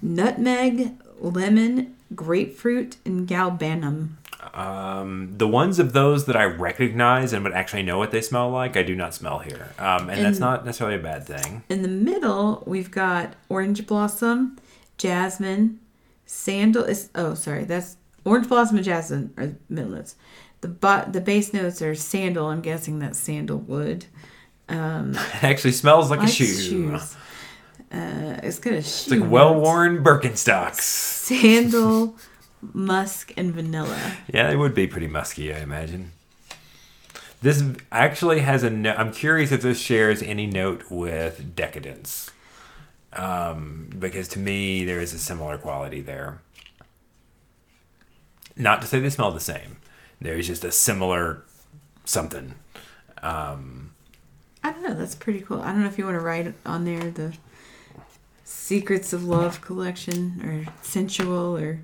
nutmeg, 0.03 0.93
lemon, 1.21 1.95
grapefruit, 2.15 2.97
and 3.05 3.27
galbanum. 3.29 4.11
Um, 4.53 5.35
the 5.37 5.49
ones 5.49 5.79
of 5.79 5.93
those 5.93 6.27
that 6.27 6.37
I 6.37 6.45
recognize 6.45 7.33
and 7.33 7.45
would 7.45 7.53
actually 7.53 7.83
know 7.83 7.99
what 7.99 8.11
they 8.11 8.21
smell 8.21 8.51
like, 8.51 8.77
I 8.77 8.83
do 8.83 8.95
not 8.95 9.15
smell 9.15 9.39
here, 9.39 9.73
um, 9.79 10.11
and, 10.11 10.25
that's 10.25 10.39
not 10.39 10.65
necessarily 10.65 10.97
a 10.97 11.03
bad 11.03 11.27
thing. 11.27 11.63
In 11.69 11.83
the 11.83 11.89
middle, 11.89 12.63
we've 12.67 12.91
got 12.91 13.35
orange 13.49 13.87
blossom, 13.87 14.59
jasmine, 14.99 15.81
sandal. 16.27 16.85
Is 16.85 17.11
oh 17.15 17.35
sorry, 17.35 17.65
that's 17.65 17.97
orange 18.25 18.49
blossom 18.49 18.77
and 18.77 18.85
jasmine 18.85 19.33
are 19.37 19.47
the 19.47 19.57
middle 19.69 19.93
notes. 19.93 20.17
The 20.61 20.69
bo- 20.69 21.05
the 21.11 21.21
base 21.21 21.53
notes 21.53 21.83
are 21.83 21.95
sandal. 21.95 22.47
I'm 22.47 22.61
guessing 22.61 22.99
that's 22.99 23.19
sandalwood. 23.19 24.07
Um, 24.69 25.15
it 25.35 25.45
actually 25.45 25.73
smells 25.73 26.11
like 26.11 26.23
a 26.23 26.29
shoe. 26.29 26.47
shoes. 26.47 27.17
Uh, 27.93 28.41
it's 28.43 28.59
got 28.59 28.73
a 28.73 28.83
shoe. 28.83 28.89
It's 28.89 29.11
like 29.11 29.31
well-worn 29.31 30.03
Birkenstocks. 30.03 30.81
Sandal, 30.81 32.17
musk, 32.73 33.33
and 33.37 33.53
vanilla. 33.53 34.17
Yeah, 34.33 34.51
it 34.51 34.57
would 34.57 34.75
be 34.75 34.87
pretty 34.87 35.09
musky, 35.09 35.53
I 35.53 35.59
imagine. 35.59 36.13
This 37.43 37.63
actually 37.93 38.41
has 38.41 38.63
a 38.63 38.71
note. 38.71 38.99
I'm 38.99 39.13
curious 39.13 39.53
if 39.53 39.61
this 39.63 39.79
shares 39.79 40.23
any 40.23 40.47
note 40.47 40.85
with 40.91 41.55
decadence. 41.55 42.31
Um, 43.13 43.91
because 43.99 44.29
to 44.29 44.39
me, 44.39 44.85
there 44.85 45.01
is 45.01 45.13
a 45.13 45.19
similar 45.19 45.59
quality 45.59 46.01
there. 46.01 46.41
Not 48.57 48.81
to 48.81 48.87
say 48.87 49.01
they 49.01 49.11
smell 49.11 49.31
the 49.31 49.41
same. 49.41 49.77
There's 50.21 50.47
just 50.47 50.65
a 50.65 50.73
similar 50.73 51.45
something. 52.05 52.55
Um, 53.23 53.95
I 54.63 54.73
don't 54.73 54.83
know. 54.83 54.95
That's 54.95 55.15
pretty 55.15 55.41
cool. 55.41 55.61
I 55.61 55.67
don't 55.73 55.83
know 55.83 55.89
if 55.89 55.99
you 55.99 56.05
want 56.05 56.17
to 56.17 56.25
write 56.25 56.55
on 56.65 56.85
there 56.85 57.11
the 57.11 57.35
Secrets 58.45 59.13
of 59.13 59.25
Love 59.25 59.61
collection 59.61 60.41
or 60.43 60.73
Sensual 60.83 61.57
or 61.57 61.81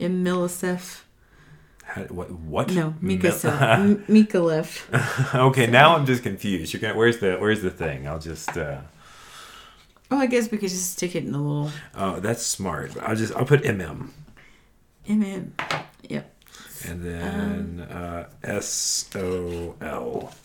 Imilisef. 0.00 1.02
how- 1.84 2.02
what? 2.04 2.30
What? 2.30 2.70
No, 2.72 2.94
Mikasa. 3.02 3.78
M- 3.78 4.04
Micallef. 4.08 5.34
okay, 5.34 5.66
now 5.66 5.96
I'm 5.96 6.06
just 6.06 6.22
confused. 6.22 6.72
You're 6.72 6.80
gonna, 6.80 6.96
where's 6.96 7.18
the 7.18 7.36
Where's 7.36 7.62
the 7.62 7.70
thing? 7.70 8.06
I'll 8.06 8.20
just. 8.20 8.56
Uh, 8.56 8.80
Oh, 10.10 10.16
I 10.16 10.24
guess 10.24 10.50
we 10.50 10.56
could 10.56 10.70
just 10.70 10.92
stick 10.94 11.14
it 11.14 11.24
in 11.24 11.32
the 11.32 11.38
little 11.38 11.70
oh, 11.94 12.18
that's 12.18 12.42
smart. 12.42 12.92
I'll 13.02 13.14
just. 13.14 13.34
I'll 13.36 13.44
put 13.44 13.62
MM. 13.62 14.08
MM. 15.06 15.50
Yep. 16.08 16.34
And 16.88 17.04
then 17.04 17.86
Um, 17.90 17.92
uh, 18.04 18.24
S 18.42 19.10
O 19.14 19.74
L. 19.82 20.32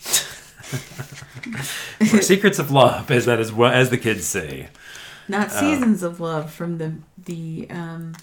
Secrets 2.22 2.60
of 2.60 2.72
Love, 2.72 3.10
as 3.12 3.26
that 3.26 3.40
is 3.40 3.52
as 3.58 3.90
the 3.90 3.98
kids 3.98 4.26
say. 4.26 4.68
Not 5.30 5.50
Oh. 5.54 5.60
Seasons 5.60 6.04
of 6.04 6.20
Love 6.20 6.52
from 6.52 6.78
the 6.78 6.96
the 7.18 7.68
um, 7.70 8.14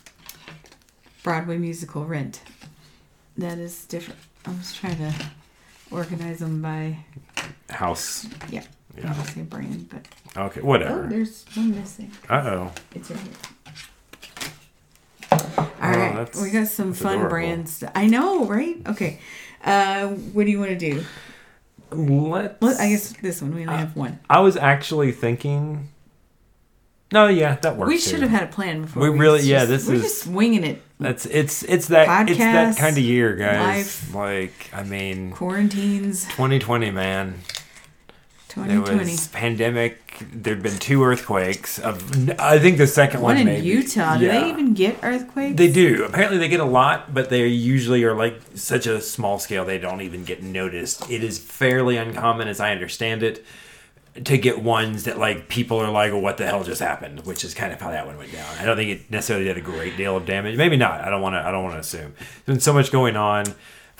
Broadway 1.22 1.58
musical 1.58 2.04
Rent. 2.06 2.40
That 3.36 3.58
is 3.58 3.84
different. 3.86 4.20
I 4.46 4.50
was 4.50 4.74
trying 4.74 4.96
to 4.98 5.12
organize 5.90 6.38
them 6.38 6.62
by 6.62 6.98
House. 7.68 8.26
yeah. 8.50 8.62
I 8.96 9.00
Yeah. 9.00 9.08
was 9.08 9.18
gonna 9.18 9.30
say 9.30 9.42
brand, 9.42 9.88
but 9.88 10.06
Okay, 10.36 10.60
whatever. 10.60 11.04
oh, 11.04 11.08
there's 11.08 11.44
one 11.54 11.70
missing. 11.74 12.10
Uh 12.28 12.42
oh. 12.44 12.72
It's 12.94 13.10
right 13.10 13.20
here. 13.20 13.32
All 15.82 15.90
right, 15.90 16.28
Oh, 16.34 16.42
we 16.42 16.50
got 16.50 16.66
some 16.68 16.92
fun 16.92 17.12
adorable. 17.14 17.30
brands. 17.30 17.82
I 17.94 18.06
know, 18.06 18.44
right? 18.46 18.76
Okay. 18.86 19.20
Uh, 19.64 20.08
what 20.08 20.44
do 20.44 20.50
you 20.50 20.58
want 20.58 20.70
to 20.70 20.76
do? 20.76 21.04
Let 21.92 22.60
Well, 22.60 22.76
I 22.80 22.88
guess 22.90 23.12
this 23.14 23.40
one 23.42 23.54
we 23.54 23.62
only 23.62 23.76
have 23.76 23.96
one. 23.96 24.18
I 24.28 24.40
was 24.40 24.56
actually 24.56 25.12
thinking. 25.12 25.88
No, 27.12 27.26
yeah, 27.26 27.56
that 27.62 27.76
works. 27.76 27.88
We 27.88 27.94
too. 27.96 28.02
should 28.10 28.20
have 28.20 28.30
had 28.30 28.44
a 28.44 28.46
plan 28.46 28.82
before. 28.82 29.02
We 29.10 29.18
really- 29.18 29.38
just- 29.38 29.48
yeah, 29.48 29.64
this 29.64 29.82
is 29.84 29.88
we're 29.88 29.94
is- 29.96 30.02
just 30.02 30.26
winging 30.28 30.64
it. 30.64 30.82
That's 31.00 31.26
it's 31.26 31.62
it's 31.64 31.86
that 31.88 32.28
it's 32.28 32.38
that 32.38 32.76
kind 32.76 32.96
of 32.96 33.02
year, 33.02 33.34
guys. 33.34 33.58
life. 33.58 34.14
Like 34.14 34.70
I 34.72 34.82
mean, 34.84 35.32
Quarantines, 35.32 36.24
2020, 36.26 36.90
man. 36.90 37.34
There 38.56 38.64
2020. 38.66 39.10
was 39.12 39.28
pandemic. 39.28 39.96
There'd 40.32 40.62
been 40.62 40.76
two 40.78 41.04
earthquakes. 41.04 41.78
Of 41.78 42.28
I 42.40 42.58
think 42.58 42.78
the 42.78 42.86
second 42.88 43.20
one, 43.22 43.36
One 43.36 43.38
in 43.38 43.46
maybe. 43.46 43.66
Utah. 43.66 44.18
Do 44.18 44.26
Yeah. 44.26 44.40
they 44.40 44.48
even 44.50 44.74
get 44.74 44.98
earthquakes? 45.02 45.56
They 45.56 45.70
do. 45.70 46.04
Apparently, 46.04 46.36
they 46.36 46.48
get 46.48 46.58
a 46.60 46.64
lot, 46.64 47.14
but 47.14 47.30
they 47.30 47.46
usually 47.46 48.02
are 48.04 48.12
like 48.14 48.40
such 48.56 48.86
a 48.86 49.00
small 49.00 49.38
scale 49.38 49.64
they 49.64 49.78
don't 49.78 50.00
even 50.02 50.24
get 50.24 50.42
noticed. 50.42 51.08
It 51.10 51.22
is 51.24 51.38
fairly 51.38 51.96
uncommon, 51.96 52.48
as 52.48 52.58
I 52.60 52.72
understand 52.72 53.22
it, 53.22 53.44
to 54.24 54.38
get 54.38 54.62
ones 54.62 55.04
that 55.04 55.18
like 55.18 55.48
people 55.48 55.78
are 55.78 55.90
like, 55.90 56.12
well, 56.12 56.20
"What 56.20 56.36
the 56.36 56.46
hell 56.46 56.64
just 56.64 56.80
happened?" 56.80 57.24
Which 57.26 57.44
is 57.44 57.54
kind 57.54 57.72
of 57.72 57.80
how 57.80 57.90
that 57.90 58.06
one 58.06 58.16
went 58.18 58.32
down. 58.32 58.58
I 58.58 58.64
don't 58.64 58.76
think 58.76 58.90
it 58.90 59.10
necessarily 59.10 59.44
did 59.44 59.56
a 59.56 59.60
great 59.60 59.96
deal 59.96 60.16
of 60.16 60.26
damage. 60.26 60.56
Maybe 60.56 60.76
not. 60.76 61.00
I 61.00 61.10
don't 61.10 61.22
want 61.22 61.34
to. 61.34 61.46
I 61.46 61.50
don't 61.50 61.62
want 61.62 61.74
to 61.76 61.80
assume. 61.80 62.14
There's 62.44 62.56
been 62.56 62.60
so 62.60 62.72
much 62.72 62.90
going 62.90 63.16
on. 63.16 63.44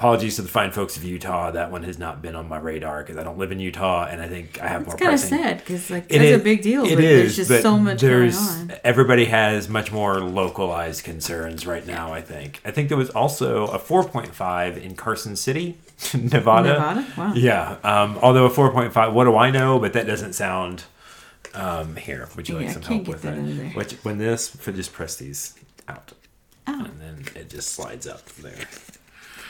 Apologies 0.01 0.37
to 0.37 0.43
the 0.43 0.49
fine 0.49 0.71
folks 0.73 0.97
of 0.97 1.05
Utah. 1.05 1.51
That 1.51 1.71
one 1.71 1.83
has 1.83 1.99
not 1.99 2.23
been 2.23 2.35
on 2.35 2.49
my 2.49 2.57
radar 2.57 3.03
because 3.03 3.19
I 3.19 3.23
don't 3.23 3.37
live 3.37 3.53
in 3.53 3.61
Utah, 3.61 4.07
and 4.07 4.23
I 4.23 4.29
think 4.29 4.59
I 4.59 4.67
have 4.69 4.87
more 4.87 4.95
It's 4.95 5.03
kind 5.03 5.13
of 5.13 5.21
sad 5.21 5.59
because 5.59 5.91
like 5.91 6.05
it 6.05 6.21
that's 6.21 6.25
is- 6.31 6.41
a 6.41 6.43
big 6.43 6.63
deal, 6.63 6.87
it 6.87 6.95
but 6.95 7.05
is, 7.05 7.37
there's 7.37 7.49
just 7.49 7.63
so 7.63 7.77
much 7.79 8.01
there's, 8.01 8.35
going 8.39 8.71
on. 8.71 8.77
Everybody 8.83 9.27
has 9.27 9.69
much 9.69 9.93
more 9.93 10.21
localized 10.21 11.05
concerns 11.05 11.67
right 11.67 11.87
now. 11.87 12.15
I 12.15 12.23
think. 12.23 12.63
I 12.65 12.71
think 12.71 12.89
there 12.89 12.97
was 12.97 13.11
also 13.11 13.67
a 13.67 13.79
4.5 13.79 14.83
in 14.83 14.97
Carson 14.97 15.37
City, 15.37 15.77
Nevada. 16.15 16.71
Nevada? 16.71 17.07
Wow. 17.19 17.35
Yeah. 17.35 17.77
Um, 17.85 18.19
although 18.23 18.47
a 18.47 18.51
4.5, 18.51 19.13
what 19.13 19.25
do 19.25 19.37
I 19.37 19.51
know? 19.51 19.79
But 19.79 19.93
that 19.93 20.07
doesn't 20.07 20.33
sound. 20.33 20.85
Um, 21.53 21.97
here, 21.97 22.27
would 22.37 22.49
you 22.49 22.55
like 22.55 22.65
Yeah, 22.65 22.71
I 22.71 22.73
some 22.73 22.83
help 22.85 23.07
with 23.07 23.21
that 23.21 23.35
that? 23.37 23.75
Which 23.77 23.93
when 24.03 24.17
this, 24.17 24.49
for 24.49 24.73
just 24.73 24.95
press 24.95 25.17
these 25.17 25.53
out, 25.89 26.13
Oh, 26.67 26.85
and 26.87 26.99
then 27.01 27.25
it 27.35 27.51
just 27.51 27.69
slides 27.75 28.07
up 28.07 28.25
there. 28.37 28.55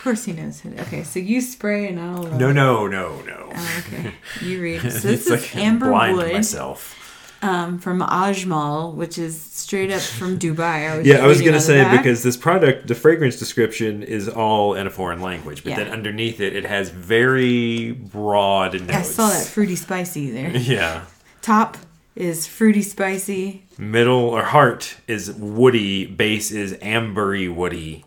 Of 0.01 0.05
course 0.05 0.25
he 0.25 0.33
knows. 0.33 0.63
Okay, 0.65 1.03
so 1.03 1.19
you 1.21 1.43
spray 1.43 1.87
and 1.89 2.01
I'll. 2.01 2.27
Uh, 2.27 2.39
No, 2.39 2.53
no, 2.53 2.87
no, 2.87 3.21
no. 3.27 3.53
Oh, 3.55 3.83
okay, 3.87 4.15
you 4.41 4.63
read. 4.67 4.81
So 4.81 4.89
this 5.09 5.27
is 5.27 5.31
like 5.31 5.55
Amber 5.57 5.93
Wood 5.93 6.33
myself. 6.33 6.97
um, 7.43 7.79
from 7.79 8.01
Ajmal, 8.01 8.95
which 8.95 9.19
is 9.19 9.39
straight 9.41 9.91
up 9.91 10.01
from 10.01 10.39
Dubai. 10.45 10.91
I 10.91 10.97
was 10.99 11.07
Yeah, 11.07 11.23
I 11.23 11.27
was 11.27 11.43
gonna 11.43 11.61
say 11.61 11.83
back. 11.83 11.99
because 12.03 12.23
this 12.23 12.37
product, 12.39 12.87
the 12.89 12.95
fragrance 12.95 13.39
description 13.39 14.03
is 14.03 14.27
all 14.27 14.73
in 14.75 14.87
a 14.87 14.91
foreign 14.91 15.21
language, 15.21 15.63
but 15.65 15.71
Yeah. 15.71 15.77
then 15.85 15.89
underneath 15.89 16.41
it, 16.41 16.57
it 16.57 16.65
has 16.65 16.89
very 16.89 17.93
broad 17.93 18.73
notes. 18.81 18.93
I 18.95 19.03
saw 19.03 19.29
that 19.29 19.47
fruity 19.47 19.77
spicy 19.77 20.31
there. 20.31 20.51
Yeah, 20.57 21.05
Top 21.43 21.77
is 22.17 22.47
fruity 22.47 22.83
spicy. 22.83 23.65
middle 23.79 24.29
or 24.37 24.43
heart 24.45 24.97
is 25.07 25.31
woody, 25.33 26.07
base 26.07 26.51
is 26.51 26.73
ambery 26.75 27.49
woody, 27.55 28.05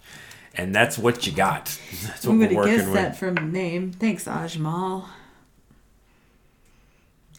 and 0.56 0.74
that's 0.74 0.98
what 0.98 1.26
you 1.26 1.34
got. 1.34 1.78
That's 2.06 2.26
what 2.26 2.34
I'm 2.34 2.40
we're 2.40 2.54
working 2.54 2.78
guess 2.78 2.86
with. 2.86 2.94
that 2.94 3.18
from 3.18 3.36
the 3.36 3.42
name. 3.42 3.92
Thanks, 3.92 4.26
Ajmal. 4.26 5.06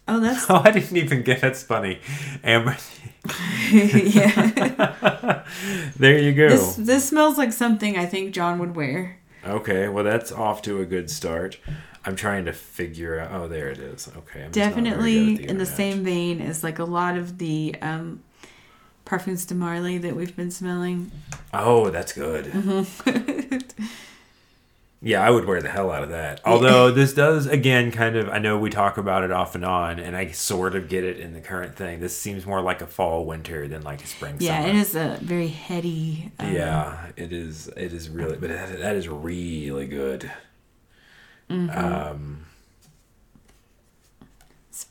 Oh, 0.07 0.20
that's 0.20 0.46
Oh, 0.50 0.61
I 0.64 0.70
didn't 0.70 0.96
even 0.96 1.22
get. 1.22 1.40
That's 1.40 1.62
funny. 1.62 2.00
Amber. 2.42 2.77
yeah. 3.72 5.42
There 5.96 6.18
you 6.18 6.33
go. 6.35 6.48
This 6.48 6.77
this 6.77 7.09
smells 7.09 7.38
like 7.38 7.53
something 7.53 7.96
I 7.96 8.07
think 8.07 8.35
John 8.35 8.59
would 8.59 8.74
wear. 8.74 9.18
Okay, 9.46 9.88
well 9.88 10.05
that's 10.05 10.33
off 10.33 10.62
to 10.62 10.81
a 10.81 10.87
good 10.87 11.11
start. 11.11 11.59
I'm 12.05 12.16
trying 12.16 12.44
to 12.46 12.53
figure 12.53 13.18
out. 13.18 13.31
Oh, 13.33 13.48
there 13.48 13.68
it 13.68 13.79
is. 13.79 14.11
Okay, 14.16 14.44
I'm 14.44 14.53
just 14.53 14.59
not 14.59 14.74
very 14.74 14.85
good 14.85 14.85
Definitely 14.85 15.37
the 15.37 15.48
in 15.50 15.59
the 15.59 15.66
same 15.66 16.05
vein 16.05 16.40
as 16.40 16.64
like 16.64 16.79
a 16.79 16.85
lot 16.85 17.16
of 17.16 17.38
the 17.38 17.77
um, 17.81 18.22
parfums 19.06 19.46
de 19.46 19.54
Marly 19.54 19.98
that 19.98 20.16
we've 20.16 20.34
been 20.36 20.50
smelling. 20.50 21.10
Oh, 21.52 21.90
that's 21.90 22.12
good. 22.12 22.46
Mm-hmm. 22.46 23.58
Yeah, 25.06 25.20
I 25.20 25.28
would 25.28 25.44
wear 25.44 25.60
the 25.60 25.68
hell 25.68 25.90
out 25.90 26.02
of 26.02 26.08
that. 26.08 26.40
Although 26.46 26.90
this 26.90 27.12
does 27.12 27.46
again 27.46 27.92
kind 27.92 28.16
of 28.16 28.30
I 28.30 28.38
know 28.38 28.56
we 28.58 28.70
talk 28.70 28.96
about 28.96 29.22
it 29.22 29.30
off 29.30 29.54
and 29.54 29.62
on 29.62 29.98
and 30.00 30.16
I 30.16 30.30
sort 30.30 30.74
of 30.74 30.88
get 30.88 31.04
it 31.04 31.20
in 31.20 31.34
the 31.34 31.42
current 31.42 31.76
thing. 31.76 32.00
This 32.00 32.16
seems 32.18 32.46
more 32.46 32.62
like 32.62 32.80
a 32.80 32.86
fall 32.86 33.26
winter 33.26 33.68
than 33.68 33.82
like 33.82 34.02
a 34.02 34.06
spring 34.06 34.36
Yeah, 34.38 34.62
summer. 34.62 34.68
it 34.72 34.76
is 34.76 34.94
a 34.94 35.18
very 35.20 35.48
heady. 35.48 36.32
Um, 36.38 36.54
Yeah, 36.54 37.06
it 37.16 37.34
is 37.34 37.68
it 37.76 37.92
is 37.92 38.08
really 38.08 38.38
but 38.38 38.48
that, 38.48 38.78
that 38.78 38.96
is 38.96 39.06
really 39.06 39.86
good. 39.86 40.30
Mm-hmm. 41.50 41.78
Um 41.78 42.46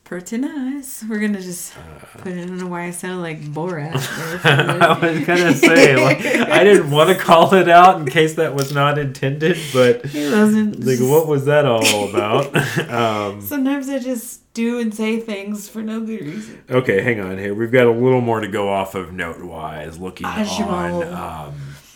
pretty 0.03 0.37
nice. 0.37 1.03
We're 1.07 1.19
gonna 1.19 1.41
just 1.41 1.73
Uh. 1.77 2.17
put 2.19 2.31
it. 2.33 2.43
I 2.43 2.45
don't 2.45 2.57
know 2.57 2.67
why 2.67 2.83
I 2.85 2.91
sounded 2.91 3.21
like 3.21 3.41
Borat. 3.41 3.95
I 4.45 4.97
was 4.99 5.25
gonna 5.25 5.53
say 5.53 5.95
like 5.95 6.23
I 6.25 6.63
didn't 6.63 6.91
want 6.97 7.09
to 7.09 7.15
call 7.15 7.53
it 7.53 7.69
out 7.69 7.99
in 7.99 8.05
case 8.05 8.35
that 8.35 8.53
was 8.53 8.73
not 8.73 8.97
intended, 8.97 9.57
but 9.73 10.01
it 10.13 10.31
wasn't. 10.31 10.85
like 10.85 10.99
what 10.99 11.27
was 11.27 11.45
that 11.45 11.65
all 11.65 12.09
about? 12.09 12.55
um 12.89 13.41
Sometimes 13.41 13.89
I 13.89 13.99
just 13.99 14.41
do 14.53 14.79
and 14.79 14.93
say 14.93 15.19
things 15.19 15.67
for 15.67 15.81
no 15.81 15.99
good 16.01 16.21
reason. 16.21 16.63
Okay, 16.69 17.01
hang 17.01 17.19
on 17.19 17.37
here. 17.39 17.55
We've 17.55 17.71
got 17.71 17.87
a 17.87 17.91
little 17.91 18.21
more 18.21 18.39
to 18.39 18.47
go 18.47 18.69
off 18.69 18.93
of 18.95 19.11
note 19.13 19.41
wise, 19.43 19.97
looking 19.97 20.27
Ajmal. 20.27 21.11
on 21.11 21.47
um, 21.47 21.55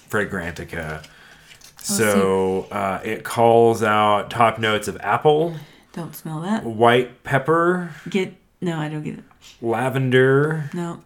Fragrantica. 0.09 1.05
So 1.79 2.67
uh, 2.71 2.99
it 3.03 3.23
calls 3.23 3.83
out 3.83 4.29
top 4.31 4.57
notes 4.59 4.87
of 4.87 4.97
apple, 5.01 5.53
Don't 5.97 6.15
smell 6.15 6.41
that. 6.41 6.63
white 6.63 7.23
pepper, 7.23 7.89
Get 8.07 8.35
no, 8.61 8.77
I 8.77 8.87
don't 8.87 9.03
get 9.03 9.17
it. 9.17 9.23
lavender, 9.61 10.69
No, 10.73 11.01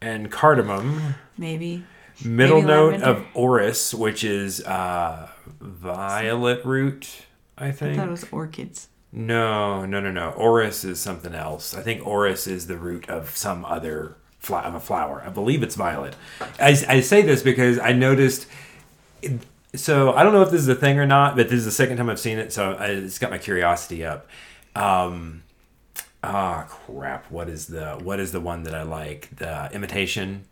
and 0.00 0.30
cardamom. 0.30 1.14
maybe. 1.38 1.84
Middle 2.24 2.56
Maybe 2.58 2.66
note 2.68 2.92
lavender. 3.00 3.06
of 3.06 3.26
orris, 3.34 3.94
which 3.94 4.22
is 4.24 4.60
uh, 4.64 5.28
violet 5.60 6.64
root, 6.64 7.26
I 7.56 7.68
I 7.68 7.72
think. 7.72 7.96
thought 7.96 8.08
it 8.08 8.10
was 8.10 8.24
orchids. 8.32 8.88
No, 9.12 9.84
no, 9.86 10.00
no, 10.00 10.10
no. 10.10 10.30
Orris 10.32 10.82
is 10.84 10.98
something 10.98 11.34
else. 11.34 11.72
I 11.76 11.82
think 11.82 12.04
orris 12.04 12.48
is 12.48 12.66
the 12.66 12.76
root 12.76 13.08
of 13.08 13.36
some 13.36 13.64
other 13.64 14.16
fla- 14.40 14.62
of 14.62 14.74
a 14.74 14.80
flower. 14.80 15.22
I 15.24 15.28
believe 15.30 15.62
it's 15.62 15.76
violet. 15.76 16.16
I, 16.58 16.70
I 16.88 17.00
say 17.00 17.22
this 17.22 17.40
because 17.42 17.78
I 17.78 17.92
noticed. 17.92 18.46
So 19.74 20.12
I 20.12 20.22
don't 20.22 20.32
know 20.32 20.42
if 20.42 20.50
this 20.50 20.60
is 20.60 20.68
a 20.68 20.74
thing 20.74 20.98
or 20.98 21.06
not, 21.06 21.36
but 21.36 21.48
this 21.48 21.58
is 21.58 21.64
the 21.64 21.70
second 21.70 21.96
time 21.96 22.08
I've 22.08 22.20
seen 22.20 22.38
it, 22.38 22.52
so 22.52 22.72
I, 22.72 22.86
it's 22.86 23.18
got 23.18 23.30
my 23.30 23.38
curiosity 23.38 24.04
up. 24.04 24.28
Um, 24.76 25.42
ah, 26.22 26.66
crap! 26.68 27.30
What 27.30 27.48
is 27.48 27.66
the 27.66 27.98
what 28.02 28.20
is 28.20 28.32
the 28.32 28.40
one 28.40 28.62
that 28.64 28.74
I 28.74 28.82
like? 28.82 29.34
The 29.36 29.70
imitation. 29.72 30.44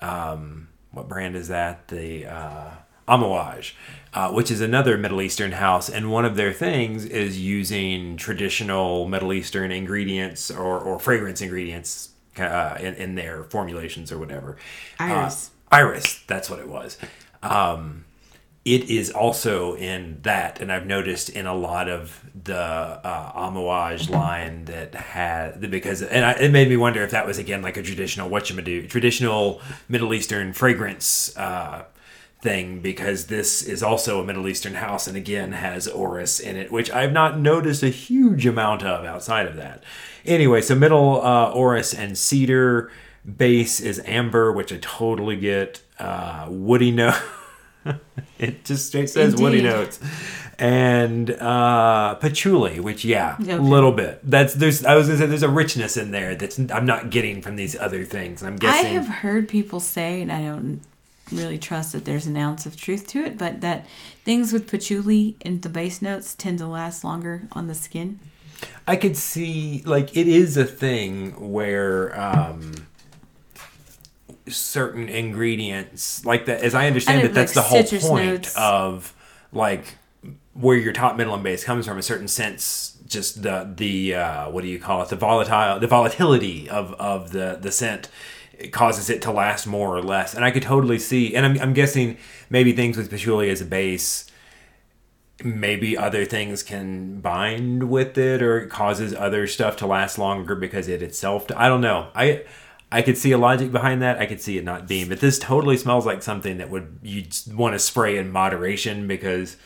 Um, 0.00 0.68
what 0.92 1.08
brand 1.08 1.36
is 1.36 1.48
that? 1.48 1.88
The 1.88 2.26
uh, 2.26 2.70
Amouage, 3.08 3.74
uh, 4.14 4.30
which 4.30 4.50
is 4.50 4.60
another 4.60 4.96
Middle 4.96 5.22
Eastern 5.22 5.52
house, 5.52 5.88
and 5.88 6.10
one 6.10 6.24
of 6.24 6.36
their 6.36 6.52
things 6.52 7.04
is 7.04 7.40
using 7.40 8.16
traditional 8.16 9.08
Middle 9.08 9.32
Eastern 9.32 9.72
ingredients 9.72 10.50
or, 10.50 10.78
or 10.78 10.98
fragrance 10.98 11.40
ingredients 11.40 12.10
uh, 12.38 12.76
in, 12.78 12.94
in 12.94 13.14
their 13.14 13.44
formulations 13.44 14.12
or 14.12 14.18
whatever. 14.18 14.56
Iris. 14.98 15.50
Uh, 15.72 15.76
iris, 15.76 16.22
that's 16.26 16.50
what 16.50 16.58
it 16.58 16.68
was. 16.68 16.98
Um, 17.42 18.04
it 18.74 18.90
is 18.90 19.10
also 19.10 19.74
in 19.74 20.18
that, 20.22 20.60
and 20.60 20.72
I've 20.72 20.86
noticed 20.86 21.28
in 21.28 21.46
a 21.46 21.54
lot 21.54 21.88
of 21.88 22.24
the 22.44 22.56
uh, 22.56 23.32
Amouage 23.34 24.08
line 24.10 24.64
that 24.66 24.94
had 24.94 25.70
because, 25.70 26.02
and 26.02 26.24
I, 26.24 26.32
it 26.32 26.50
made 26.50 26.68
me 26.68 26.76
wonder 26.76 27.02
if 27.02 27.10
that 27.10 27.26
was 27.26 27.38
again 27.38 27.62
like 27.62 27.76
a 27.76 27.82
traditional 27.82 28.28
what 28.28 28.50
you 28.50 28.60
do 28.60 28.86
traditional 28.86 29.60
Middle 29.88 30.14
Eastern 30.14 30.52
fragrance 30.52 31.36
uh, 31.36 31.84
thing 32.40 32.80
because 32.80 33.26
this 33.26 33.62
is 33.62 33.82
also 33.82 34.20
a 34.20 34.24
Middle 34.24 34.48
Eastern 34.48 34.74
house 34.74 35.06
and 35.06 35.16
again 35.16 35.52
has 35.52 35.88
orris 35.88 36.40
in 36.40 36.56
it, 36.56 36.70
which 36.70 36.90
I've 36.90 37.12
not 37.12 37.38
noticed 37.38 37.82
a 37.82 37.88
huge 37.88 38.46
amount 38.46 38.82
of 38.82 39.04
outside 39.04 39.46
of 39.46 39.56
that. 39.56 39.82
Anyway, 40.24 40.60
so 40.60 40.74
middle 40.74 41.24
uh, 41.24 41.50
orris 41.50 41.94
and 41.94 42.16
cedar 42.16 42.90
base 43.36 43.80
is 43.80 44.00
amber, 44.04 44.52
which 44.52 44.72
I 44.72 44.78
totally 44.80 45.36
get. 45.36 45.82
Uh, 45.98 46.46
woody 46.48 46.90
note. 46.90 47.20
it 48.38 48.64
just 48.64 48.86
straight 48.88 49.10
says 49.10 49.36
woody 49.36 49.62
notes. 49.62 50.00
And 50.60 51.30
uh, 51.30 52.16
patchouli, 52.16 52.80
which 52.80 53.04
yeah, 53.04 53.36
a 53.38 53.42
Okay. 53.42 53.58
little 53.58 53.92
bit. 53.92 54.20
That's 54.28 54.54
there's. 54.54 54.84
I 54.84 54.96
was 54.96 55.06
gonna 55.06 55.18
say 55.18 55.26
there's 55.26 55.44
a 55.44 55.48
richness 55.48 55.96
in 55.96 56.10
there 56.10 56.34
that's 56.34 56.58
I'm 56.58 56.84
not 56.84 57.10
getting 57.10 57.42
from 57.42 57.54
these 57.56 57.76
other 57.78 58.04
things. 58.04 58.42
I'm 58.42 58.56
guessing. 58.56 58.86
I 58.86 58.88
have 58.90 59.06
heard 59.06 59.48
people 59.48 59.78
say, 59.78 60.20
and 60.20 60.32
I 60.32 60.42
don't 60.42 60.80
really 61.30 61.58
trust 61.58 61.92
that 61.92 62.04
there's 62.04 62.26
an 62.26 62.36
ounce 62.36 62.66
of 62.66 62.76
truth 62.76 63.06
to 63.08 63.22
it, 63.24 63.38
but 63.38 63.60
that 63.60 63.86
things 64.24 64.52
with 64.52 64.66
patchouli 64.68 65.36
in 65.40 65.60
the 65.60 65.68
base 65.68 66.02
notes 66.02 66.34
tend 66.34 66.58
to 66.58 66.66
last 66.66 67.04
longer 67.04 67.42
on 67.52 67.68
the 67.68 67.74
skin. 67.74 68.18
I 68.86 68.96
could 68.96 69.16
see 69.16 69.82
like 69.86 70.16
it 70.16 70.26
is 70.26 70.56
a 70.56 70.64
thing 70.64 71.52
where 71.52 72.18
um 72.18 72.72
certain 74.50 75.08
ingredients 75.08 76.24
like 76.24 76.46
that 76.46 76.62
as 76.62 76.74
I 76.74 76.86
understand 76.86 77.24
it 77.24 77.34
that's 77.34 77.54
like 77.54 77.64
the 77.64 77.68
whole 77.68 78.10
point 78.10 78.26
notes. 78.26 78.54
of 78.56 79.14
like 79.52 79.96
where 80.54 80.76
your 80.76 80.92
top 80.92 81.16
middle 81.16 81.34
and 81.34 81.42
base 81.42 81.64
comes 81.64 81.86
from 81.86 81.98
a 81.98 82.02
certain 82.02 82.28
sense 82.28 82.98
just 83.06 83.42
the 83.42 83.72
the 83.76 84.14
uh 84.14 84.50
what 84.50 84.62
do 84.62 84.68
you 84.68 84.78
call 84.78 85.02
it? 85.02 85.08
The 85.08 85.16
volatile 85.16 85.78
the 85.80 85.86
volatility 85.86 86.68
of 86.68 86.92
of 86.94 87.32
the 87.32 87.58
the 87.60 87.72
scent 87.72 88.08
it 88.58 88.72
causes 88.72 89.08
it 89.08 89.22
to 89.22 89.30
last 89.30 89.66
more 89.66 89.96
or 89.96 90.02
less. 90.02 90.34
And 90.34 90.44
I 90.44 90.50
could 90.50 90.64
totally 90.64 90.98
see 90.98 91.34
and 91.34 91.46
I'm, 91.46 91.60
I'm 91.60 91.72
guessing 91.72 92.18
maybe 92.50 92.72
things 92.72 92.96
with 92.96 93.10
patchouli 93.10 93.50
as 93.50 93.60
a 93.60 93.64
base 93.64 94.30
maybe 95.44 95.96
other 95.96 96.24
things 96.24 96.64
can 96.64 97.20
bind 97.20 97.88
with 97.88 98.18
it 98.18 98.42
or 98.42 98.58
it 98.58 98.68
causes 98.68 99.14
other 99.14 99.46
stuff 99.46 99.76
to 99.76 99.86
last 99.86 100.18
longer 100.18 100.56
because 100.56 100.88
it 100.88 101.00
itself 101.00 101.46
i 101.56 101.68
don't 101.68 101.80
know. 101.80 102.08
I 102.14 102.42
i 102.90 103.02
could 103.02 103.18
see 103.18 103.32
a 103.32 103.38
logic 103.38 103.70
behind 103.72 104.02
that. 104.02 104.18
I 104.18 104.26
could 104.26 104.40
see 104.40 104.58
it 104.58 104.64
not 104.64 104.88
being 104.88 105.08
but 105.08 105.20
this 105.20 105.38
totally 105.38 105.76
smells 105.76 106.06
like 106.06 106.22
something 106.22 106.58
that 106.58 106.70
would 106.70 106.98
you 107.02 107.24
want 107.54 107.74
to 107.74 107.78
spray 107.78 108.16
in 108.16 108.30
moderation 108.32 109.06
because 109.06 109.56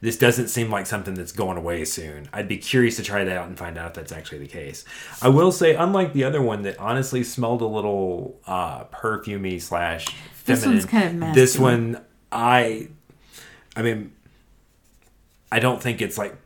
this 0.00 0.16
doesn't 0.16 0.46
seem 0.48 0.70
like 0.70 0.86
something 0.86 1.14
that's 1.14 1.32
going 1.32 1.56
away 1.56 1.84
soon. 1.84 2.28
I'd 2.32 2.46
be 2.46 2.58
curious 2.58 2.94
to 2.96 3.02
try 3.02 3.24
that 3.24 3.36
out 3.36 3.48
and 3.48 3.58
find 3.58 3.76
out 3.76 3.88
if 3.88 3.94
that's 3.94 4.12
actually 4.12 4.38
the 4.38 4.46
case. 4.46 4.84
I 5.20 5.28
will 5.28 5.50
say 5.50 5.74
unlike 5.74 6.12
the 6.12 6.22
other 6.22 6.40
one 6.40 6.62
that 6.62 6.78
honestly 6.78 7.24
smelled 7.24 7.62
a 7.62 7.66
little 7.66 8.38
uh 8.46 8.84
perfumey 8.84 9.60
slash 9.60 10.06
This 10.44 10.60
feminine 10.60 10.76
one's 10.76 10.84
kind 10.86 11.24
of 11.24 11.34
this 11.34 11.58
one 11.58 12.04
i 12.30 12.88
i 13.74 13.82
mean 13.82 14.12
I 15.50 15.60
don't 15.60 15.82
think 15.82 16.02
it's 16.02 16.18
like 16.18 16.36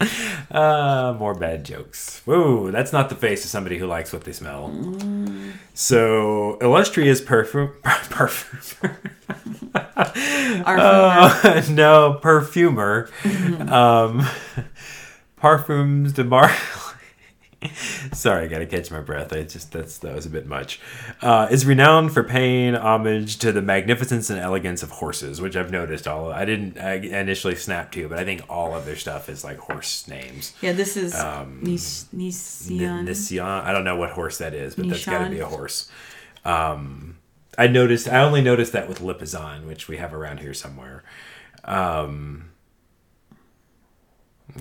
uh, 0.50 1.14
more 1.18 1.34
bad 1.34 1.64
jokes. 1.64 2.20
Whoa, 2.24 2.70
that's 2.70 2.92
not 2.92 3.08
the 3.08 3.14
face 3.16 3.44
of 3.44 3.50
somebody 3.50 3.78
who 3.78 3.86
likes 3.86 4.12
what 4.12 4.24
they 4.24 4.32
smell. 4.32 4.72
So, 5.74 6.56
illustrious 6.60 7.20
perfume. 7.24 7.72
perfume. 7.82 8.96
Our 9.74 10.78
Uh, 10.78 11.62
no, 11.70 12.18
perfumer. 12.22 13.08
um, 13.24 14.26
parfums 15.40 16.12
de 16.14 16.22
Marly. 16.24 16.54
Sorry, 18.12 18.44
I 18.44 18.48
gotta 18.48 18.64
catch 18.66 18.90
my 18.90 19.00
breath. 19.00 19.32
I 19.34 19.42
just 19.42 19.70
that's 19.72 19.98
that 19.98 20.14
was 20.14 20.24
a 20.24 20.30
bit 20.30 20.46
much. 20.46 20.80
Uh, 21.20 21.46
is 21.50 21.66
renowned 21.66 22.12
for 22.12 22.22
paying 22.24 22.74
homage 22.74 23.38
to 23.40 23.52
the 23.52 23.60
magnificence 23.60 24.30
and 24.30 24.38
elegance 24.38 24.82
of 24.82 24.90
horses, 24.90 25.40
which 25.42 25.56
I've 25.56 25.70
noticed. 25.70 26.08
All 26.08 26.32
I 26.32 26.44
didn't 26.46 26.78
uh, 26.78 26.86
initially 26.88 27.54
snap 27.56 27.92
to, 27.92 28.08
but 28.08 28.18
I 28.18 28.24
think 28.24 28.42
all 28.48 28.74
of 28.74 28.86
their 28.86 28.96
stuff 28.96 29.28
is 29.28 29.44
like 29.44 29.58
horse 29.58 30.08
names. 30.08 30.54
yeah, 30.62 30.72
this 30.72 30.96
is 30.96 31.14
Um, 31.14 31.60
Nis- 31.62 32.06
N- 32.14 32.20
Nisean. 32.20 33.06
Nissan. 33.06 33.64
I 33.64 33.72
don't 33.72 33.84
know 33.84 33.96
what 33.96 34.10
horse 34.12 34.38
that 34.38 34.54
is, 34.54 34.74
but 34.74 34.88
that's 34.88 35.04
got 35.04 35.24
to 35.24 35.30
be 35.30 35.40
a 35.40 35.46
horse. 35.46 35.90
Um, 36.44 37.18
I 37.58 37.66
noticed. 37.66 38.08
I 38.08 38.22
only 38.22 38.40
noticed 38.40 38.72
that 38.72 38.88
with 38.88 39.00
Lipizan, 39.00 39.66
which 39.66 39.86
we 39.86 39.98
have 39.98 40.14
around 40.14 40.40
here 40.40 40.54
somewhere. 40.54 41.02
Um, 41.64 42.49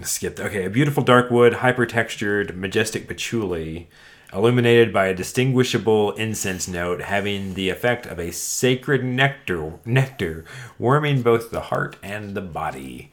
Skip. 0.04 0.40
Okay, 0.40 0.66
a 0.66 0.70
beautiful 0.70 1.04
dark 1.04 1.30
wood, 1.30 1.56
hyper 1.56 1.86
textured, 1.86 2.56
majestic 2.58 3.08
patchouli, 3.08 3.90
illuminated 4.34 4.94
by 4.94 5.08
a 5.08 5.14
distinguishable 5.14 6.12
incense 6.12 6.68
note, 6.68 7.02
having 7.02 7.54
the 7.54 7.70
effect 7.70 8.06
of 8.06 8.20
a 8.20 8.32
sacred 8.32 9.04
nectar, 9.04 9.80
nectar, 9.86 10.46
warming 10.78 11.22
both 11.22 11.52
the 11.52 11.62
heart 11.62 11.98
and 12.02 12.36
the 12.36 12.42
body. 12.42 13.12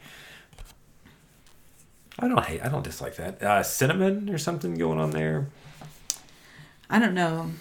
I 2.19 2.27
don't 2.27 2.45
hate. 2.45 2.63
I 2.63 2.69
don't 2.69 2.83
dislike 2.83 3.15
that. 3.17 3.41
Uh, 3.41 3.63
cinnamon 3.63 4.29
or 4.29 4.37
something 4.37 4.75
going 4.75 4.99
on 4.99 5.11
there. 5.11 5.47
I 6.89 6.99
don't 6.99 7.13
know. 7.13 7.51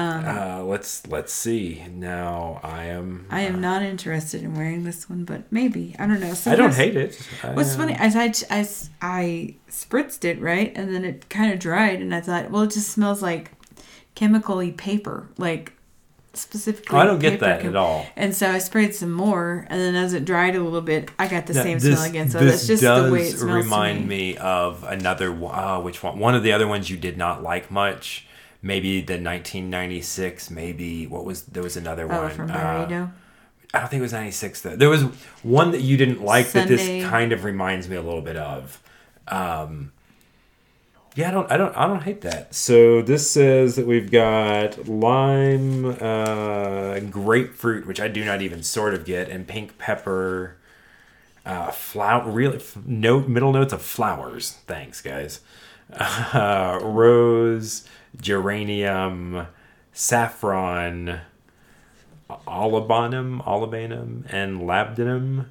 Uh, 0.00 0.64
let's 0.64 1.06
let's 1.06 1.32
see. 1.32 1.84
Now 1.92 2.60
I 2.62 2.84
am. 2.84 3.26
I 3.30 3.42
am 3.42 3.60
not 3.60 3.82
interested 3.82 4.42
in 4.42 4.54
wearing 4.54 4.84
this 4.84 5.08
one, 5.08 5.24
but 5.24 5.50
maybe 5.50 5.94
I 5.98 6.06
don't 6.06 6.20
know. 6.20 6.34
I 6.46 6.56
don't 6.56 6.74
hate 6.74 6.96
it. 6.96 7.20
I, 7.42 7.50
What's 7.52 7.74
uh, 7.74 7.78
funny 7.78 7.94
is 7.94 8.16
I, 8.16 8.32
I, 8.60 8.68
I 9.00 9.54
spritzed 9.70 10.24
it 10.24 10.40
right, 10.40 10.72
and 10.76 10.94
then 10.94 11.04
it 11.04 11.28
kind 11.28 11.52
of 11.52 11.58
dried, 11.58 12.00
and 12.00 12.14
I 12.14 12.20
thought, 12.20 12.50
well, 12.50 12.62
it 12.62 12.70
just 12.70 12.90
smells 12.90 13.22
like 13.22 13.52
chemically 14.14 14.72
paper, 14.72 15.28
like 15.38 15.72
specifically. 16.32 16.96
I 16.98 17.04
don't 17.04 17.18
get 17.18 17.40
that 17.40 17.60
chem- 17.60 17.70
at 17.70 17.76
all. 17.76 18.06
And 18.16 18.34
so 18.34 18.50
I 18.50 18.58
sprayed 18.58 18.94
some 18.94 19.12
more, 19.12 19.66
and 19.68 19.80
then 19.80 19.94
as 19.94 20.12
it 20.14 20.24
dried 20.24 20.54
a 20.56 20.62
little 20.62 20.80
bit, 20.80 21.10
I 21.18 21.28
got 21.28 21.46
the 21.46 21.54
Now, 21.54 21.62
same 21.62 21.78
this- 21.78 21.98
smell 21.98 22.08
again. 22.08 22.30
So 22.30 22.38
that's 22.44 22.66
just 22.66 22.82
the 22.82 23.10
way 23.12 23.22
it 23.28 23.36
smells 23.38 23.64
remind 23.64 24.02
to 24.02 24.06
me. 24.06 24.32
me 24.32 24.36
of 24.38 24.84
another. 24.84 25.32
Uh, 25.44 25.80
which 25.80 26.02
one? 26.02 26.18
One 26.18 26.34
of 26.34 26.42
the 26.42 26.52
other 26.52 26.66
ones 26.68 26.88
you 26.90 26.96
did 26.96 27.16
not 27.16 27.42
like 27.42 27.70
much. 27.70 28.26
Maybe 28.62 29.00
the 29.00 29.14
1996. 29.14 30.50
Maybe 30.50 31.06
what 31.06 31.24
was 31.24 31.44
there 31.44 31.62
was 31.62 31.76
another 31.76 32.04
Oh, 32.12 32.22
one. 32.22 32.30
from 32.30 32.50
uh, 32.50 32.54
Byredo. 32.54 33.12
I 33.72 33.78
don't 33.80 33.88
think 33.88 34.00
it 34.00 34.02
was 34.02 34.12
96 34.12 34.62
though. 34.62 34.76
There 34.76 34.88
was 34.90 35.02
one 35.42 35.70
that 35.70 35.80
you 35.80 35.96
didn't 35.96 36.22
like 36.22 36.50
that 36.52 36.68
this 36.68 37.04
kind 37.08 37.32
of 37.32 37.44
reminds 37.44 37.88
me 37.88 37.96
a 37.96 38.02
little 38.02 38.20
bit 38.22 38.36
of. 38.36 38.82
Um, 39.28 39.92
yeah, 41.14 41.28
I 41.28 41.30
don't, 41.32 41.50
I 41.52 41.56
don't, 41.56 41.76
I 41.76 41.86
don't 41.86 42.02
hate 42.02 42.20
that. 42.22 42.54
So 42.54 43.02
this 43.02 43.30
says 43.30 43.76
that 43.76 43.86
we've 43.86 44.10
got 44.10 44.88
lime, 44.88 45.84
uh, 46.00 47.00
grapefruit, 47.00 47.86
which 47.86 48.00
I 48.00 48.08
do 48.08 48.24
not 48.24 48.42
even 48.42 48.62
sort 48.62 48.94
of 48.94 49.04
get, 49.04 49.28
and 49.28 49.46
pink 49.46 49.76
pepper, 49.78 50.56
uh, 51.44 51.70
flower, 51.72 52.30
really, 52.30 52.58
f- 52.58 52.76
note, 52.86 53.26
middle 53.28 53.52
notes 53.52 53.72
of 53.72 53.82
flowers. 53.82 54.52
Thanks, 54.66 55.00
guys. 55.00 55.40
Uh, 55.92 56.78
rose, 56.82 57.84
geranium, 58.18 59.46
saffron, 59.92 61.20
olibanum, 62.46 63.44
olibanum, 63.44 64.24
and 64.32 64.60
labdanum, 64.62 65.46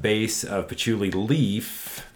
base 0.00 0.44
of 0.44 0.68
patchouli 0.68 1.10
leaf, 1.10 2.06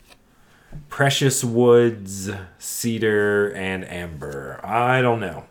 precious 0.88 1.42
woods, 1.44 2.30
cedar, 2.58 3.52
and 3.54 3.84
amber. 3.88 4.60
I 4.64 5.00
don't 5.02 5.20
know. 5.20 5.44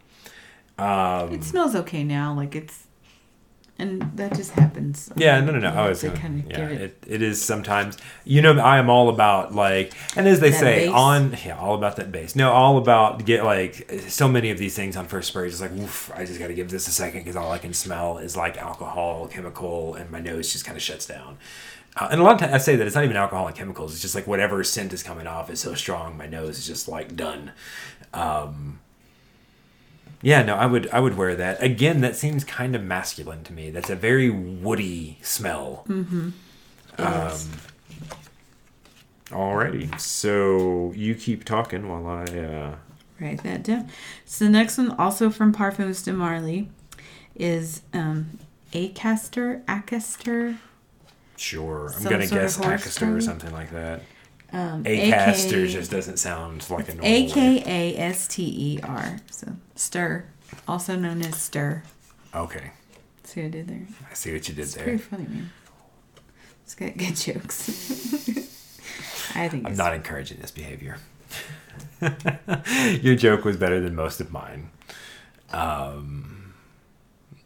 Um, 0.78 1.34
It 1.34 1.44
smells 1.44 1.76
okay 1.76 2.04
now, 2.04 2.34
like 2.34 2.56
it's, 2.56 2.88
and 3.82 4.02
that 4.16 4.36
just 4.36 4.52
happens. 4.52 5.12
yeah, 5.16 5.40
no, 5.42 5.52
no, 5.52 5.60
no. 5.60 5.70
I 5.70 5.90
was 5.90 6.02
gonna, 6.04 6.18
kinda 6.18 6.44
yeah, 6.50 6.68
it- 6.70 6.82
it, 6.82 7.04
it 7.08 7.22
is 7.22 7.42
sometimes. 7.42 7.98
You 8.24 8.42
know, 8.42 8.54
I 8.60 8.78
am 8.78 8.90
all 8.90 9.10
about 9.10 9.54
like, 9.54 9.94
and 10.16 10.28
as 10.28 10.40
they 10.40 10.52
That 10.52 10.60
say, 10.60 10.88
on 10.88 11.36
yeah, 11.46 11.58
all 11.58 11.76
about 11.76 11.96
that 11.98 12.12
base. 12.12 12.36
No, 12.36 12.52
all 12.52 12.78
about 12.78 13.26
get 13.26 13.44
like 13.44 13.92
so 14.08 14.28
many 14.28 14.52
of 14.52 14.58
these 14.58 14.76
things 14.76 14.96
on 14.96 15.08
first 15.08 15.30
spray. 15.30 15.50
Just 15.50 15.62
like, 15.62 15.72
oof, 15.74 16.12
I 16.16 16.26
just 16.26 16.40
got 16.40 16.48
to 16.48 16.54
give 16.54 16.70
this 16.70 16.88
a 16.88 16.92
second 16.92 17.22
because 17.22 17.36
all 17.36 17.52
I 17.52 17.58
can 17.58 17.74
smell 17.74 18.18
is 18.20 18.38
like 18.38 18.58
alcohol, 18.58 19.28
chemical, 19.28 19.96
and 19.96 20.10
my 20.12 20.20
nose 20.22 20.54
just 20.54 20.64
kind 20.66 20.78
of 20.78 20.84
shuts 20.84 21.06
down. 21.06 21.38
Uh, 21.98 22.08
and 22.12 22.22
a 22.22 22.24
lot 22.24 22.36
of 22.36 22.40
times 22.40 22.54
I 22.54 22.58
say 22.60 22.76
that 22.78 22.88
it's 22.88 22.96
not 22.96 23.04
even 23.04 23.18
alcohol 23.18 23.48
and 23.48 23.56
chemicals. 23.56 23.92
It's 23.94 24.02
just 24.02 24.16
like 24.16 24.26
whatever 24.26 24.64
scent 24.64 24.94
is 24.94 25.04
coming 25.04 25.28
off 25.28 25.50
is 25.50 25.60
so 25.60 25.74
strong, 25.74 26.16
my 26.16 26.26
nose 26.28 26.58
is 26.58 26.66
just 26.66 26.88
like 26.88 27.18
done. 27.18 27.52
Um, 28.14 28.80
yeah, 30.22 30.44
no, 30.44 30.56
I 30.56 30.66
would 30.66 30.90
I 30.90 31.00
would 31.00 31.18
wear 31.18 31.36
that. 31.36 31.62
Again, 31.62 32.02
that 32.02 32.16
seems 32.16 32.44
kind 32.44 32.76
of 32.76 32.84
masculine 32.84 33.44
to 33.46 33.54
me. 33.54 33.70
That's 33.70 33.90
a 33.90 33.96
very 33.96 34.30
woody 34.30 35.18
smell. 35.22 35.86
Mm-hmm. 35.88 36.30
Yes. 37.00 37.50
Alrighty, 39.30 39.98
so 40.00 40.92
you 40.94 41.16
keep 41.16 41.46
talking 41.46 41.88
while 41.88 42.06
I. 42.08 42.24
Uh... 42.24 42.76
Write 43.20 43.44
that 43.44 43.64
down. 43.64 43.90
So 44.26 44.46
the 44.46 44.52
next 44.52 44.78
one, 44.78 44.92
also 44.92 45.30
from 45.30 45.54
Parfums 45.54 46.04
de 46.04 46.12
Marly, 46.12 46.70
is 47.36 47.82
um, 47.94 48.40
Akaster, 48.74 49.64
Akaster, 49.66 50.58
Sure, 51.42 51.88
I'm 51.88 52.04
Some 52.04 52.12
gonna 52.12 52.28
guess 52.28 52.58
Akaster 52.60 53.18
or 53.18 53.20
something 53.20 53.52
like 53.52 53.72
that. 53.72 54.04
Um, 54.54 54.84
Akaster 54.84 55.64
AK 55.66 55.70
just 55.70 55.92
doesn't 55.92 56.18
sound 56.18 56.70
like 56.70 56.90
a 56.90 56.96
normal. 56.96 57.06
A. 57.12 57.30
K 57.30 57.64
A 57.66 57.98
S 57.98 58.28
T 58.28 58.44
E 58.44 58.80
R. 58.84 59.18
So 59.32 59.54
stir, 59.76 60.26
also 60.68 60.96
known 60.96 61.22
as 61.22 61.40
stir. 61.42 61.84
Okay, 62.36 62.72
See 63.24 63.42
what 63.42 63.48
I 63.48 63.50
did 63.50 63.68
there? 63.70 63.88
I 64.10 64.14
see 64.14 64.34
what 64.34 64.48
you 64.50 64.54
did 64.56 64.64
It's 64.64 64.74
there. 64.76 64.84
pretty 64.84 64.98
funny, 65.00 65.24
man. 65.24 65.52
It's 66.66 66.76
got 66.76 66.98
good 66.98 67.16
jokes. 67.16 67.70
I 69.36 69.48
think 69.48 69.66
I'm 69.68 69.76
not 69.78 69.94
encouraging 69.94 70.40
this 70.42 70.52
behavior. 70.52 70.98
Your 73.02 73.16
joke 73.16 73.46
was 73.46 73.56
better 73.58 73.80
than 73.80 73.96
most 73.96 74.20
of 74.20 74.32
mine. 74.32 74.70
Um, 75.52 76.41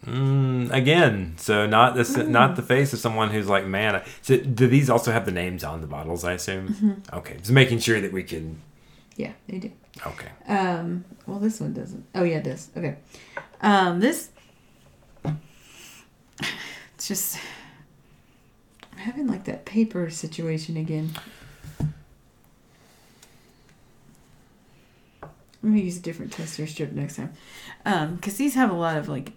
mm, 0.05 0.71
again, 0.71 1.33
so 1.37 1.65
not 1.65 1.95
the 1.95 2.25
not 2.27 2.55
the 2.55 2.61
face 2.61 2.93
of 2.93 2.99
someone 2.99 3.29
who's 3.29 3.47
like, 3.47 3.65
man. 3.65 3.95
I, 3.97 4.03
so 4.21 4.37
do 4.37 4.67
these 4.67 4.89
also 4.89 5.11
have 5.11 5.25
the 5.25 5.31
names 5.31 5.63
on 5.63 5.81
the 5.81 5.87
bottles? 5.87 6.23
I 6.23 6.33
assume. 6.33 6.69
Mm-hmm. 6.69 7.15
Okay, 7.17 7.37
just 7.37 7.51
making 7.51 7.79
sure 7.79 7.99
that 8.01 8.11
we 8.13 8.23
can. 8.23 8.61
Yeah, 9.15 9.33
they 9.47 9.59
do. 9.59 9.71
Okay. 10.05 10.27
Um, 10.47 11.05
well, 11.25 11.39
this 11.39 11.59
one 11.59 11.73
doesn't. 11.73 12.05
Oh, 12.13 12.23
yeah, 12.23 12.37
it 12.37 12.43
does. 12.43 12.69
Okay. 12.75 12.95
Um, 13.61 13.99
this. 13.99 14.29
It's 16.95 17.09
just. 17.09 17.37
I'm 18.93 18.99
having 18.99 19.27
like 19.27 19.43
that 19.45 19.65
paper 19.65 20.09
situation 20.09 20.77
again. 20.77 21.11
I'm 25.65 25.71
gonna 25.71 25.81
use 25.81 25.97
a 25.97 26.01
different 26.01 26.31
tester 26.31 26.67
strip 26.67 26.91
next 26.91 27.15
time, 27.15 27.33
um, 27.85 28.15
because 28.15 28.37
these 28.37 28.53
have 28.53 28.69
a 28.69 28.75
lot 28.75 28.97
of 28.97 29.09
like 29.09 29.33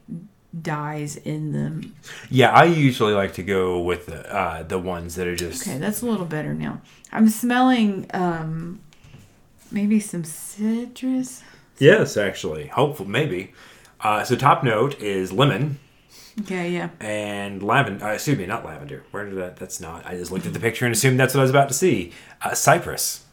dyes 0.61 1.17
in 1.17 1.53
them. 1.53 1.95
Yeah, 2.31 2.51
I 2.51 2.65
usually 2.65 3.13
like 3.13 3.35
to 3.35 3.43
go 3.43 3.81
with 3.81 4.07
the 4.07 4.35
uh, 4.35 4.63
the 4.63 4.79
ones 4.79 5.15
that 5.17 5.27
are 5.27 5.37
just. 5.37 5.67
Okay, 5.67 5.79
that's 5.79 6.03
a 6.03 6.07
little 6.07 6.27
better 6.27 6.55
now. 6.55 6.81
I'm 7.13 7.29
smelling 7.29 8.07
um, 8.15 8.81
maybe 9.71 10.01
some 10.01 10.25
citrus. 10.25 11.43
Yes, 11.79 12.17
actually, 12.17 12.69
hopefully, 12.69 13.09
maybe. 13.09 13.53
Uh, 14.01 14.25
so 14.25 14.37
top 14.37 14.63
note 14.63 15.01
is 15.01 15.33
lemon 15.33 15.79
Okay, 16.41 16.71
yeah. 16.73 16.91
and 17.01 17.63
lavender. 17.63 18.05
Uh, 18.05 18.13
excuse 18.13 18.39
me, 18.39 18.47
not 18.47 18.65
lavender. 18.65 19.05
Where 19.11 19.25
did 19.25 19.37
that? 19.39 19.57
That's 19.57 19.81
not. 19.81 20.07
I 20.07 20.17
just 20.17 20.31
looked 20.31 20.47
at 20.47 20.53
the 20.53 20.61
picture 20.61 20.85
and 20.87 20.95
assumed 20.95 21.19
that's 21.19 21.35
what 21.35 21.41
I 21.41 21.43
was 21.43 21.51
about 21.51 21.69
to 21.69 21.75
see. 21.75 22.13
Uh, 22.43 22.55
cypress. 22.55 23.25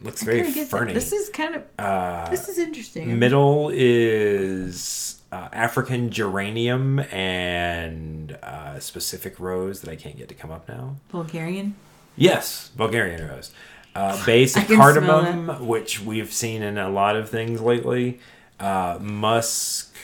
Looks 0.00 0.22
very 0.22 0.44
ferny. 0.44 0.94
This 0.94 1.12
is 1.12 1.28
kind 1.28 1.56
of. 1.56 1.64
Uh, 1.78 2.30
this 2.30 2.48
is 2.48 2.58
interesting. 2.58 3.18
middle 3.18 3.70
is 3.72 5.17
uh, 5.30 5.48
African 5.52 6.10
geranium 6.10 7.00
and 7.00 8.32
uh, 8.42 8.80
specific 8.80 9.38
rose 9.38 9.80
that 9.82 9.90
I 9.90 9.96
can't 9.96 10.16
get 10.16 10.28
to 10.28 10.34
come 10.34 10.50
up 10.50 10.68
now. 10.68 10.96
Bulgarian. 11.10 11.74
Yes, 12.16 12.70
Bulgarian 12.76 13.26
rose. 13.28 13.50
Uh, 13.94 14.24
base 14.26 14.56
of 14.56 14.66
cardamom, 14.68 15.66
which 15.66 16.00
we've 16.00 16.32
seen 16.32 16.62
in 16.62 16.78
a 16.78 16.88
lot 16.88 17.16
of 17.16 17.28
things 17.28 17.60
lately. 17.60 18.20
Uh, 18.58 18.98
musk 19.00 19.94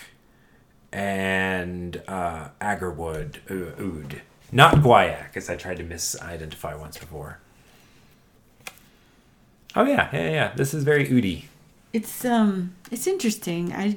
and 0.92 2.00
uh, 2.06 2.48
agarwood 2.60 3.38
uh, 3.50 3.82
oud. 3.82 4.22
Not 4.52 4.76
guaiac, 4.76 5.36
as 5.36 5.50
I 5.50 5.56
tried 5.56 5.78
to 5.78 5.84
misidentify 5.84 6.78
once 6.78 6.96
before. 6.96 7.38
Oh 9.74 9.84
yeah, 9.84 10.08
yeah, 10.12 10.30
yeah. 10.30 10.52
This 10.54 10.72
is 10.72 10.84
very 10.84 11.06
oudy. 11.08 11.44
It's 11.92 12.24
um, 12.24 12.74
it's 12.92 13.08
interesting. 13.08 13.72
I 13.72 13.96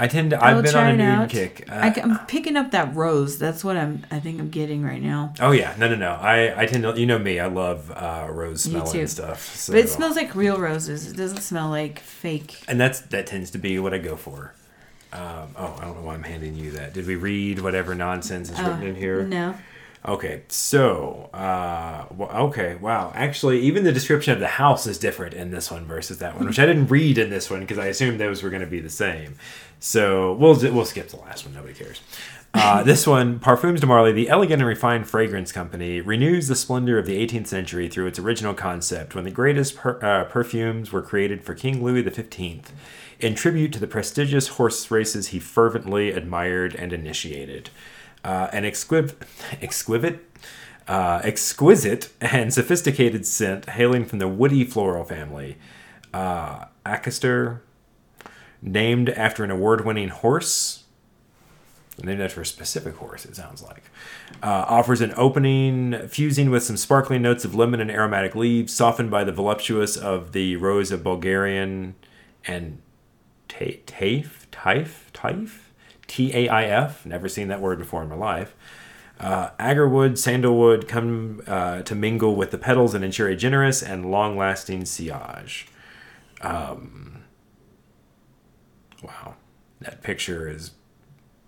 I 0.00 0.08
tend 0.08 0.30
to. 0.30 0.44
I've 0.44 0.62
been 0.62 0.74
on 0.74 0.86
an 0.88 1.00
oud 1.00 1.22
out. 1.22 1.30
kick. 1.30 1.70
Uh, 1.70 1.74
I, 1.74 2.00
am 2.00 2.26
picking 2.26 2.56
up 2.56 2.72
that 2.72 2.94
rose. 2.96 3.38
That's 3.38 3.62
what 3.62 3.76
I'm. 3.76 4.04
I 4.10 4.18
think 4.18 4.40
I'm 4.40 4.50
getting 4.50 4.82
right 4.82 5.00
now. 5.00 5.34
oh 5.40 5.52
yeah, 5.52 5.74
no, 5.78 5.88
no, 5.88 5.94
no. 5.94 6.10
I, 6.10 6.62
I 6.62 6.66
tend 6.66 6.82
to. 6.82 6.98
You 6.98 7.06
know 7.06 7.18
me. 7.18 7.38
I 7.38 7.46
love 7.46 7.92
uh, 7.92 8.26
rose 8.28 8.66
Me 8.66 8.72
smelling 8.72 9.00
and 9.00 9.10
stuff. 9.10 9.54
So. 9.54 9.72
But 9.72 9.80
it 9.80 9.88
smells 9.88 10.16
like 10.16 10.34
real 10.34 10.58
roses. 10.58 11.10
It 11.10 11.16
doesn't 11.16 11.42
smell 11.42 11.70
like 11.70 12.00
fake. 12.00 12.62
and 12.66 12.80
that's 12.80 13.00
that 13.00 13.26
tends 13.28 13.52
to 13.52 13.58
be 13.58 13.78
what 13.78 13.94
I 13.94 13.98
go 13.98 14.16
for. 14.16 14.52
Um, 15.12 15.54
oh, 15.56 15.76
I 15.78 15.84
don't 15.84 15.96
know 15.96 16.02
why 16.02 16.14
I'm 16.14 16.24
handing 16.24 16.56
you 16.56 16.72
that. 16.72 16.92
Did 16.92 17.06
we 17.06 17.14
read 17.14 17.60
whatever 17.60 17.94
nonsense 17.94 18.50
is 18.50 18.58
written 18.58 18.82
in 18.82 18.96
here? 18.96 19.22
No. 19.22 19.54
Okay, 20.06 20.42
so 20.48 21.30
uh, 21.32 22.04
well, 22.14 22.28
okay, 22.48 22.74
wow. 22.74 23.10
Actually, 23.14 23.60
even 23.60 23.84
the 23.84 23.92
description 23.92 24.34
of 24.34 24.40
the 24.40 24.48
house 24.48 24.86
is 24.86 24.98
different 24.98 25.32
in 25.32 25.50
this 25.50 25.70
one 25.70 25.86
versus 25.86 26.18
that 26.18 26.36
one, 26.36 26.46
which 26.46 26.58
I 26.58 26.66
didn't 26.66 26.88
read 26.88 27.16
in 27.16 27.30
this 27.30 27.48
one 27.48 27.60
because 27.60 27.78
I 27.78 27.86
assumed 27.86 28.20
those 28.20 28.42
were 28.42 28.50
going 28.50 28.60
to 28.60 28.68
be 28.68 28.80
the 28.80 28.90
same. 28.90 29.36
So 29.80 30.32
we'll 30.34 30.58
we'll 30.72 30.84
skip 30.84 31.08
the 31.08 31.16
last 31.18 31.44
one. 31.44 31.54
Nobody 31.54 31.74
cares. 31.74 32.00
Uh, 32.54 32.82
this 32.82 33.06
one, 33.06 33.40
Parfums 33.40 33.80
de 33.80 33.86
Marly, 33.86 34.12
the 34.12 34.28
elegant 34.28 34.62
and 34.62 34.68
refined 34.68 35.08
fragrance 35.08 35.52
company, 35.52 36.00
renews 36.00 36.48
the 36.48 36.54
splendor 36.54 36.98
of 36.98 37.06
the 37.06 37.26
18th 37.26 37.48
century 37.48 37.88
through 37.88 38.06
its 38.06 38.18
original 38.18 38.54
concept 38.54 39.14
when 39.14 39.24
the 39.24 39.30
greatest 39.30 39.76
per, 39.76 39.98
uh, 40.02 40.24
perfumes 40.24 40.92
were 40.92 41.02
created 41.02 41.42
for 41.42 41.54
King 41.54 41.82
Louis 41.82 42.02
XV 42.08 42.72
in 43.20 43.34
tribute 43.34 43.72
to 43.72 43.80
the 43.80 43.86
prestigious 43.86 44.48
horse 44.48 44.90
races 44.90 45.28
he 45.28 45.38
fervently 45.38 46.10
admired 46.10 46.74
and 46.74 46.92
initiated. 46.92 47.70
Uh, 48.24 48.48
an 48.52 48.64
exquiv- 48.64 49.14
exquisite, 49.60 50.20
uh, 50.88 51.20
exquisite 51.22 52.10
and 52.20 52.52
sophisticated 52.52 53.26
scent 53.26 53.68
hailing 53.70 54.04
from 54.04 54.18
the 54.18 54.28
woody 54.28 54.64
floral 54.64 55.04
family. 55.04 55.56
Uh, 56.12 56.66
Akaster, 56.86 57.60
named 58.64 59.10
after 59.10 59.44
an 59.44 59.50
award-winning 59.50 60.08
horse, 60.08 60.84
named 62.02 62.20
after 62.20 62.40
a 62.40 62.46
specific 62.46 62.96
horse, 62.96 63.24
it 63.24 63.36
sounds 63.36 63.62
like. 63.62 63.84
Uh, 64.42 64.64
offers 64.66 65.00
an 65.00 65.12
opening 65.16 66.08
fusing 66.08 66.50
with 66.50 66.62
some 66.64 66.76
sparkling 66.76 67.22
notes 67.22 67.44
of 67.44 67.54
lemon 67.54 67.80
and 67.80 67.90
aromatic 67.90 68.34
leaves, 68.34 68.72
softened 68.72 69.10
by 69.10 69.22
the 69.22 69.30
voluptuous 69.30 69.96
of 69.96 70.32
the 70.32 70.56
rose 70.56 70.90
of 70.90 71.04
Bulgarian 71.04 71.94
and 72.46 72.80
taif, 73.48 73.84
taif, 73.86 74.48
taif, 74.50 75.10
taif, 75.12 75.72
T 76.06 76.34
A 76.34 76.48
I 76.48 76.64
F. 76.64 77.06
Never 77.06 77.28
seen 77.28 77.48
that 77.48 77.60
word 77.60 77.78
before 77.78 78.02
in 78.02 78.08
my 78.08 78.16
life. 78.16 78.54
Uh, 79.20 79.50
agarwood, 79.60 80.18
sandalwood 80.18 80.88
come 80.88 81.42
uh, 81.46 81.82
to 81.82 81.94
mingle 81.94 82.34
with 82.34 82.50
the 82.50 82.58
petals 82.58 82.94
and 82.94 83.04
ensure 83.04 83.28
a 83.28 83.36
generous 83.36 83.82
and 83.82 84.10
long-lasting 84.10 84.84
sillage. 84.84 85.68
Um, 86.40 87.23
wow, 89.04 89.34
that 89.80 90.02
picture 90.02 90.48
is 90.48 90.72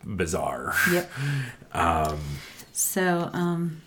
bizarre. 0.04 0.74
Yep. 0.92 1.10
Um, 1.72 2.18
So, 2.72 3.28
um, 3.34 3.82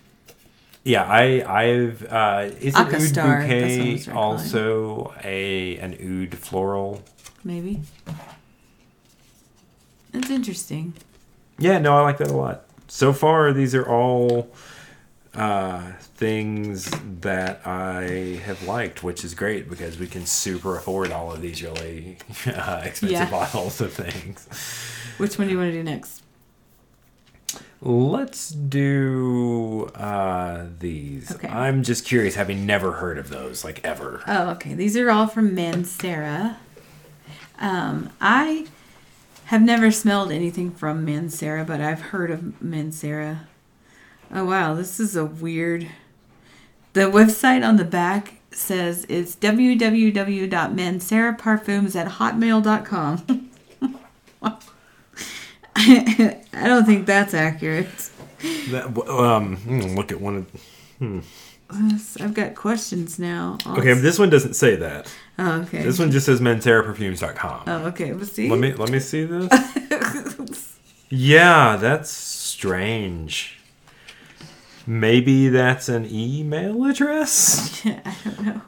yeah, 0.84 1.02
I 1.04 1.42
I've 1.44 2.04
uh, 2.04 2.50
is 2.60 2.74
an 2.76 2.86
oud 2.86 2.90
that's 2.92 3.18
I 3.18 3.40
bouquet 3.42 4.12
also 4.12 5.12
a 5.24 5.76
an 5.78 5.94
oud 5.94 6.38
floral? 6.38 7.02
maybe. 7.42 7.80
It's 10.12 10.30
interesting. 10.30 10.94
Yeah, 11.58 11.78
no, 11.78 11.96
I 11.96 12.02
like 12.02 12.18
that 12.18 12.28
a 12.28 12.36
lot. 12.36 12.62
So 12.88 13.12
far, 13.12 13.52
these 13.52 13.74
are 13.74 13.88
all 13.88 14.50
uh, 15.34 15.92
things 16.16 16.90
that 17.20 17.66
I 17.66 18.40
have 18.44 18.62
liked, 18.64 19.02
which 19.02 19.24
is 19.24 19.34
great 19.34 19.68
because 19.70 19.98
we 19.98 20.06
can 20.06 20.26
super 20.26 20.76
afford 20.76 21.12
all 21.12 21.32
of 21.32 21.40
these 21.40 21.62
really 21.62 22.18
uh, 22.46 22.82
expensive 22.84 23.10
Yeah. 23.10 23.30
bottles 23.30 23.80
of 23.80 23.92
things. 23.92 24.46
Which 25.18 25.38
one 25.38 25.46
do 25.48 25.52
you 25.54 25.58
want 25.58 25.70
to 25.70 25.76
do 25.76 25.82
next? 25.84 26.22
Let's 27.82 28.50
do 28.50 29.86
uh, 29.94 30.66
these. 30.78 31.32
Okay. 31.32 31.48
I'm 31.48 31.82
just 31.82 32.04
curious, 32.04 32.34
having 32.34 32.66
never 32.66 32.92
heard 32.92 33.16
of 33.16 33.30
those, 33.30 33.64
like 33.64 33.82
ever. 33.84 34.22
Oh, 34.26 34.50
okay. 34.50 34.74
These 34.74 34.96
are 34.98 35.10
all 35.10 35.26
from 35.26 35.56
Mancera. 35.56 36.56
Um, 37.58 38.10
I 38.20 38.66
have 39.46 39.62
never 39.62 39.90
smelled 39.90 40.30
anything 40.30 40.70
from 40.72 41.06
Mancera, 41.06 41.66
but 41.66 41.80
I've 41.80 42.00
heard 42.00 42.30
of 42.30 42.40
Mancera. 42.62 43.46
Oh 44.32 44.44
wow, 44.44 44.74
this 44.74 45.00
is 45.00 45.16
a 45.16 45.24
weird. 45.24 45.88
The 46.92 47.02
website 47.02 47.66
on 47.66 47.76
the 47.76 47.84
back 47.84 48.34
says 48.52 49.06
it's 49.08 49.34
at 51.96 52.08
hotmail.com. 52.08 53.50
I 55.76 56.42
don't 56.52 56.84
think 56.84 57.06
that's 57.06 57.34
accurate. 57.34 58.10
That, 58.70 58.86
um, 59.08 59.56
hmm, 59.56 59.80
look 59.96 60.12
at 60.12 60.20
one 60.20 60.36
of. 60.36 60.46
I've 62.20 62.34
got 62.34 62.54
questions 62.54 63.18
now. 63.18 63.58
Okay, 63.66 63.94
this 63.94 64.18
one 64.18 64.30
doesn't 64.30 64.54
say 64.54 64.76
that. 64.76 65.12
Oh, 65.38 65.62
okay. 65.62 65.82
This 65.82 65.98
one 65.98 66.10
just 66.10 66.26
says 66.26 66.40
manceraperfumes.com. 66.40 67.62
Oh, 67.66 67.86
okay. 67.86 68.12
Let's 68.12 68.32
see. 68.32 68.50
Let 68.50 68.58
me 68.58 68.74
let 68.74 68.90
me 68.90 68.98
see 68.98 69.24
this. 69.24 70.76
yeah, 71.08 71.76
that's 71.76 72.10
strange. 72.10 73.59
Maybe 74.90 75.48
that's 75.48 75.88
an 75.88 76.04
email 76.10 76.84
address. 76.84 77.80
Yeah, 77.84 78.00
I 78.04 78.16
don't 78.24 78.40
know. 78.44 78.60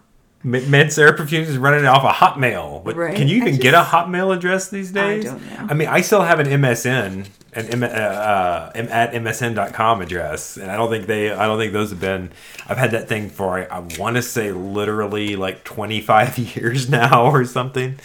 M- 0.45 0.71
Mancera 0.71 1.17
Perfumes 1.17 1.49
is 1.49 1.59
running 1.59 1.85
off 1.85 2.05
a 2.05 2.13
Hotmail, 2.15 2.85
but 2.85 2.95
Right. 2.95 3.17
can 3.17 3.27
you 3.27 3.39
even 3.39 3.57
get 3.57 3.75
a 3.75 3.83
Hotmail 3.83 4.33
address 4.33 4.69
these 4.69 4.93
days? 4.93 5.27
I 5.27 5.31
don't 5.31 5.45
know. 5.51 5.67
I 5.69 5.75
mean, 5.75 5.89
I 5.89 6.01
still 6.01 6.23
have 6.23 6.39
an 6.39 6.47
MSN, 6.47 7.27
an 7.55 7.67
M- 7.67 7.83
uh, 7.83 7.87
uh, 7.87 8.73
M- 8.75 8.89
at 8.89 9.13
msn.com 9.13 10.01
address, 10.01 10.57
and 10.57 10.71
I 10.71 10.77
don't 10.77 10.91
think 10.91 11.07
they, 11.07 11.31
I 11.31 11.47
don't 11.47 11.59
think 11.59 11.73
those 11.73 11.91
have 11.91 12.01
been. 12.01 12.33
I've 12.67 12.79
had 12.79 12.93
that 12.93 13.09
thing 13.09 13.29
for 13.29 13.59
I, 13.59 13.65
I 13.65 13.79
want 13.99 14.17
to 14.17 14.23
say 14.23 14.53
literally 14.53 15.37
like 15.37 15.63
25 15.65 16.39
years 16.57 16.89
now 16.89 17.27
or 17.27 17.45
something. 17.45 17.99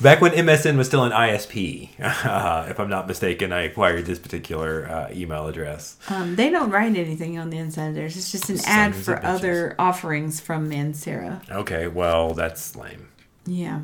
Back 0.00 0.20
when 0.20 0.30
MSN 0.32 0.76
was 0.76 0.86
still 0.86 1.02
an 1.04 1.10
ISP, 1.12 1.90
uh, 2.00 2.66
if 2.68 2.78
I'm 2.78 2.88
not 2.88 3.06
mistaken, 3.08 3.52
I 3.52 3.62
acquired 3.62 4.06
this 4.06 4.18
particular 4.18 4.88
uh, 4.88 5.08
email 5.12 5.46
address. 5.48 5.96
Um, 6.08 6.36
they 6.36 6.50
don't 6.50 6.70
write 6.70 6.96
anything 6.96 7.38
on 7.38 7.50
the 7.50 7.58
inside 7.58 7.88
of 7.88 7.94
theirs. 7.94 8.16
It's 8.16 8.30
just 8.30 8.48
an 8.50 8.58
ad 8.66 8.94
for 8.94 9.24
other 9.24 9.74
offerings 9.78 10.38
from 10.40 10.70
Mancera. 10.70 11.48
Okay, 11.50 11.86
well 11.88 12.34
that's 12.34 12.76
lame. 12.76 13.08
Yeah. 13.46 13.80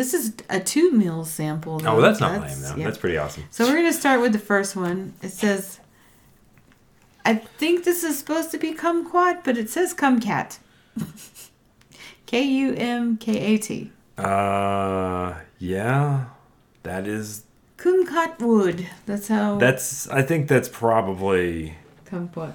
This 0.00 0.14
is 0.14 0.32
a 0.48 0.58
two 0.58 0.92
meal 0.92 1.26
sample. 1.26 1.74
Oh, 1.74 1.78
though. 1.78 1.92
well, 1.92 2.00
that's 2.00 2.20
not 2.20 2.40
lame 2.40 2.62
though. 2.62 2.74
yeah. 2.74 2.84
That's 2.84 2.96
pretty 2.96 3.18
awesome. 3.18 3.44
So 3.50 3.66
we're 3.66 3.74
gonna 3.74 3.92
start 3.92 4.22
with 4.22 4.32
the 4.32 4.38
first 4.38 4.74
one. 4.74 5.12
It 5.20 5.28
says, 5.28 5.78
I 7.22 7.34
think 7.34 7.84
this 7.84 8.02
is 8.02 8.18
supposed 8.18 8.50
to 8.52 8.56
be 8.58 8.72
kumquat, 8.72 9.44
but 9.44 9.58
it 9.58 9.68
says 9.68 9.92
kumcat. 9.92 10.56
K 12.24 12.42
U 12.42 12.74
M 12.76 13.18
K 13.18 13.38
A 13.40 13.58
T. 13.58 13.92
Uh, 14.16 15.34
yeah, 15.58 16.28
that 16.82 17.06
is 17.06 17.44
Kumquat 17.76 18.38
wood. 18.38 18.88
That's 19.04 19.28
how 19.28 19.58
that's. 19.58 20.08
I 20.08 20.22
think 20.22 20.48
that's 20.48 20.70
probably. 20.70 21.74
kumquat. 22.06 22.54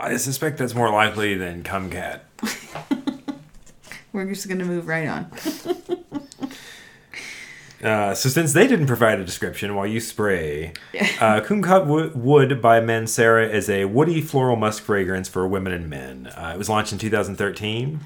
I 0.00 0.16
suspect 0.16 0.58
that's 0.58 0.74
more 0.74 0.90
likely 0.90 1.36
than 1.36 1.62
Cumcat. 1.62 2.22
We're 4.16 4.32
just 4.32 4.48
gonna 4.48 4.64
move 4.64 4.88
right 4.88 5.06
on. 5.06 5.30
Uh, 7.84 8.14
so 8.14 8.30
since 8.30 8.54
they 8.54 8.66
didn't 8.66 8.86
provide 8.86 9.20
a 9.20 9.24
description 9.24 9.74
while 9.74 9.86
you 9.86 10.00
spray, 10.00 10.72
uh, 11.20 11.42
Kumquat 11.42 12.16
Wood 12.16 12.62
by 12.62 12.80
Mancera 12.80 13.48
is 13.48 13.68
a 13.68 13.84
woody 13.84 14.22
floral 14.22 14.56
musk 14.56 14.82
fragrance 14.82 15.28
for 15.28 15.46
women 15.46 15.74
and 15.74 15.88
men. 15.90 16.26
Uh, 16.28 16.52
it 16.54 16.58
was 16.58 16.70
launched 16.70 16.92
in 16.92 16.98
2013. 16.98 18.00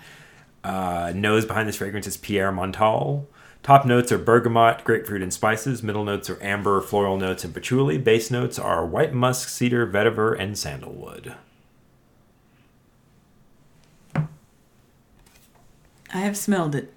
Uh, 0.65 1.13
nose 1.15 1.47
behind 1.47 1.69
this 1.69 1.77
fragrance 1.77 2.09
is 2.09 2.17
Pierre 2.17 2.51
Montal. 2.51 3.27
Top 3.63 3.87
notes 3.87 4.11
are 4.11 4.19
bergamot, 4.19 4.83
grapefruit, 4.83 5.23
and 5.23 5.33
spices. 5.33 5.85
Middle 5.85 6.05
notes 6.05 6.29
are 6.29 6.43
amber, 6.43 6.81
floral 6.81 7.17
notes, 7.17 7.45
and 7.45 7.55
patchouli. 7.55 7.97
Base 7.97 8.29
notes 8.31 8.59
are 8.59 8.85
white 8.85 9.15
musk, 9.15 9.49
cedar, 9.49 9.87
vetiver, 9.87 10.39
and 10.39 10.59
sandalwood. 10.59 11.37
I 16.13 16.19
have 16.21 16.37
smelled 16.37 16.75
it. 16.75 16.93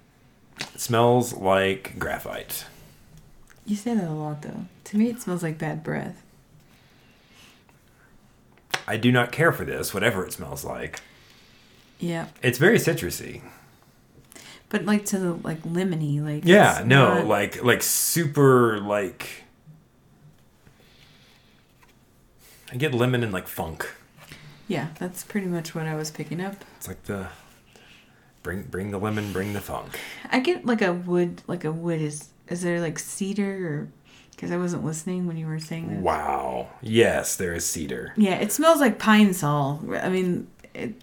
It 0.60 0.80
smells 0.80 1.32
like 1.34 1.98
graphite. 1.98 2.66
You 3.66 3.76
say 3.76 3.94
that 3.94 4.08
a 4.08 4.12
lot 4.12 4.42
though. 4.42 4.64
To 4.84 4.96
me, 4.96 5.08
it 5.08 5.20
smells 5.22 5.42
like 5.42 5.58
bad 5.58 5.82
breath. 5.82 6.22
I 8.86 8.96
do 8.96 9.10
not 9.10 9.32
care 9.32 9.50
for 9.52 9.64
this, 9.64 9.94
whatever 9.94 10.26
it 10.26 10.32
smells 10.32 10.64
like. 10.64 11.00
Yeah, 11.98 12.26
It's 12.42 12.58
very 12.58 12.76
citrusy. 12.78 13.40
but 14.68 14.84
like 14.84 15.06
to 15.06 15.18
the 15.18 15.32
like 15.34 15.62
lemony, 15.62 16.20
like 16.22 16.44
Yeah, 16.44 16.82
no, 16.84 17.14
not- 17.18 17.26
like 17.26 17.62
like 17.64 17.82
super 17.82 18.78
like 18.80 19.44
I 22.72 22.76
get 22.76 22.92
lemon 22.92 23.22
and 23.22 23.32
like 23.32 23.46
funk. 23.48 23.88
yeah, 24.68 24.88
that's 24.98 25.22
pretty 25.24 25.46
much 25.46 25.74
what 25.74 25.86
I 25.86 25.94
was 25.94 26.10
picking 26.10 26.40
up. 26.40 26.56
It's 26.76 26.88
like 26.88 27.02
the 27.04 27.28
bring 28.44 28.62
bring 28.62 28.92
the 28.92 28.98
lemon, 28.98 29.32
bring 29.32 29.54
the 29.54 29.60
funk. 29.60 29.98
I 30.30 30.38
get 30.38 30.64
like 30.64 30.82
a 30.82 30.92
wood, 30.92 31.42
like 31.48 31.64
a 31.64 31.72
wood 31.72 32.00
is 32.00 32.28
is 32.46 32.62
there 32.62 32.80
like 32.80 33.00
cedar 33.00 33.66
or 33.66 33.88
because 34.30 34.52
I 34.52 34.56
wasn't 34.56 34.84
listening 34.84 35.26
when 35.26 35.36
you 35.36 35.46
were 35.46 35.58
saying 35.58 35.88
that. 35.88 36.00
Wow. 36.00 36.68
Yes, 36.80 37.34
there 37.34 37.54
is 37.54 37.66
cedar. 37.68 38.12
Yeah, 38.16 38.36
it 38.36 38.52
smells 38.52 38.80
like 38.80 38.98
pine 38.98 39.32
sol. 39.32 39.80
I 40.00 40.08
mean, 40.08 40.46
it, 40.74 40.94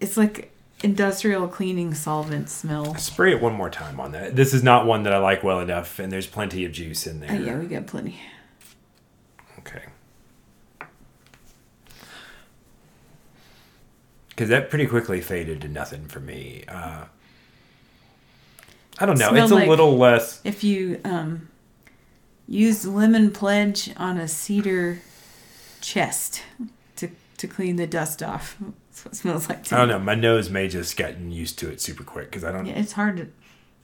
it's 0.00 0.16
like 0.16 0.52
industrial 0.82 1.46
cleaning 1.48 1.92
solvent 1.92 2.48
smell. 2.48 2.94
Spray 2.96 3.32
it 3.32 3.42
one 3.42 3.52
more 3.52 3.70
time 3.70 4.00
on 4.00 4.12
that. 4.12 4.34
This 4.34 4.54
is 4.54 4.62
not 4.62 4.86
one 4.86 5.02
that 5.02 5.12
I 5.12 5.18
like 5.18 5.42
well 5.44 5.60
enough, 5.60 5.98
and 5.98 6.10
there's 6.10 6.26
plenty 6.26 6.64
of 6.64 6.72
juice 6.72 7.06
in 7.06 7.22
uh, 7.22 7.26
there. 7.26 7.36
Oh, 7.36 7.44
yeah, 7.44 7.58
we 7.58 7.66
got 7.66 7.86
plenty. 7.86 8.18
Okay. 9.58 9.82
Because 14.40 14.48
that 14.48 14.70
pretty 14.70 14.86
quickly 14.86 15.20
faded 15.20 15.60
to 15.60 15.68
nothing 15.68 16.06
for 16.06 16.18
me. 16.18 16.64
Uh, 16.66 17.04
I 18.98 19.04
don't 19.04 19.18
know. 19.18 19.28
Smelled 19.28 19.44
It's 19.44 19.52
a 19.52 19.54
like- 19.56 19.68
little 19.68 19.98
less. 19.98 20.40
If 20.44 20.64
you 20.64 20.98
um, 21.04 21.50
use 22.48 22.86
lemon 22.86 23.32
pledge 23.32 23.90
on 23.98 24.16
a 24.16 24.26
cedar 24.26 25.02
chest 25.82 26.40
to 26.96 27.10
to 27.36 27.46
clean 27.46 27.76
the 27.76 27.86
dust 27.86 28.22
off, 28.22 28.56
that's 28.88 29.04
what 29.04 29.12
it 29.12 29.16
smells 29.16 29.48
like. 29.50 29.64
To 29.64 29.74
I 29.74 29.78
don't 29.80 29.88
know. 29.88 29.98
My 29.98 30.14
nose 30.14 30.48
may 30.48 30.68
just 30.68 30.96
gotten 30.96 31.30
used 31.30 31.58
to 31.58 31.68
it 31.70 31.82
super 31.82 32.02
quick 32.02 32.30
because 32.30 32.42
I 32.42 32.50
don't. 32.50 32.64
Yeah, 32.64 32.78
it's 32.78 32.92
hard 32.92 33.18
to 33.18 33.28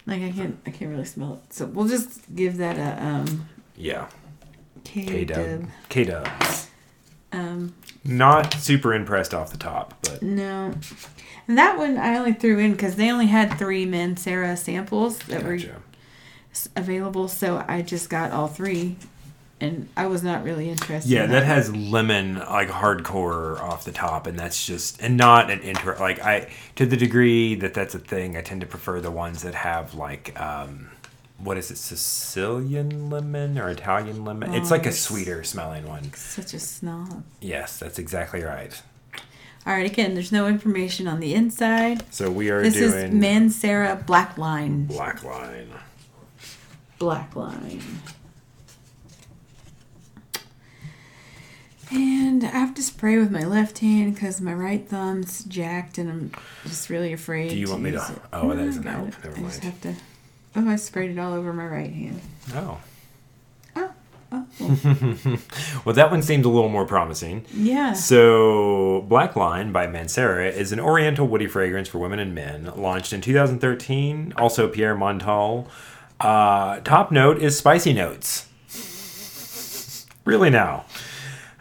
like. 0.07 0.23
I 0.23 0.33
can't. 0.33 0.59
I 0.65 0.71
can't 0.71 0.91
really 0.91 1.05
smell 1.05 1.35
it. 1.35 1.53
So 1.53 1.67
we'll 1.67 1.89
just 1.89 2.35
give 2.35 2.57
that 2.57 2.79
a 2.79 3.05
um. 3.05 3.47
Yeah. 3.77 4.09
K 4.85 5.27
dub. 5.27 5.67
K 5.91 6.05
dub. 6.05 6.27
Um. 7.33 7.75
Not 8.05 8.55
super 8.55 8.95
impressed 8.95 9.35
off 9.35 9.51
the 9.51 9.59
top, 9.59 9.95
but 10.03 10.23
No. 10.23 10.73
And 11.49 11.59
that 11.59 11.77
one 11.77 11.97
I 11.99 12.17
only 12.17 12.33
threw 12.33 12.59
in 12.59 12.73
because 12.73 12.97
they 12.97 13.11
only 13.11 13.27
had 13.27 13.59
three 13.59 13.85
Mancera 13.87 14.57
samples 14.57 15.19
that 15.21 15.43
were 15.45 15.57
gotcha. 15.57 15.77
s- 16.53 16.69
available, 16.77 17.29
so 17.29 17.65
I 17.69 17.83
just 17.83 18.09
got 18.11 18.31
all 18.33 18.47
three, 18.49 18.97
and 19.61 19.89
I 19.97 20.07
was 20.07 20.23
not 20.23 20.45
really 20.45 20.71
interested. 20.71 21.11
Yeah, 21.11 21.25
in 21.25 21.31
that 21.33 21.45
has 21.45 21.75
lemon 21.75 22.37
like 22.37 22.69
hardcore 22.69 23.61
off 23.61 23.85
the 23.85 23.93
top, 23.93 24.27
and 24.27 24.39
that's 24.39 24.65
just 24.67 25.01
and 25.03 25.17
not 25.17 25.51
an 25.51 25.61
intro. 25.61 25.99
like 25.99 26.21
I 26.25 26.49
to 26.77 26.87
the 26.87 26.97
degree 26.97 27.55
that 27.57 27.75
that's 27.75 27.95
a 27.95 28.01
thing. 28.01 28.37
I 28.37 28.41
tend 28.43 28.61
to 28.63 28.67
prefer 28.69 29.01
the 29.01 29.11
ones 29.13 29.43
that 29.43 29.55
have 29.55 29.95
like 29.95 30.39
um, 30.41 30.91
what 31.39 31.57
is 31.59 31.71
it, 31.71 31.77
Sicilian 31.79 33.11
lemon 33.11 33.59
or 33.59 33.69
Italian 33.69 34.25
lemon? 34.25 34.55
it's 34.55 34.71
Oh, 34.71 34.75
like 34.75 34.87
a 34.87 34.93
sweeter 34.93 35.45
smelling 35.45 35.87
one. 35.87 36.13
Such 36.15 36.55
a 36.55 36.59
snob. 36.61 37.25
Yes, 37.41 37.79
that's 37.79 37.99
exactly 37.99 38.43
right. 38.43 38.81
All 39.67 39.73
right, 39.73 39.85
again, 39.91 40.15
there's 40.15 40.31
no 40.33 40.47
information 40.47 41.09
on 41.09 41.19
the 41.21 41.35
inside. 41.35 42.05
So 42.15 42.31
we 42.31 42.51
are 42.51 42.63
This 42.63 42.77
is 42.77 42.93
doing 42.93 43.13
Mancera 43.21 44.05
Black 44.07 44.39
Line. 44.39 44.85
black 44.87 45.25
line. 45.25 45.69
Black 46.99 47.35
Line. 47.35 47.83
And 51.91 52.43
I 52.43 52.49
have 52.49 52.75
to 52.75 52.83
spray 52.83 53.17
with 53.19 53.31
my 53.31 53.45
left 53.45 53.79
hand 53.79 54.15
because 54.15 54.41
my 54.41 54.53
right 54.55 54.87
thumb's 54.89 55.45
jacked 55.45 55.99
and 55.99 56.11
I'm 56.11 56.33
just 56.65 56.91
really 56.91 57.13
afraid. 57.13 57.51
Do 57.51 57.57
you 57.57 57.69
want 57.71 57.83
me 57.83 57.93
to- 57.93 57.99
it. 57.99 58.21
oh, 58.33 58.49
that 58.49 58.57
No, 58.57 58.63
I 58.63 58.67
doesn't 58.67 58.83
help. 58.85 59.05
Never 59.25 59.37
I 59.37 59.41
just 59.43 59.63
mind. 59.63 59.65
have 59.65 59.81
to. 59.83 59.95
Oh, 60.57 60.69
I 60.69 60.77
sprayed 60.77 61.11
it 61.11 61.19
all 61.19 61.35
over 61.35 61.53
my 61.53 61.67
right 61.67 61.93
hand. 61.93 62.21
Oh. 62.55 62.81
Oh, 63.77 63.91
oh, 64.33 64.47
well, 64.59 65.39
Well, 65.85 65.95
that 65.95 66.11
one 66.11 66.23
seems 66.23 66.47
a 66.47 66.49
little 66.49 66.71
more 66.71 66.87
promising. 66.87 67.45
yeah. 67.53 67.93
So, 67.93 69.05
Black 69.09 69.37
Line 69.37 69.71
by 69.71 69.87
Mancera 69.87 70.51
is 70.51 70.73
an 70.73 70.81
oriental 70.81 71.27
woody 71.29 71.47
fragrance 71.47 71.89
for 71.89 71.99
women 71.99 72.19
and 72.19 72.35
men, 72.35 72.73
launched 72.77 73.13
in 73.13 73.21
2013. 73.21 74.33
Also, 74.39 74.67
Pierre 74.69 74.97
Montal. 74.97 75.69
Uh, 76.19 76.81
top 76.81 77.13
note 77.13 77.39
is 77.43 77.59
spicy 77.59 77.93
notes. 77.93 78.49
Really 80.25 80.51
now. 80.51 80.87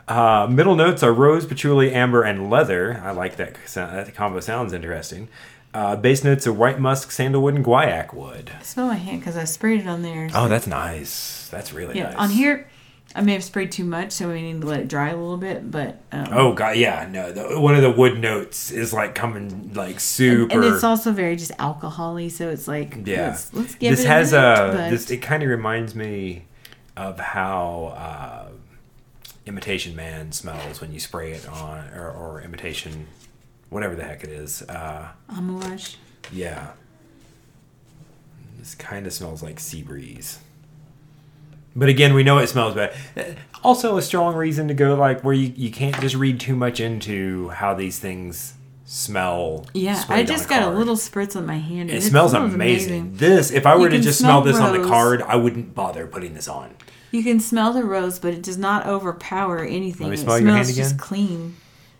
Uh, 0.07 0.47
middle 0.49 0.75
notes 0.75 1.03
are 1.03 1.11
rose, 1.13 1.45
patchouli, 1.45 1.91
amber, 1.91 2.23
and 2.23 2.49
leather. 2.49 3.01
I 3.03 3.11
like 3.11 3.35
that. 3.35 3.57
That 3.73 4.15
combo 4.15 4.39
sounds 4.39 4.71
interesting. 4.71 5.27
Uh, 5.75 5.93
base 5.97 6.23
notes 6.23 6.47
are 6.47 6.53
white 6.53 6.79
musk, 6.79 7.11
sandalwood, 7.11 7.53
and 7.53 7.65
guaiac 7.65 8.13
wood. 8.13 8.49
I 8.57 8.63
smell 8.63 8.87
my 8.87 8.95
hand 8.95 9.19
because 9.19 9.35
I 9.35 9.43
sprayed 9.43 9.81
it 9.81 9.87
on 9.87 10.03
there. 10.03 10.29
Oh, 10.33 10.47
that's 10.47 10.67
nice. 10.67 11.49
That's 11.51 11.73
really 11.73 11.97
yeah, 11.97 12.11
nice. 12.11 12.15
on 12.15 12.29
here, 12.29 12.69
I 13.13 13.19
may 13.21 13.33
have 13.33 13.43
sprayed 13.43 13.73
too 13.73 13.83
much, 13.83 14.13
so 14.13 14.29
we 14.29 14.41
need 14.41 14.61
to 14.61 14.67
let 14.67 14.79
it 14.79 14.87
dry 14.87 15.09
a 15.09 15.17
little 15.17 15.35
bit. 15.35 15.69
But 15.69 16.01
um, 16.13 16.27
Oh 16.31 16.53
god, 16.53 16.77
yeah, 16.77 17.05
no. 17.11 17.29
The, 17.33 17.59
one 17.59 17.75
of 17.75 17.81
the 17.81 17.91
wood 17.91 18.17
notes 18.17 18.71
is 18.71 18.93
like 18.93 19.15
coming 19.15 19.73
like 19.73 19.99
super. 19.99 20.53
and 20.53 20.63
it's 20.63 20.85
also 20.85 21.11
very 21.11 21.35
just 21.35 21.51
alcoholy, 21.57 22.31
so 22.31 22.49
it's 22.49 22.69
like 22.69 23.05
Yeah. 23.05 23.31
let's, 23.31 23.53
let's 23.53 23.75
give 23.75 23.91
this 23.91 24.05
it 24.05 24.07
has 24.07 24.31
a 24.31 24.39
minute, 24.39 24.69
a 24.69 24.77
but- 24.77 24.89
this 24.91 25.11
it 25.11 25.17
kind 25.17 25.43
of 25.43 25.49
reminds 25.49 25.93
me 25.93 26.45
of 26.95 27.19
how 27.19 27.93
uh, 27.97 28.47
imitation 29.45 29.93
man 29.93 30.31
smells 30.31 30.79
when 30.79 30.93
you 30.93 31.01
spray 31.01 31.33
it 31.33 31.45
on 31.49 31.89
or, 31.93 32.09
or 32.09 32.41
imitation 32.41 33.07
whatever 33.69 33.95
the 33.95 34.03
heck 34.03 34.23
it 34.23 34.29
is 34.29 34.61
uh, 34.63 35.09
Amouage. 35.29 35.95
yeah 36.31 36.71
this 38.59 38.75
kind 38.75 39.05
of 39.05 39.13
smells 39.13 39.43
like 39.43 39.59
sea 39.59 39.81
breeze 39.83 40.39
but 41.75 41.89
again 41.89 42.13
we 42.13 42.23
know 42.23 42.37
it 42.39 42.47
smells 42.47 42.73
bad 42.75 42.93
also 43.63 43.97
a 43.97 44.01
strong 44.01 44.35
reason 44.35 44.67
to 44.67 44.73
go 44.73 44.95
like 44.95 45.23
where 45.23 45.33
you, 45.33 45.51
you 45.55 45.71
can't 45.71 45.99
just 46.01 46.15
read 46.15 46.39
too 46.39 46.55
much 46.55 46.79
into 46.79 47.49
how 47.49 47.73
these 47.73 47.99
things 47.99 48.53
smell 48.85 49.65
Yeah, 49.73 50.03
I 50.09 50.23
just 50.23 50.47
got 50.47 50.61
a 50.61 50.69
little 50.69 50.95
spritz 50.95 51.35
on 51.35 51.47
my 51.47 51.57
hand. 51.57 51.89
and 51.89 51.97
It, 51.97 52.03
smells, 52.03 52.33
amazing. 52.33 52.53
amazing. 52.53 53.15
This, 53.15 53.49
if 53.49 53.65
I 53.65 53.73
You 53.73 53.81
were 53.81 53.89
to 53.89 53.99
just 53.99 54.19
smell 54.19 54.43
smell 54.43 54.53
this 54.53 54.57
on 54.61 54.79
the 54.79 54.87
card, 54.87 55.23
I 55.23 55.35
wouldn't 55.37 55.73
bother 55.73 56.05
putting 56.05 56.35
this 56.35 56.47
on. 56.47 56.75
You 57.11 57.23
can 57.23 57.39
smell 57.39 57.73
the 57.73 57.83
rose, 57.83 58.19
but 58.19 58.35
it 58.35 58.43
does 58.43 58.59
not 58.59 58.85
overpower 58.85 59.65
anything. 59.65 60.05
Let 60.05 60.11
me 60.11 60.13
it 60.13 60.17
smell 60.19 60.37
smells 60.37 60.41
your 60.47 60.55
hand 60.55 60.75
just 60.75 60.99
clean. 60.99 61.55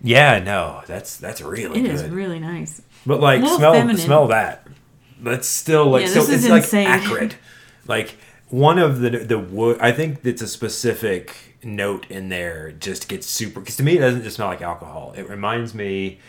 Yeah, 0.06 0.40
no, 0.40 0.84
that's 0.88 1.18
that's 1.18 1.42
really 1.42 1.80
It 1.80 1.84
good. 1.84 1.92
is 1.92 2.04
really 2.06 2.40
nice. 2.40 2.82
but 3.06 3.20
like, 3.20 3.42
little 3.42 3.58
smell 3.58 3.74
feminine. 3.74 3.98
smell 3.98 4.28
that. 4.28 4.68
That's 5.22 5.48
still 5.48 5.88
like 5.88 6.04
Yeah, 6.04 6.08
so. 6.14 6.20
this 6.20 6.30
is 6.30 6.44
It's 6.46 6.52
like 6.52 6.64
insane. 6.64 6.88
acrid. 6.88 7.36
like 7.88 8.16
one 8.50 8.78
of 8.78 9.00
the 9.00 9.10
the 9.10 9.40
wood. 9.40 9.78
I 9.82 9.92
think 9.92 10.20
it's 10.24 10.42
a 10.42 10.48
specific 10.48 11.58
note 11.64 12.06
in 12.10 12.30
there. 12.30 12.72
Just 12.72 13.08
gets 13.10 13.26
super 13.28 13.60
because 13.60 13.78
to 13.78 13.84
me 13.84 13.98
it 13.98 14.02
doesn't 14.02 14.24
just 14.24 14.36
smell 14.36 14.50
like 14.50 14.62
alcohol. 14.62 15.14
It 15.18 15.28
reminds 15.30 15.74
me 15.74 16.20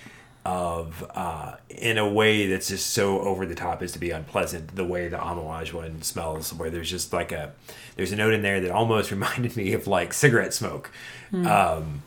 of 0.47 1.05
uh, 1.15 1.57
in 1.69 1.99
a 1.99 2.09
way 2.09 2.47
that's 2.47 2.69
just 2.69 2.87
so 2.93 3.21
over 3.21 3.45
the 3.47 3.55
top 3.57 3.83
as 3.83 3.93
to 3.93 3.99
be 3.99 4.13
unpleasant. 4.13 4.77
The 4.77 4.85
way 4.85 5.09
the 5.09 5.19
Amouage 5.19 5.73
one 5.75 6.01
smells, 6.03 6.55
where 6.55 6.71
there's 6.71 6.89
just 6.91 7.13
like 7.13 7.33
a 7.33 7.53
there's 7.97 8.13
a 8.13 8.17
note 8.17 8.33
in 8.33 8.43
there 8.43 8.61
that 8.61 8.71
almost 8.71 9.11
reminded 9.17 9.57
me 9.57 9.73
of 9.75 9.87
like 9.87 10.15
cigarette 10.15 10.55
smoke. 10.55 10.91
Hmm. 11.31 11.47
Um, 11.47 12.03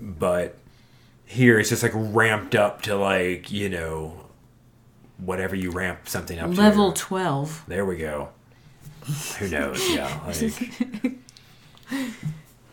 but 0.00 0.56
here 1.26 1.58
it's 1.58 1.70
just 1.70 1.82
like 1.82 1.92
ramped 1.94 2.54
up 2.54 2.82
to 2.82 2.96
like 2.96 3.50
you 3.50 3.68
know 3.68 4.20
whatever 5.18 5.54
you 5.56 5.70
ramp 5.70 6.08
something 6.08 6.38
up 6.38 6.56
Level 6.56 6.92
to. 6.92 7.00
12. 7.00 7.64
There 7.68 7.84
we 7.86 7.96
go. 7.96 8.30
Who 9.38 9.48
knows? 9.48 9.90
Yeah. 9.90 10.20
Like, 11.90 12.10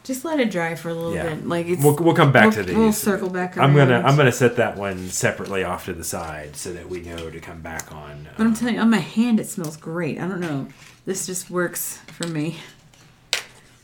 Just 0.03 0.25
let 0.25 0.39
it 0.39 0.49
dry 0.49 0.73
for 0.75 0.89
a 0.89 0.93
little 0.93 1.13
Yeah. 1.13 1.35
bit. 1.35 1.47
Like 1.47 1.67
it's 1.67 1.83
we'll, 1.83 1.95
we'll 1.97 2.15
come 2.15 2.31
back 2.31 2.45
we'll, 2.45 2.51
to 2.53 2.63
these. 2.63 2.75
We'll 2.75 2.93
circle 2.93 3.29
back 3.29 3.55
around. 3.55 3.69
I'm 3.69 3.75
gonna 3.75 3.99
I'm 3.99 4.15
gonna 4.17 4.31
set 4.31 4.55
that 4.55 4.75
one 4.77 5.09
separately 5.09 5.63
off 5.63 5.85
to 5.85 5.93
the 5.93 6.03
side 6.03 6.55
so 6.55 6.73
that 6.73 6.89
we 6.89 7.01
know 7.01 7.29
to 7.29 7.39
come 7.39 7.61
back 7.61 7.91
on. 7.91 8.27
But 8.35 8.45
I'm 8.47 8.53
uh, 8.53 8.55
telling 8.55 8.75
you, 8.75 8.81
on 8.81 8.89
my 8.89 8.97
hand 8.97 9.39
it 9.39 9.47
smells 9.47 9.77
great. 9.77 10.19
I 10.19 10.27
don't 10.27 10.39
know. 10.39 10.67
This 11.05 11.27
just 11.27 11.51
works 11.51 11.97
for 12.07 12.27
me. 12.27 12.57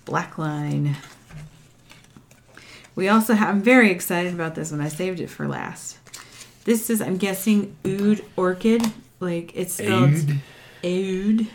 Black 0.05 0.38
line. 0.38 0.95
We 2.98 3.10
also 3.10 3.36
have. 3.36 3.50
I'm 3.50 3.62
very 3.62 3.91
excited 3.91 4.34
about 4.34 4.56
this 4.56 4.72
one. 4.72 4.82
I 4.82 4.88
saved 4.88 5.20
it 5.20 5.30
for 5.30 5.48
last. 5.48 6.00
This 6.66 6.89
is, 6.89 7.00
I'm 7.00 7.18
guessing, 7.18 7.76
oud 7.86 8.22
orchid. 8.36 8.91
Like 9.20 9.56
it's 9.56 9.76
spelled 9.76 10.16
Oud? 10.16 10.39
oud. 10.84 11.48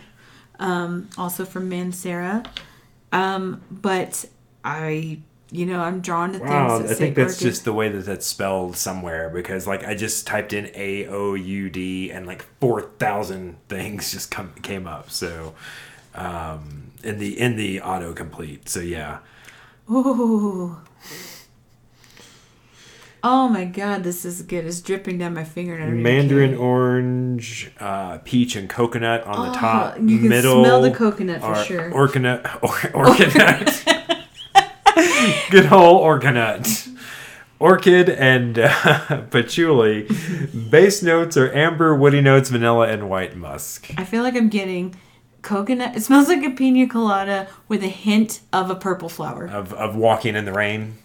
Um, 0.60 1.10
also 1.18 1.44
from 1.44 1.68
Mancera. 1.68 2.46
Um, 3.10 3.60
but 3.72 4.24
I, 4.64 5.18
you 5.50 5.66
know, 5.66 5.80
I'm 5.80 6.00
drawn 6.00 6.32
to 6.34 6.38
things. 6.38 6.48
Wow, 6.48 6.78
that 6.78 6.84
I 6.84 6.88
say 6.90 6.94
think 6.94 7.16
that's 7.16 7.34
orchid. 7.34 7.48
just 7.48 7.64
the 7.64 7.72
way 7.72 7.88
that 7.88 8.06
that's 8.06 8.24
spelled 8.24 8.76
somewhere 8.76 9.28
because 9.28 9.66
like 9.66 9.84
I 9.84 9.96
just 9.96 10.28
typed 10.28 10.52
in 10.52 10.70
A 10.76 11.08
O 11.08 11.34
U 11.34 11.68
D 11.70 12.12
and 12.12 12.24
like 12.24 12.46
four 12.60 12.82
thousand 12.82 13.56
things 13.68 14.12
just 14.12 14.30
come 14.30 14.52
came 14.62 14.86
up. 14.86 15.10
So 15.10 15.54
um, 16.14 16.92
in 17.02 17.18
the 17.18 17.38
in 17.38 17.56
the 17.56 17.80
autocomplete. 17.80 18.68
So 18.68 18.78
yeah, 18.78 19.18
Ooh. 19.90 20.76
Oh 23.24 23.48
my 23.48 23.64
god, 23.64 24.02
this 24.02 24.24
is 24.24 24.42
good. 24.42 24.64
It's 24.66 24.80
dripping 24.80 25.18
down 25.18 25.34
my 25.34 25.44
finger. 25.44 25.74
and 25.74 25.82
I 25.82 25.86
don't 25.86 26.00
even 26.00 26.02
mandarin 26.02 26.54
orange, 26.56 27.70
uh, 27.78 28.18
peach, 28.24 28.56
and 28.56 28.68
coconut 28.68 29.24
on 29.24 29.46
the 29.46 29.52
Oh, 29.52 29.60
top. 29.60 29.96
you 30.00 30.18
can 30.18 30.28
middle, 30.28 30.64
smell 30.64 30.82
the 30.82 30.90
coconut 30.90 31.40
for 31.40 31.46
or- 31.52 31.54
sure. 31.64 31.90
Orcanut, 31.92 32.44
or, 32.62 32.70
orcanut. 33.06 33.88
Good 35.50 35.72
old 35.72 36.02
orcanut. 36.02 36.88
Orchid 37.60 38.08
and 38.10 38.58
uh, 38.58 39.22
patchouli. 39.30 40.08
Base 40.70 41.00
notes 41.00 41.36
are 41.36 41.52
amber, 41.54 41.94
woody 41.94 42.20
notes, 42.20 42.50
vanilla, 42.50 42.88
and 42.88 43.08
white 43.08 43.36
musk. 43.36 43.88
I 43.96 44.04
feel 44.04 44.24
like 44.24 44.34
I'm 44.34 44.48
getting 44.48 44.96
coconut. 45.42 45.94
It 45.96 46.02
smells 46.02 46.26
like 46.26 46.42
a 46.42 46.50
pina 46.50 46.88
colada 46.88 47.46
with 47.68 47.84
a 47.84 47.88
hint 47.88 48.40
of 48.52 48.68
a 48.68 48.74
purple 48.74 49.08
flower. 49.08 49.46
Of, 49.46 49.72
of 49.74 49.94
walking 49.94 50.34
in 50.34 50.44
the 50.44 50.52
rain, 50.52 50.96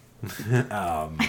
um, 0.72 1.20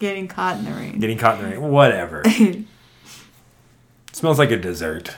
getting 0.00 0.26
caught 0.26 0.56
in 0.56 0.64
the 0.64 0.72
rain. 0.72 0.98
getting 0.98 1.18
caught 1.18 1.38
in 1.38 1.44
the 1.44 1.50
rain, 1.56 1.70
whatever. 1.70 2.24
smells 4.12 4.38
like 4.38 4.50
a 4.50 4.56
dessert. 4.56 5.14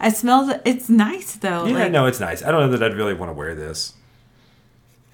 I 0.00 0.08
smell 0.08 0.46
the. 0.46 0.60
It's 0.68 0.88
nice 0.88 1.36
though. 1.36 1.66
Yeah, 1.66 1.84
like, 1.84 1.92
no, 1.92 2.06
it's 2.06 2.18
nice. 2.18 2.42
I 2.42 2.50
don't 2.50 2.62
know 2.68 2.76
that 2.76 2.82
I'd 2.82 2.96
really 2.96 3.14
want 3.14 3.30
to 3.30 3.34
wear 3.34 3.54
this. 3.54 3.94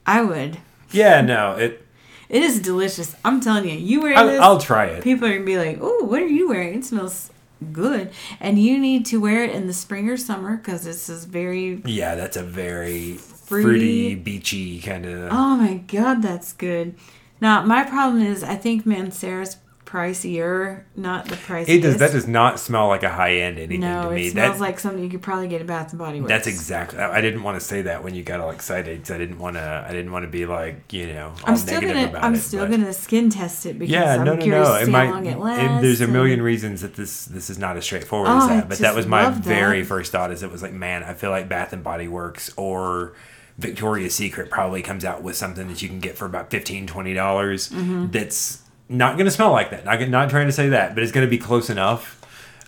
I 0.06 0.22
would. 0.22 0.58
Yeah, 0.90 1.20
no, 1.20 1.52
it. 1.56 1.84
It 2.30 2.42
is 2.42 2.60
delicious. 2.60 3.14
I'm 3.24 3.40
telling 3.40 3.68
you. 3.68 3.74
You 3.76 4.00
wear 4.02 4.16
I'll, 4.16 4.26
this, 4.26 4.40
I'll 4.40 4.58
try 4.60 4.86
it. 4.86 5.02
people 5.04 5.28
are 5.28 5.32
gonna 5.32 5.44
be 5.44 5.58
like, 5.58 5.78
"Oh, 5.82 6.04
what 6.04 6.22
are 6.22 6.26
you 6.26 6.48
wearing? 6.48 6.78
It 6.78 6.84
smells 6.86 7.30
good." 7.72 8.10
And 8.40 8.58
you 8.58 8.78
need 8.78 9.04
to 9.06 9.18
wear 9.20 9.44
it 9.44 9.50
in 9.50 9.66
the 9.66 9.72
spring 9.74 10.08
or 10.08 10.16
summer 10.16 10.56
because 10.56 10.84
this 10.84 11.10
is 11.10 11.26
very. 11.26 11.82
Yeah, 11.84 12.14
that's 12.14 12.36
a 12.38 12.42
very 12.42 13.14
Fruity. 13.14 13.64
fruity, 13.64 14.14
beachy 14.14 14.80
kind 14.80 15.04
of. 15.04 15.32
Oh 15.32 15.56
my 15.56 15.78
god, 15.86 16.22
that's 16.22 16.52
good. 16.54 16.94
Now 17.40 17.62
my 17.64 17.84
problem 17.84 18.22
is 18.22 18.42
I 18.42 18.56
think 18.56 18.84
Mancera's 18.84 19.56
pricier, 19.84 20.82
not 20.96 21.24
the 21.26 21.36
price. 21.36 21.66
it 21.66 21.80
does. 21.80 21.96
That 21.96 22.12
does 22.12 22.28
not 22.28 22.60
smell 22.60 22.88
like 22.88 23.02
a 23.02 23.08
high 23.08 23.36
end 23.36 23.56
anything 23.58 23.80
No, 23.80 24.10
to 24.10 24.14
me. 24.14 24.26
it 24.26 24.32
smells 24.32 24.56
That- 24.58 24.60
like 24.60 24.78
something 24.78 25.02
you 25.02 25.08
could 25.08 25.22
probably 25.22 25.48
get 25.48 25.62
at 25.62 25.66
Bath 25.66 25.90
and 25.92 25.98
Body 25.98 26.20
Works. 26.20 26.28
That's 26.28 26.46
exactly. 26.46 26.98
I 26.98 27.22
didn't 27.22 27.42
want 27.42 27.58
to 27.58 27.64
say 27.64 27.82
that 27.82 28.04
when 28.04 28.14
you 28.14 28.22
got 28.22 28.40
all 28.40 28.50
excited 28.50 29.10
I 29.10 29.16
didn't 29.18 29.38
want 29.38 29.56
to. 29.56 29.84
I 29.88 29.92
didn't 29.92 30.12
want 30.12 30.24
to 30.24 30.30
be 30.30 30.44
like 30.46 30.92
you 30.92 31.06
know. 31.06 31.28
All 31.28 31.34
I'm 31.46 31.56
still 31.56 31.80
negative 31.80 32.12
gonna. 32.12 32.26
I'm 32.26 32.34
it, 32.34 32.38
still 32.38 32.66
but- 32.66 32.70
gonna 32.72 32.92
skin 32.92 33.30
test 33.30 33.64
it 33.66 33.78
because 33.78 33.92
Yeah, 33.92 34.14
I'm 34.16 34.24
no, 34.24 34.34
no, 34.34 34.42
curious 34.42 34.68
no. 34.68 34.74
to 34.76 34.82
It 34.82 34.84
see 34.86 34.90
might. 34.92 35.06
how 35.06 35.12
long 35.12 35.26
it 35.26 35.38
it- 35.38 35.82
there's 35.82 36.00
a 36.00 36.04
and- 36.04 36.12
million 36.12 36.42
reasons 36.42 36.82
that 36.82 36.94
this 36.94 37.24
this 37.24 37.48
is 37.48 37.58
not 37.58 37.76
as 37.78 37.84
straightforward 37.84 38.28
Oh, 38.28 38.40
as 38.42 38.48
that. 38.48 38.68
But 38.68 38.78
that 38.78 38.94
was 38.94 39.06
my 39.06 39.22
love 39.24 39.36
that. 39.36 39.44
very 39.48 39.84
first 39.84 40.12
thought. 40.12 40.30
Is 40.30 40.42
it 40.42 40.52
was 40.52 40.62
like, 40.62 40.74
man, 40.74 41.02
I 41.02 41.14
feel 41.14 41.30
like 41.30 41.48
Bath 41.48 41.72
and 41.72 41.82
Body 41.82 42.08
Works 42.08 42.50
or 42.56 43.14
Victoria's 43.58 44.14
Secret 44.14 44.50
probably 44.50 44.82
comes 44.82 45.04
out 45.04 45.22
with 45.22 45.36
something 45.36 45.66
that 45.68 45.82
you 45.82 45.88
can 45.88 45.98
get 45.98 46.16
for 46.16 46.26
about 46.26 46.50
15 46.50 46.86
20 46.86 47.14
dollars. 47.14 47.68
Mm-hmm. 47.70 48.10
That's 48.10 48.62
not 48.88 49.14
going 49.16 49.26
to 49.26 49.30
smell 49.32 49.50
like 49.50 49.70
that. 49.70 49.84
Not 49.84 50.00
not 50.08 50.30
trying 50.30 50.46
to 50.46 50.52
say 50.52 50.68
that, 50.70 50.94
but 50.94 51.02
it's 51.02 51.12
going 51.12 51.26
to 51.26 51.30
be 51.30 51.38
close 51.38 51.68
enough. 51.68 52.14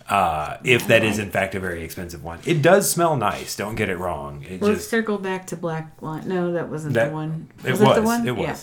Uh, 0.08 0.56
if 0.64 0.88
that 0.88 1.04
is 1.04 1.20
in 1.20 1.30
fact 1.30 1.54
a 1.54 1.60
very 1.60 1.84
expensive 1.84 2.24
one, 2.24 2.40
it 2.44 2.60
does 2.62 2.90
smell 2.90 3.16
nice. 3.16 3.54
Don't 3.54 3.76
get 3.76 3.88
it 3.88 3.96
wrong. 3.96 4.42
It 4.42 4.60
Let's 4.60 4.78
just 4.78 4.90
circle 4.90 5.18
back 5.18 5.46
to 5.48 5.56
Black 5.56 6.02
Line. 6.02 6.26
No, 6.28 6.52
that 6.52 6.68
wasn't 6.68 6.94
that 6.94 7.10
the 7.10 7.14
one. 7.14 7.48
It 7.64 7.70
was. 7.70 7.80
it 7.80 7.94
the 7.94 8.02
one? 8.02 8.26
It 8.26 8.32
was. 8.36 8.46
Yeah. 8.46 8.56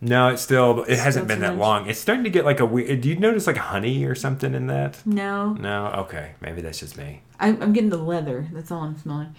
No, 0.00 0.28
it's 0.28 0.42
still. 0.42 0.84
It 0.84 0.98
hasn't 0.98 1.26
Still 1.26 1.36
been 1.36 1.40
that 1.40 1.56
much? 1.56 1.60
long. 1.60 1.88
It's 1.90 1.98
starting 1.98 2.24
to 2.24 2.30
get 2.30 2.44
like 2.46 2.60
a 2.60 2.64
weird. 2.64 3.00
Do 3.02 3.08
you 3.08 3.16
notice 3.16 3.46
like 3.46 3.56
honey 3.56 4.04
or 4.04 4.14
something 4.14 4.54
in 4.54 4.68
that? 4.68 5.04
No, 5.04 5.52
No. 5.54 5.88
Okay. 6.06 6.34
Maybe 6.40 6.62
that's 6.62 6.78
just 6.78 6.96
me. 6.96 7.20
I, 7.38 7.48
I'm 7.48 7.72
getting 7.72 7.90
the 7.90 7.98
leather. 7.98 8.48
That's 8.52 8.70
all 8.70 8.82
I'm 8.84 8.96
smelling. 8.96 9.34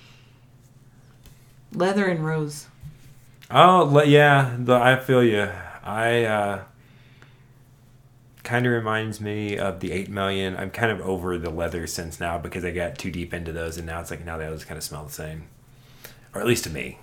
Leather 1.73 2.05
and 2.07 2.25
rose. 2.25 2.67
Oh, 3.51 3.83
le- 3.91 4.05
yeah. 4.05 4.55
The, 4.57 4.75
I 4.75 4.95
feel 4.97 5.23
you. 5.23 5.49
I 5.83 6.23
uh, 6.25 6.63
kind 8.43 8.65
of 8.65 8.71
reminds 8.71 9.19
me 9.21 9.57
of 9.57 9.79
the 9.79 9.91
eight 9.91 10.09
million. 10.09 10.55
I'm 10.55 10.71
kind 10.71 10.91
of 10.91 11.01
over 11.01 11.37
the 11.37 11.49
leather 11.49 11.85
scents 11.87 12.19
now 12.19 12.37
because 12.37 12.63
I 12.65 12.71
got 12.71 12.97
too 12.97 13.11
deep 13.11 13.33
into 13.33 13.51
those, 13.51 13.77
and 13.77 13.85
now 13.85 13.99
it's 14.01 14.11
like 14.11 14.25
now 14.25 14.37
they 14.37 14.45
all 14.45 14.53
just 14.53 14.67
kind 14.67 14.77
of 14.77 14.83
smell 14.83 15.03
the 15.05 15.11
same, 15.11 15.43
or 16.33 16.41
at 16.41 16.47
least 16.47 16.63
to 16.65 16.69
me. 16.69 16.99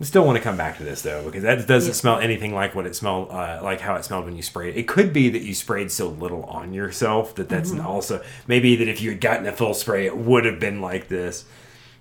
I 0.00 0.04
still 0.04 0.26
want 0.26 0.36
to 0.36 0.44
come 0.44 0.58
back 0.58 0.76
to 0.76 0.84
this 0.84 1.00
though 1.00 1.24
because 1.24 1.42
that 1.42 1.66
doesn't 1.66 1.88
Yeah. 1.90 1.94
smell 1.94 2.18
anything 2.18 2.54
like 2.54 2.74
what 2.74 2.86
it 2.86 2.94
smelled 2.94 3.30
uh, 3.30 3.60
like 3.62 3.80
how 3.80 3.94
it 3.94 4.04
smelled 4.04 4.26
when 4.26 4.36
you 4.36 4.42
sprayed. 4.42 4.76
It 4.76 4.86
could 4.86 5.10
be 5.10 5.30
that 5.30 5.40
you 5.40 5.54
sprayed 5.54 5.90
so 5.90 6.08
little 6.10 6.44
on 6.44 6.74
yourself 6.74 7.34
that 7.36 7.48
that's 7.48 7.70
Mm-hmm. 7.70 7.86
also 7.86 8.22
maybe 8.46 8.76
that 8.76 8.88
if 8.88 9.00
you 9.00 9.08
had 9.12 9.22
gotten 9.22 9.46
a 9.46 9.52
full 9.52 9.72
spray 9.72 10.04
it 10.04 10.14
would 10.14 10.44
have 10.44 10.60
been 10.60 10.82
like 10.82 11.08
this. 11.08 11.46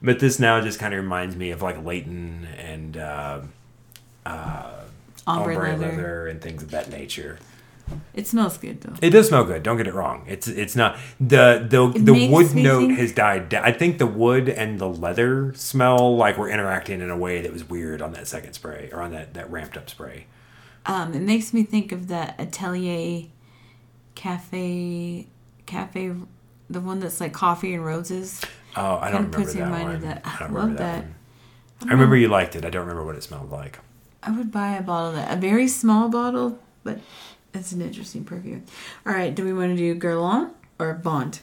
But 0.01 0.19
this 0.19 0.39
now 0.39 0.61
just 0.61 0.77
kind 0.79 0.93
of 0.93 1.01
reminds 1.01 1.35
me 1.35 1.51
of 1.51 1.61
like 1.61 1.83
Layton 1.83 2.47
and 2.57 2.97
uh, 2.97 3.41
Ombre, 4.25 4.75
ombre 5.27 5.55
leather. 5.55 5.87
leather. 5.87 6.27
and 6.27 6.41
things 6.41 6.61
of 6.63 6.71
that 6.71 6.89
nature. 6.89 7.39
It 8.15 8.25
smells 8.27 8.57
good 8.57 8.81
though. 8.81 8.93
It 9.01 9.11
does 9.11 9.27
smell 9.27 9.43
good. 9.43 9.61
Don't 9.61 9.77
get 9.77 9.85
it 9.87 9.93
wrong. 9.93 10.25
It's 10.27 10.47
it's 10.47 10.75
not 10.75 10.97
the 11.19 11.63
the 11.69 11.87
It 11.89 12.05
the 12.05 12.27
wood 12.29 12.55
note 12.55 12.87
think- 12.87 12.97
has 12.99 13.11
died 13.11 13.47
down. 13.49 13.63
I 13.63 13.71
think 13.71 13.99
the 13.99 14.07
wood 14.07 14.49
and 14.49 14.79
the 14.79 14.89
leather 14.89 15.53
smell 15.53 16.15
like 16.17 16.35
we're 16.37 16.49
interacting 16.49 16.99
in 17.01 17.11
a 17.11 17.17
way 17.17 17.41
that 17.41 17.53
was 17.53 17.69
weird 17.69 18.01
on 18.01 18.11
that 18.13 18.27
second 18.27 18.53
spray 18.53 18.89
or 18.91 19.01
on 19.01 19.11
that 19.11 19.35
that 19.35 19.51
ramped 19.51 19.77
up 19.77 19.87
spray. 19.89 20.25
Um, 20.87 21.13
it 21.13 21.21
makes 21.21 21.53
me 21.53 21.61
think 21.63 21.91
of 21.91 22.07
that 22.07 22.35
Atelier 22.39 23.27
cafe, 24.15 25.27
cafe, 25.65 26.11
the 26.69 26.79
one 26.81 26.99
that's 26.99 27.19
like 27.21 27.33
coffee 27.33 27.73
and 27.75 27.85
roses. 27.85 28.41
Oh, 28.76 28.97
I 29.01 29.09
don't 29.11 29.32
remember 29.32 29.51
that 29.53 29.71
one. 29.71 30.01
that. 30.01 30.21
I 30.26 30.30
I 30.30 30.34
remember 30.47 30.59
love 30.59 30.78
that. 30.78 31.03
one. 31.03 31.15
I 31.88 31.91
remember 31.91 32.15
you 32.17 32.28
liked 32.28 32.55
it. 32.55 32.65
I 32.65 32.69
don't 32.69 32.82
remember 32.82 33.05
what 33.05 33.15
it 33.15 33.23
smelled 33.23 33.51
like. 33.51 33.80
I 34.23 34.32
would 34.32 34.51
buy 34.51 34.76
a 34.76 34.82
bottle 34.82 35.09
of 35.09 35.15
that, 35.15 35.38
a 35.38 35.39
very 35.39 35.67
small 35.67 36.09
bottle, 36.09 36.59
but 36.84 36.99
it's 37.53 37.71
an 37.71 37.82
interesting 37.82 38.23
perfume. 38.26 38.63
All 39.05 39.13
right, 39.13 39.34
do 39.36 39.45
we 39.45 39.53
want 39.53 39.71
to 39.71 39.78
do 39.78 39.93
Guerlain 39.99 40.49
or 40.80 40.93
Bond? 40.93 41.39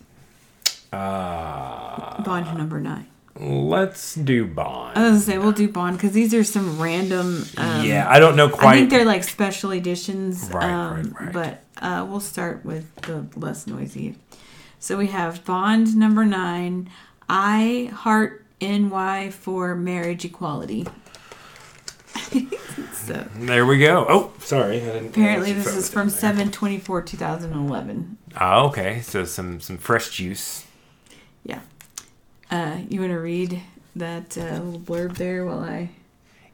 Uh, 0.93 2.23
Bond 2.23 2.57
number 2.59 2.81
nine. 2.81 3.07
let's 3.39 4.15
do 4.15 4.47
Bond. 4.47 4.97
I 4.99 5.03
was 5.03 5.11
gonna 5.11 5.21
say 5.21 5.39
we'll 5.39 5.53
do 5.53 5.69
Bond 5.69 5.97
because 5.97 6.13
these 6.13 6.35
are 6.35 6.45
some 6.45 6.81
random. 6.81 7.45
Um, 7.57 7.85
yeah, 7.87 8.07
I 8.09 8.19
don't 8.19 8.37
know 8.37 8.49
quite. 8.49 8.75
I 8.75 8.79
think 8.79 8.91
they're 8.91 9.05
like 9.07 9.25
special 9.25 9.73
editions. 9.73 10.51
Right, 10.53 10.71
um, 10.71 10.97
right, 11.19 11.21
right. 11.21 11.33
But 11.33 11.63
uh, 11.83 12.07
we'll 12.09 12.21
start 12.21 12.65
with 12.65 12.95
the 13.03 13.27
less 13.37 13.67
noisy. 13.67 14.17
So 14.79 14.99
we 14.99 15.07
have 15.09 15.45
Bond 15.45 15.97
number 15.97 16.25
nine. 16.25 16.91
I 17.35 17.91
heart 17.95 18.45
NY 18.61 19.31
for 19.31 19.75
marriage 19.75 20.27
equality. 20.27 20.87
so 22.93 23.27
there 23.37 23.65
we 23.65 23.79
go. 23.79 24.05
Oh, 24.07 24.33
sorry. 24.39 24.83
I 24.83 24.93
didn't 24.93 25.07
apparently 25.09 25.55
this 25.55 25.75
is 25.75 25.89
from 25.89 26.09
in 26.09 26.13
there. 26.13 26.21
7 26.21 26.51
24 26.51 27.01
2011. 27.01 28.19
Oh, 28.39 28.67
okay. 28.67 29.01
So 29.01 29.25
some 29.25 29.61
some 29.61 29.79
fresh 29.79 30.11
juice. 30.11 30.67
Yeah. 31.43 31.61
Uh, 32.51 32.81
you 32.91 33.01
want 33.01 33.13
to 33.13 33.19
read 33.19 33.63
that 33.97 34.37
uh, 34.37 34.59
little 34.63 34.81
blurb 34.81 35.17
there 35.17 35.47
while 35.47 35.61
I. 35.61 35.89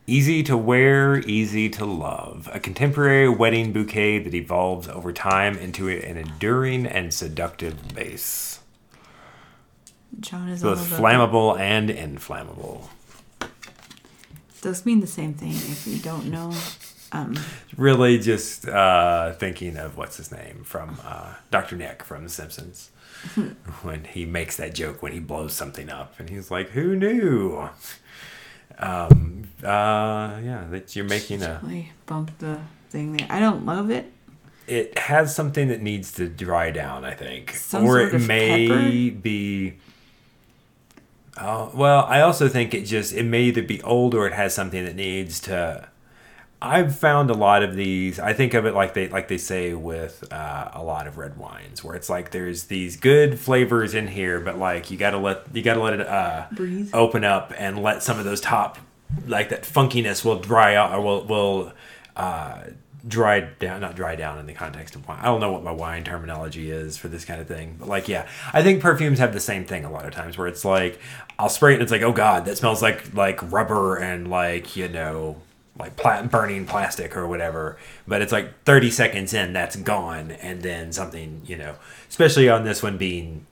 Easy 0.07 0.45
to 0.45 0.57
wear, 0.57 1.19
easy 1.19 1.69
to 1.71 1.85
love. 1.85 2.49
A 2.53 2.61
contemporary 2.61 3.29
wedding 3.29 3.73
bouquet 3.73 4.21
that 4.21 4.33
evolves 4.33 4.87
over 4.87 5.13
time 5.13 5.59
into 5.59 5.89
an 5.89 6.17
enduring 6.17 6.87
and 6.87 7.13
seductive 7.13 7.97
base. 7.97 8.58
John 10.21 10.49
is 10.49 10.63
Both 10.63 10.91
flammable 10.91 11.59
and 11.59 11.91
inflammable. 11.91 12.91
Those 14.63 14.85
mean 14.85 15.01
the 15.01 15.07
same 15.07 15.35
thing 15.35 15.53
if 15.53 15.87
you 15.87 15.99
don't 15.99 16.27
know. 16.27 16.53
Um, 17.13 17.39
Really 17.77 18.19
just 18.19 18.69
uh, 18.69 19.33
thinking 19.35 19.77
of 19.77 19.97
what's 19.97 20.17
his 20.17 20.33
name 20.33 20.63
from 20.65 20.99
uh, 21.05 21.35
Dr. 21.51 21.77
Nick 21.77 22.03
from 22.03 22.25
The 22.25 22.31
Simpsons. 22.31 22.91
when 23.83 24.05
he 24.05 24.25
makes 24.25 24.57
that 24.57 24.75
joke 24.75 25.03
when 25.03 25.13
he 25.13 25.19
blows 25.19 25.53
something 25.53 25.91
up. 25.91 26.15
And 26.21 26.31
he's 26.31 26.51
like, 26.53 26.69
who 26.71 26.95
knew? 26.95 27.69
Um, 28.79 29.49
uh, 29.63 30.39
yeah, 30.43 30.67
that 30.71 30.95
you're 30.95 31.05
making 31.05 31.43
a. 31.43 31.61
I 31.65 31.91
bumped 32.07 32.39
the 32.39 32.61
thing 32.91 33.17
there. 33.17 33.27
I 33.31 33.41
don't 33.41 33.67
love 33.67 33.91
it. 33.91 34.13
it 34.69 34.97
has 34.99 35.35
something 35.35 35.69
that 35.69 35.83
needs 35.83 36.13
to 36.13 36.29
dry 36.29 36.71
down, 36.71 37.05
I 37.05 37.15
think, 37.15 37.53
Some 37.57 37.85
or 37.85 38.01
it 38.01 38.21
may 38.21 38.69
pepper? 38.69 39.21
be. 39.21 39.79
Oh 41.41 41.71
well, 41.75 42.05
I 42.07 42.21
also 42.21 42.49
think 42.49 42.75
it 42.75 42.85
just 42.85 43.13
it 43.13 43.25
may 43.25 43.43
either 43.43 43.63
be 43.63 43.81
old 43.83 44.15
or 44.15 44.27
it 44.27 44.33
has 44.33 44.55
something 44.55 44.85
that 44.85 44.97
needs 44.97 45.41
to. 45.41 45.89
I've 46.61 46.97
found 46.97 47.31
a 47.31 47.35
lot 47.35 47.63
of 47.63 47.77
these. 47.77 48.19
I 48.19 48.33
think 48.33 48.53
of 48.55 48.67
it 48.67 48.75
like 48.75 48.95
they 48.95 49.09
like 49.09 49.29
they 49.29 49.39
say 49.39 49.75
with 49.75 50.25
uh, 50.33 50.71
a 50.73 50.83
lot 50.83 51.07
of 51.07 51.17
red 51.17 51.37
wines, 51.37 51.85
where 51.85 51.95
it's 51.95 52.11
like 52.11 52.33
there's 52.33 52.65
these 52.65 52.97
good 52.97 53.39
flavors 53.39 53.95
in 53.95 54.09
here, 54.09 54.41
but 54.41 54.59
like 54.59 54.91
you 54.91 54.97
gotta 54.97 55.19
let 55.19 55.45
you 55.55 55.63
gotta 55.63 55.81
let 55.81 55.95
it 55.95 56.07
uh, 56.07 56.47
Breathe. 56.51 56.91
open 56.93 57.23
up 57.23 57.53
and 57.57 57.81
let 57.81 58.03
some 58.03 58.19
of 58.19 58.25
those 58.25 58.41
top 58.41 58.79
like 59.27 59.51
that 59.51 59.63
funkiness 59.63 60.25
will 60.25 60.39
dry 60.39 60.75
out 60.75 60.93
or 60.93 61.01
will 61.01 61.25
will 61.27 61.73
uh, 62.17 62.63
dry 63.09 63.41
down 63.41 63.81
not 63.81 63.97
dry 63.97 64.15
down 64.15 64.39
in 64.39 64.47
the 64.47 64.53
context 64.53 64.95
of 64.95 65.09
wine. 65.09 65.19
I 65.21 65.25
don't 65.25 65.41
know 65.41 65.51
what 65.51 65.65
my 65.65 65.73
wine 65.73 66.05
terminology 66.05 66.71
is 66.71 66.97
for 66.97 67.09
this 67.09 67.25
kind 67.25 67.41
of 67.41 67.49
thing. 67.49 67.77
But 67.79 67.89
like 67.89 68.09
yeah, 68.09 68.29
I 68.53 68.63
think 68.63 68.81
perfumes 68.81 69.19
have 69.19 69.33
the 69.33 69.41
same 69.41 69.65
thing 69.65 69.85
a 69.85 69.91
lot 69.91 70.05
of 70.05 70.13
times 70.13 70.39
where 70.39 70.47
it's 70.47 70.65
like 70.65 71.01
I'll 71.39 71.49
spray 71.49 71.73
it 71.73 71.75
and 71.75 71.83
it's 71.83 71.93
like, 71.93 72.03
oh 72.03 72.13
god, 72.13 72.45
that 72.45 72.59
smells 72.59 72.83
like 72.83 73.15
like 73.15 73.51
rubber 73.51 73.97
and 73.97 74.29
like, 74.29 74.77
you 74.77 74.89
know, 74.89 75.37
like 75.79 75.97
pla- 75.97 76.23
burning 76.23 76.67
plastic 76.67 77.17
or 77.17 77.27
whatever. 77.27 77.79
But 78.07 78.23
it's 78.23 78.33
like 78.33 78.65
30 78.65 78.91
seconds 78.91 79.33
in, 79.33 79.53
that's 79.53 79.77
gone, 79.77 80.33
and 80.33 80.63
then 80.63 80.93
something, 80.93 81.43
you 81.47 81.57
know, 81.57 81.77
especially 82.09 82.49
on 82.49 82.65
this 82.65 82.83
one 82.83 82.99
being 82.99 83.47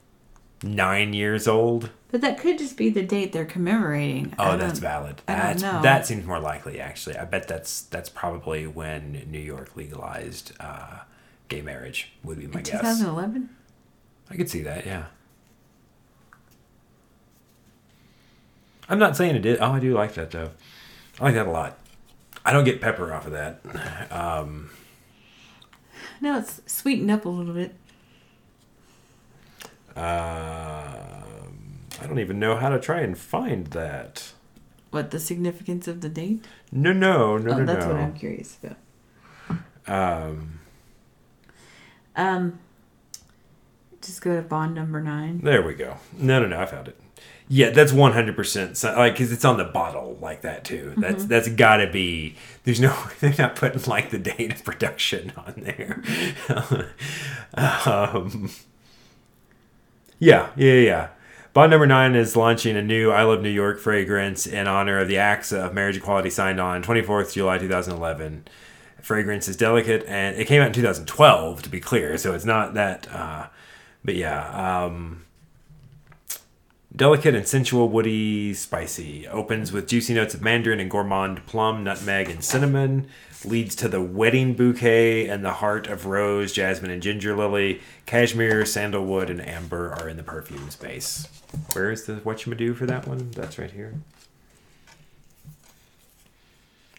nine 0.63 1.13
years 1.13 1.47
old. 1.47 1.89
But 2.09 2.21
that 2.21 2.39
could 2.39 2.57
just 2.57 2.77
be 2.77 2.89
the 2.89 3.03
date 3.03 3.33
they're 3.33 3.45
commemorating. 3.45 4.33
Oh, 4.39 4.55
that's 4.57 4.79
valid. 4.79 5.21
That's, 5.25 5.61
that 5.61 6.05
seems 6.07 6.25
more 6.25 6.39
likely, 6.39 6.79
actually. 6.79 7.17
I 7.17 7.25
bet 7.25 7.47
that's 7.47 7.81
that's 7.81 8.07
probably 8.09 8.65
when 8.65 9.27
New 9.29 9.39
York 9.39 9.75
legalized 9.75 10.53
uh, 10.59 10.99
gay 11.49 11.61
marriage. 11.61 12.13
Would 12.23 12.39
be 12.39 12.47
my 12.47 12.59
In 12.59 12.63
guess. 12.63 12.81
2011? 12.81 13.49
I 14.29 14.35
could 14.37 14.49
see 14.49 14.61
that. 14.63 14.85
Yeah. 14.85 15.05
I'm 18.89 18.99
not 18.99 19.17
saying 19.17 19.35
it 19.35 19.41
did. 19.41 19.59
Oh, 19.59 19.73
I 19.73 19.79
do 19.79 19.93
like 19.93 20.13
that 20.13 20.31
though. 20.31 20.51
I 21.19 21.25
like 21.25 21.35
that 21.35 21.47
a 21.47 21.51
lot. 21.51 21.77
I 22.45 22.53
don't 22.53 22.63
get 22.63 22.79
pepper 22.79 23.13
off 23.13 23.25
of 23.25 23.33
that. 23.33 23.59
Um, 24.11 24.69
No, 26.21 26.37
it's 26.39 26.61
sweetened 26.65 27.11
up 27.11 27.25
a 27.25 27.29
little 27.29 27.53
bit. 27.53 27.75
Um, 29.97 31.79
I 32.01 32.05
don't 32.07 32.19
even 32.19 32.39
know 32.39 32.55
how 32.55 32.69
to 32.69 32.79
try 32.79 33.01
and 33.01 33.17
find 33.17 33.67
that. 33.67 34.31
what 34.91 35.11
the 35.11 35.19
significance 35.19 35.87
of 35.87 36.01
the 36.01 36.09
date? 36.09 36.45
No, 36.71 36.93
no, 36.93 37.37
no, 37.37 37.51
oh, 37.53 37.57
no, 37.59 37.65
that's 37.65 37.85
no. 37.85 37.93
what 37.93 38.01
I'm 38.01 38.13
curious 38.13 38.57
about. 38.63 38.77
Um, 39.87 40.59
Um, 42.15 42.59
just 44.01 44.21
go 44.21 44.35
to 44.35 44.41
bond 44.41 44.75
number 44.75 45.01
nine. 45.01 45.39
there 45.43 45.61
we 45.61 45.73
go. 45.73 45.97
No, 46.17 46.39
no, 46.41 46.47
no. 46.47 46.59
I 46.59 46.65
found 46.65 46.87
it. 46.87 46.99
Yeah, 47.49 47.69
that's 47.69 47.93
one 47.93 48.11
hundred 48.11 48.35
percent. 48.35 48.81
Like, 48.83 49.15
cause 49.17 49.31
it's 49.31 49.45
on 49.45 49.57
the 49.57 49.63
bottle 49.63 50.17
like 50.21 50.41
that 50.41 50.65
too. 50.65 50.93
That's 50.97 51.19
Mm-hmm. 51.23 51.27
that's 51.29 51.47
got 51.49 51.77
to 51.77 51.87
be. 51.89 52.35
There's 52.65 52.79
no. 52.81 52.93
They're 53.21 53.33
not 53.37 53.55
putting 53.55 53.81
like 53.83 54.09
the 54.11 54.17
date 54.19 54.51
of 54.53 54.63
production 54.65 55.31
on 55.37 55.53
there. 55.57 56.03
um, 57.53 58.49
yeah, 60.19 60.49
yeah, 60.55 60.73
yeah. 60.73 61.07
Bond 61.53 61.71
number 61.71 61.87
nine 61.87 62.13
is 62.15 62.35
launching 62.35 62.77
a 62.77 62.83
new 62.83 63.09
I 63.09 63.23
Love 63.23 63.41
New 63.41 63.49
York 63.49 63.79
fragrance 63.79 64.45
in 64.45 64.67
honor 64.67 64.99
of 64.99 65.07
the 65.07 65.17
acts 65.17 65.51
of 65.51 65.73
marriage 65.73 65.97
equality 65.97 66.29
signed 66.29 66.59
on 66.59 66.83
24th 66.83 67.33
July 67.33 67.57
2011. 67.57 68.47
Fragrance 69.01 69.47
is 69.47 69.57
delicate, 69.57 70.05
and 70.07 70.35
it 70.35 70.45
came 70.45 70.61
out 70.61 70.67
in 70.67 70.73
2012 70.73 71.63
to 71.63 71.69
be 71.69 71.79
clear, 71.79 72.17
so 72.17 72.33
it's 72.33 72.45
not 72.45 72.75
that. 72.75 73.07
Uh, 73.11 73.47
but 74.05 74.15
yeah, 74.15 74.85
um, 74.85 75.25
delicate 76.95 77.33
and 77.33 77.47
sensual, 77.47 77.89
woody, 77.89 78.53
spicy. 78.53 79.27
Opens 79.27 79.71
with 79.71 79.87
juicy 79.87 80.13
notes 80.13 80.33
of 80.33 80.41
mandarin 80.41 80.79
and 80.79 80.91
gourmand 80.91 81.45
plum, 81.45 81.83
nutmeg, 81.83 82.29
and 82.29 82.43
cinnamon. 82.43 83.07
Leads 83.45 83.75
to 83.75 83.87
the 83.87 84.01
wedding 84.01 84.55
bouquet 84.55 85.27
and 85.27 85.45
the 85.45 85.53
heart 85.53 85.87
of 85.87 86.05
rose, 86.07 86.51
jasmine, 86.51 86.91
and 86.91 87.01
ginger 87.01 87.35
lily. 87.35 87.81
Cashmere, 88.05 88.65
sandalwood, 88.65 89.29
and 89.29 89.45
amber 89.47 89.93
are 89.93 90.09
in 90.09 90.17
the 90.17 90.23
perfume 90.23 90.69
space. 90.69 91.27
Where 91.73 91.91
is 91.91 92.05
the 92.05 92.13
whatchamado 92.13 92.75
for 92.75 92.85
that 92.87 93.07
one? 93.07 93.31
That's 93.31 93.59
right 93.59 93.71
here. 93.71 93.93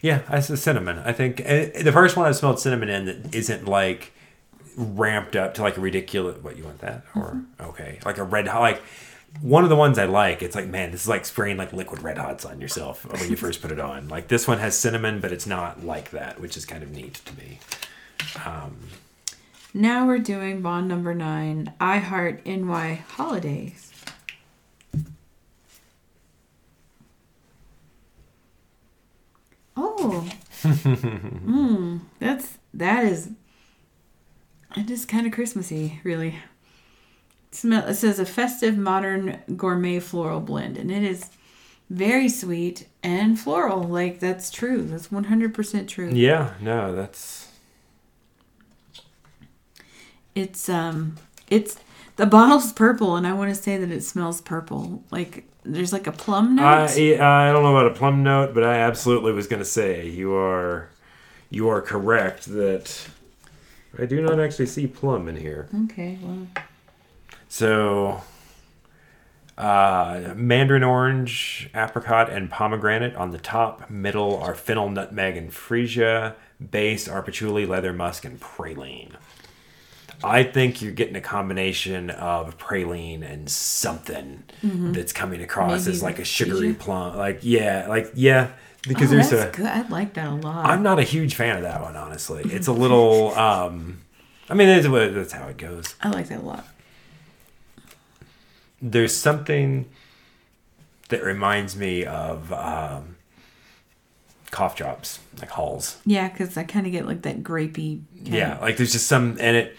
Yeah, 0.01 0.21
I 0.29 0.39
said 0.39 0.59
cinnamon. 0.59 0.99
I 0.99 1.11
think 1.11 1.41
uh, 1.41 1.81
the 1.81 1.91
first 1.91 2.15
one 2.15 2.25
I 2.25 2.31
smelled 2.31 2.59
cinnamon 2.59 2.89
in 2.89 3.05
that 3.05 3.35
isn't 3.35 3.67
like 3.67 4.13
ramped 4.77 5.35
up 5.35 5.53
to 5.55 5.61
like 5.61 5.75
a 5.75 5.81
ridiculous. 5.81 6.41
What 6.41 6.55
you 6.57 6.63
want 6.63 6.79
that 6.79 7.03
or 7.15 7.43
okay, 7.59 7.99
like 8.05 8.17
a 8.17 8.23
red 8.23 8.47
hot 8.47 8.61
like. 8.61 8.81
One 9.41 9.63
of 9.63 9.69
the 9.69 9.75
ones 9.75 9.97
I 9.97 10.05
like, 10.05 10.41
it's 10.41 10.55
like, 10.55 10.67
man, 10.67 10.91
this 10.91 11.03
is 11.03 11.07
like 11.07 11.23
spraying 11.25 11.57
like 11.57 11.71
liquid 11.71 12.01
red 12.03 12.17
hots 12.17 12.43
on 12.45 12.59
yourself 12.59 13.05
when 13.05 13.29
you 13.29 13.35
first 13.45 13.61
put 13.61 13.71
it 13.71 13.79
on. 13.79 14.07
Like 14.09 14.27
this 14.27 14.47
one 14.47 14.57
has 14.59 14.77
cinnamon, 14.77 15.19
but 15.21 15.31
it's 15.31 15.47
not 15.47 15.85
like 15.85 16.11
that, 16.11 16.39
which 16.41 16.57
is 16.57 16.65
kind 16.65 16.83
of 16.83 16.91
neat 16.91 17.15
to 17.25 17.37
me. 17.37 17.59
Um, 18.45 18.77
Now 19.73 20.05
we're 20.07 20.19
doing 20.19 20.61
bond 20.61 20.87
number 20.87 21.13
nine. 21.13 21.73
I 21.79 21.97
heart 21.99 22.45
NY 22.45 22.95
holidays. 23.07 23.91
Oh, 29.77 30.27
mm, 30.63 32.01
that's 32.19 32.57
that 32.73 33.05
is 33.05 33.31
it 34.75 34.89
is 34.89 35.05
kind 35.05 35.25
of 35.25 35.33
Christmassy, 35.33 35.99
really. 36.03 36.35
Smell. 37.51 37.87
It 37.87 37.95
says 37.95 38.19
a 38.19 38.25
festive 38.25 38.77
modern 38.77 39.39
gourmet 39.57 39.99
floral 39.99 40.39
blend, 40.39 40.77
and 40.77 40.91
it 40.91 41.03
is 41.03 41.29
very 41.89 42.29
sweet 42.29 42.87
and 43.01 43.39
floral. 43.39 43.83
Like 43.83 44.19
that's 44.19 44.51
true. 44.51 44.83
That's 44.83 45.11
one 45.11 45.25
hundred 45.25 45.53
percent 45.53 45.89
true. 45.89 46.09
Yeah, 46.11 46.53
no, 46.61 46.95
that's 46.95 47.47
It's 50.35 50.69
um 50.69 51.15
it's 51.49 51.77
the 52.15 52.25
bottle's 52.25 52.71
purple 52.73 53.15
and 53.15 53.25
I 53.25 53.33
want 53.33 53.49
to 53.53 53.61
say 53.61 53.77
that 53.77 53.91
it 53.91 54.03
smells 54.03 54.41
purple. 54.41 55.03
Like 55.11 55.45
there's 55.63 55.91
like 55.91 56.07
a 56.07 56.11
plum 56.11 56.55
note. 56.55 56.63
I 56.63 57.47
I 57.47 57.51
don't 57.51 57.63
know 57.63 57.75
about 57.75 57.91
a 57.91 57.95
plum 57.95 58.23
note, 58.23 58.53
but 58.53 58.63
I 58.63 58.75
absolutely 58.75 59.33
was 59.33 59.47
going 59.47 59.61
to 59.61 59.65
say 59.65 60.07
you 60.07 60.33
are 60.35 60.89
you 61.49 61.67
are 61.69 61.81
correct 61.81 62.45
that 62.45 63.07
I 63.97 64.05
do 64.05 64.21
not 64.21 64.39
actually 64.39 64.67
see 64.67 64.85
plum 64.85 65.27
in 65.27 65.35
here. 65.35 65.67
okay, 65.85 66.19
well 66.21 66.47
So 67.49 68.21
uh, 69.57 70.33
mandarin 70.35 70.83
orange, 70.83 71.69
apricot, 71.75 72.29
and 72.29 72.49
pomegranate 72.49 73.15
on 73.15 73.31
the 73.31 73.37
top. 73.37 73.89
Middle 73.89 74.37
are 74.37 74.55
fennel, 74.55 74.87
nutmeg, 74.89 75.35
and 75.35 75.51
freesia. 75.51 76.35
Base 76.71 77.09
are 77.09 77.21
patchouli, 77.21 77.65
leather 77.65 77.91
musk, 77.91 78.23
and 78.23 78.39
praline. 78.39 79.11
I 80.23 80.43
think 80.43 80.81
you're 80.81 80.91
getting 80.91 81.15
a 81.15 81.21
combination 81.21 82.09
of 82.09 82.57
praline 82.57 83.23
and 83.29 83.49
something 83.49 84.43
that's 84.61 85.13
coming 85.13 85.41
across 85.41 85.85
Maybe 85.85 85.95
as 85.95 86.03
like 86.03 86.19
a 86.19 86.25
sugary 86.25 86.73
plum. 86.73 87.17
Like 87.17 87.39
yeah, 87.41 87.87
like 87.87 88.11
yeah, 88.15 88.51
because 88.87 89.11
oh, 89.11 89.15
there's 89.15 89.29
that's 89.29 89.55
a. 89.55 89.57
good. 89.57 89.65
I 89.67 89.81
like 89.87 90.13
that 90.15 90.27
a 90.27 90.35
lot. 90.35 90.65
I'm 90.65 90.83
not 90.83 90.99
a 90.99 91.03
huge 91.03 91.35
fan 91.35 91.55
of 91.55 91.63
that 91.63 91.81
one, 91.81 91.95
honestly. 91.95 92.43
It's 92.45 92.67
a 92.67 92.73
little. 92.83 93.33
um 93.37 94.01
I 94.49 94.55
mean, 94.55 94.67
that's 94.67 95.31
how 95.31 95.47
it 95.47 95.57
goes. 95.57 95.95
I 96.01 96.09
like 96.09 96.27
that 96.29 96.39
a 96.39 96.43
lot. 96.45 96.65
There's 98.81 99.15
something 99.15 99.85
that 101.09 101.23
reminds 101.23 101.75
me 101.75 102.05
of 102.05 102.51
um, 102.53 103.15
cough 104.51 104.75
drops, 104.75 105.19
like 105.39 105.49
Halls. 105.49 105.97
Yeah, 106.05 106.29
because 106.29 106.55
I 106.57 106.63
kind 106.63 106.85
of 106.85 106.91
get 106.91 107.05
like 107.05 107.23
that 107.23 107.43
grapey. 107.43 108.01
Yeah, 108.23 108.57
like 108.59 108.77
there's 108.77 108.91
just 108.91 109.07
some, 109.07 109.37
and 109.39 109.55
it 109.57 109.75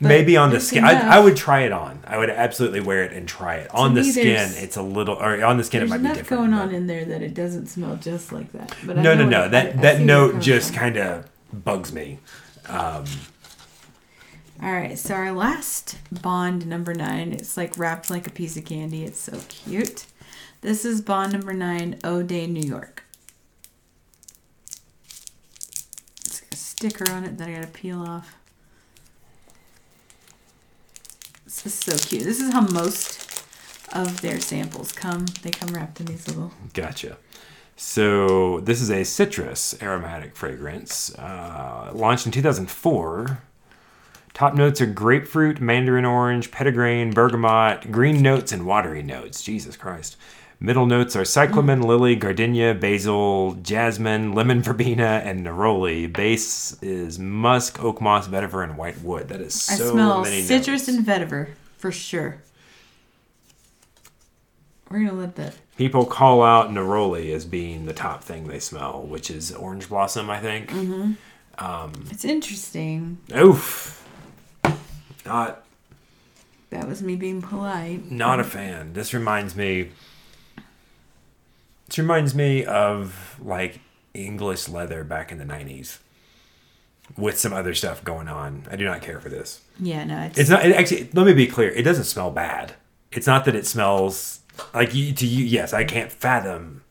But 0.00 0.08
maybe 0.08 0.36
on 0.36 0.50
the 0.50 0.60
skin. 0.60 0.84
I. 0.84 1.16
I 1.16 1.18
would 1.18 1.36
try 1.36 1.60
it 1.62 1.72
on. 1.72 2.02
I 2.06 2.18
would 2.18 2.30
absolutely 2.30 2.80
wear 2.80 3.04
it 3.04 3.12
and 3.12 3.26
try 3.28 3.56
it 3.56 3.70
on 3.74 3.94
the 3.94 4.04
skin. 4.04 4.50
It's 4.56 4.76
a 4.76 4.82
little, 4.82 5.14
or 5.16 5.42
on 5.44 5.56
the 5.56 5.64
skin 5.64 5.82
it 5.82 5.88
might 5.88 5.98
be 5.98 6.04
enough 6.04 6.16
different. 6.18 6.40
going 6.50 6.54
on 6.54 6.74
in 6.74 6.86
there 6.86 7.04
that 7.04 7.22
it 7.22 7.32
doesn't 7.34 7.66
smell 7.66 7.96
just 7.96 8.32
like 8.32 8.52
that. 8.52 8.74
But 8.84 8.98
no, 8.98 9.14
no, 9.14 9.24
no. 9.26 9.48
That 9.48 9.66
I- 9.66 9.70
I 9.70 9.72
that 9.82 10.00
it 10.00 10.04
note 10.04 10.40
just 10.40 10.74
kind 10.74 10.96
of 10.98 11.26
bugs 11.52 11.92
me. 11.92 12.18
All 14.62 14.72
right, 14.72 14.98
so 14.98 15.14
our 15.14 15.32
last 15.32 15.98
bond 16.22 16.66
number 16.66 16.94
nine. 16.94 17.32
It's 17.32 17.56
like 17.56 17.76
wrapped 17.76 18.08
like 18.10 18.26
a 18.26 18.30
piece 18.30 18.56
of 18.56 18.64
candy. 18.64 19.04
It's 19.04 19.20
so 19.20 19.40
cute. 19.48 20.06
This 20.60 20.84
is 20.84 21.00
bond 21.00 21.32
number 21.32 21.52
nine, 21.52 21.98
Eau 22.04 22.22
de, 22.22 22.46
New 22.46 22.66
York. 22.66 23.04
It's 26.24 26.40
got 26.40 26.52
a 26.52 26.56
sticker 26.56 27.10
on 27.10 27.24
it 27.24 27.36
that 27.38 27.48
I 27.48 27.52
gotta 27.54 27.66
peel 27.66 28.00
off. 28.00 28.36
This 31.44 31.66
is 31.66 31.74
so 31.74 32.08
cute. 32.08 32.24
This 32.24 32.40
is 32.40 32.52
how 32.52 32.62
most 32.62 33.44
of 33.92 34.20
their 34.22 34.40
samples 34.40 34.92
come. 34.92 35.26
They 35.42 35.50
come 35.50 35.74
wrapped 35.74 36.00
in 36.00 36.06
these 36.06 36.26
little. 36.28 36.52
Gotcha. 36.72 37.18
So 37.76 38.60
this 38.60 38.80
is 38.80 38.90
a 38.90 39.04
citrus 39.04 39.80
aromatic 39.82 40.36
fragrance, 40.36 41.12
uh, 41.16 41.90
launched 41.92 42.26
in 42.26 42.32
2004. 42.32 43.40
Top 44.34 44.56
notes 44.56 44.80
are 44.80 44.86
grapefruit, 44.86 45.60
mandarin 45.60 46.04
orange, 46.04 46.50
petitgrain, 46.50 47.14
bergamot, 47.14 47.92
green 47.92 48.20
notes, 48.20 48.50
and 48.50 48.66
watery 48.66 49.00
notes. 49.00 49.42
Jesus 49.42 49.76
Christ. 49.76 50.16
Middle 50.58 50.86
notes 50.86 51.14
are 51.14 51.24
cyclamen, 51.24 51.82
hmm. 51.82 51.86
lily, 51.86 52.16
gardenia, 52.16 52.74
basil, 52.74 53.52
jasmine, 53.62 54.32
lemon 54.32 54.60
verbena, 54.60 55.22
and 55.24 55.46
neroli. 55.46 56.12
Base 56.12 56.82
is 56.82 57.16
musk, 57.16 57.80
oak 57.82 58.00
moss, 58.00 58.26
vetiver, 58.26 58.64
and 58.64 58.76
white 58.76 59.00
wood. 59.02 59.28
That 59.28 59.40
is 59.40 59.54
so 59.54 59.90
I 59.90 59.92
smell 59.92 60.24
citrus 60.24 60.88
notes. 60.88 60.98
and 60.98 61.06
vetiver 61.06 61.50
for 61.78 61.92
sure. 61.92 62.42
We're 64.90 65.04
gonna 65.04 65.12
let 65.12 65.36
that. 65.36 65.54
People 65.76 66.06
call 66.06 66.42
out 66.42 66.70
neroli 66.70 67.32
as 67.32 67.44
being 67.44 67.86
the 67.86 67.92
top 67.92 68.24
thing 68.24 68.48
they 68.48 68.60
smell, 68.60 69.02
which 69.02 69.30
is 69.30 69.52
orange 69.52 69.88
blossom, 69.88 70.28
I 70.28 70.40
think. 70.40 70.70
Mm-hmm. 70.70 71.12
Um, 71.64 71.92
it's 72.10 72.24
interesting. 72.24 73.18
Oof. 73.36 74.03
Not 75.24 75.64
That 76.70 76.88
was 76.88 77.02
me 77.02 77.16
being 77.16 77.40
polite. 77.42 78.10
not 78.10 78.40
a 78.40 78.44
fan. 78.44 78.92
This 78.92 79.12
reminds 79.14 79.54
me 79.56 79.90
This 81.86 81.98
reminds 81.98 82.34
me 82.34 82.64
of 82.64 83.38
like 83.42 83.80
English 84.14 84.68
leather 84.68 85.04
back 85.04 85.32
in 85.32 85.38
the 85.38 85.44
90s 85.44 85.98
with 87.18 87.38
some 87.38 87.52
other 87.52 87.74
stuff 87.74 88.02
going 88.04 88.28
on. 88.28 88.66
I 88.70 88.76
do 88.76 88.84
not 88.84 89.02
care 89.02 89.20
for 89.20 89.28
this. 89.28 89.60
Yeah, 89.78 90.04
no, 90.04 90.20
it's, 90.22 90.38
It's 90.38 90.50
not 90.50 90.64
it 90.64 90.74
actually 90.74 91.10
let 91.12 91.26
me 91.26 91.32
be 91.34 91.46
clear. 91.46 91.70
It 91.70 91.82
doesn't 91.82 92.04
smell 92.04 92.30
bad. 92.30 92.74
It's 93.12 93.26
not 93.26 93.44
that 93.44 93.54
it 93.54 93.66
smells 93.66 94.40
like 94.72 94.94
you, 94.94 95.12
to 95.12 95.26
you 95.26 95.44
yes, 95.44 95.72
I 95.72 95.84
can't 95.84 96.10
fathom 96.10 96.82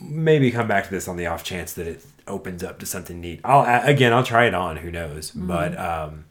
maybe 0.00 0.50
come 0.50 0.68
back 0.68 0.84
to 0.84 0.90
this 0.90 1.08
on 1.08 1.16
the 1.16 1.26
off 1.26 1.44
chance 1.44 1.72
that 1.74 1.86
it 1.86 2.04
opens 2.26 2.62
up 2.62 2.78
to 2.80 2.86
something 2.86 3.20
neat. 3.20 3.40
I'll 3.44 3.86
again, 3.86 4.12
I'll 4.12 4.24
try 4.24 4.46
it 4.46 4.54
on, 4.54 4.76
who 4.76 4.90
knows. 4.90 5.30
But 5.30 5.78
um 5.78 6.24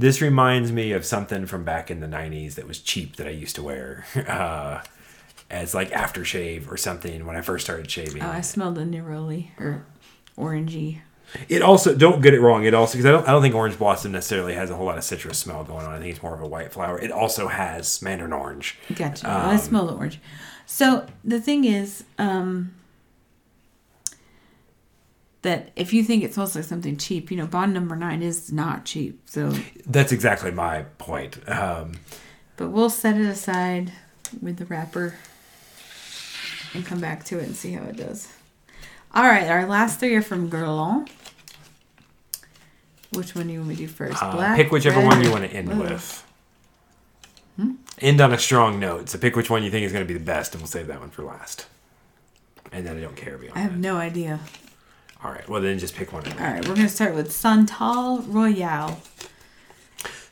this 0.00 0.22
reminds 0.22 0.72
me 0.72 0.92
of 0.92 1.04
something 1.04 1.44
from 1.46 1.62
back 1.62 1.90
in 1.90 2.00
the 2.00 2.06
90s 2.06 2.54
that 2.54 2.66
was 2.66 2.80
cheap 2.80 3.16
that 3.16 3.26
I 3.26 3.30
used 3.30 3.54
to 3.56 3.62
wear 3.62 4.06
uh, 4.28 4.82
as 5.50 5.74
like 5.74 5.90
aftershave 5.90 6.70
or 6.70 6.76
something 6.76 7.26
when 7.26 7.36
I 7.36 7.42
first 7.42 7.64
started 7.66 7.90
shaving. 7.90 8.22
oh, 8.22 8.28
I 8.30 8.40
smelled 8.40 8.76
the 8.76 8.82
neroli 8.82 9.50
or 9.58 9.84
orangey. 10.38 11.00
It 11.48 11.62
also 11.62 11.94
don't 11.94 12.22
get 12.22 12.34
it 12.34 12.40
wrong. 12.40 12.64
It 12.64 12.74
also 12.74 12.94
because 12.98 13.06
I 13.06 13.10
don't 13.12 13.28
I 13.28 13.32
don't 13.32 13.42
think 13.42 13.54
orange 13.54 13.78
blossom 13.78 14.10
necessarily 14.12 14.54
has 14.54 14.70
a 14.70 14.74
whole 14.74 14.86
lot 14.86 14.98
of 14.98 15.04
citrus 15.04 15.38
smell 15.38 15.62
going 15.62 15.86
on. 15.86 15.94
I 15.94 15.98
think 15.98 16.10
it's 16.14 16.22
more 16.22 16.34
of 16.34 16.40
a 16.40 16.48
white 16.48 16.72
flower. 16.72 16.98
It 16.98 17.12
also 17.12 17.46
has 17.46 18.02
mandarin 18.02 18.32
orange. 18.32 18.76
Gotcha. 18.94 19.26
Well, 19.26 19.50
I 19.50 19.56
smell 19.56 19.86
the 19.86 19.94
orange. 19.94 20.18
So 20.66 21.06
the 21.22 21.40
thing 21.40 21.64
is, 21.64 22.04
um, 22.18 22.74
that 25.42 25.70
if 25.76 25.92
you 25.92 26.02
think 26.04 26.22
it 26.22 26.34
smells 26.34 26.54
like 26.54 26.64
something 26.64 26.96
cheap, 26.96 27.30
you 27.30 27.36
know, 27.36 27.46
Bond 27.46 27.72
Number 27.72 27.96
Nine 27.96 28.22
is 28.22 28.52
not 28.52 28.84
cheap. 28.84 29.22
So, 29.28 29.54
That's 29.86 30.12
exactly 30.12 30.50
my 30.50 30.82
point. 30.98 31.38
Um, 31.48 31.92
but 32.56 32.68
we'll 32.70 32.90
set 32.90 33.16
it 33.16 33.26
aside 33.26 33.92
with 34.42 34.58
the 34.58 34.66
wrapper 34.66 35.14
and 36.74 36.84
come 36.84 37.00
back 37.00 37.24
to 37.24 37.38
it 37.38 37.44
and 37.46 37.56
see 37.56 37.72
how 37.72 37.84
it 37.84 37.96
does. 37.96 38.28
All 39.14 39.24
right, 39.24 39.48
our 39.48 39.66
last 39.66 39.98
three 39.98 40.14
are 40.14 40.22
from 40.22 40.50
Guerlain. 40.50 41.08
Which 43.12 43.34
one 43.34 43.48
do 43.48 43.52
you 43.54 43.58
want 43.58 43.70
me 43.70 43.74
to 43.76 43.82
do 43.82 43.88
first? 43.88 44.22
uh, 44.22 44.54
pick 44.54 44.70
whichever 44.70 45.00
red, 45.00 45.06
one 45.06 45.24
you 45.24 45.30
want 45.32 45.42
to 45.44 45.50
end 45.50 45.70
Ugh. 45.72 45.78
with. 45.80 46.26
End 47.98 48.20
on 48.20 48.32
a 48.32 48.38
strong 48.38 48.78
note. 48.78 49.08
So 49.08 49.18
pick 49.18 49.34
which 49.36 49.50
one 49.50 49.62
you 49.64 49.70
think 49.70 49.84
is 49.84 49.92
going 49.92 50.04
to 50.04 50.08
be 50.10 50.16
the 50.18 50.24
best, 50.24 50.54
and 50.54 50.62
we'll 50.62 50.68
save 50.68 50.86
that 50.86 51.00
one 51.00 51.10
for 51.10 51.22
last. 51.24 51.66
And 52.72 52.86
then 52.86 52.96
I 52.96 53.00
don't 53.00 53.16
care 53.16 53.36
beyond 53.36 53.58
I 53.58 53.62
have 53.62 53.72
that. 53.72 53.78
no 53.78 53.96
idea. 53.96 54.38
All 55.22 55.30
right. 55.30 55.46
Well, 55.48 55.60
then 55.60 55.78
just 55.78 55.94
pick 55.94 56.12
one. 56.12 56.26
All 56.26 56.38
right, 56.38 56.66
we're 56.66 56.74
gonna 56.74 56.88
start 56.88 57.14
with 57.14 57.30
Santal 57.30 58.20
Royale. 58.22 59.00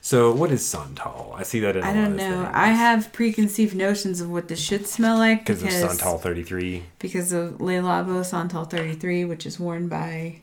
So 0.00 0.32
what 0.32 0.50
is 0.50 0.66
Santal? 0.66 1.34
I 1.36 1.42
see 1.42 1.60
that 1.60 1.76
in 1.76 1.84
I 1.84 1.92
don't 1.92 2.16
know. 2.16 2.50
I 2.54 2.68
have 2.68 3.12
preconceived 3.12 3.76
notions 3.76 4.22
of 4.22 4.30
what 4.30 4.48
this 4.48 4.58
should 4.58 4.86
smell 4.86 5.18
like 5.18 5.40
because 5.44 5.62
of 5.62 5.70
Santal 5.70 6.16
33. 6.16 6.84
because 6.98 7.32
of 7.32 7.60
Le 7.60 7.74
Labo 7.74 8.24
Santal 8.24 8.64
33, 8.64 9.26
which 9.26 9.44
is 9.44 9.60
worn 9.60 9.88
by 9.88 10.40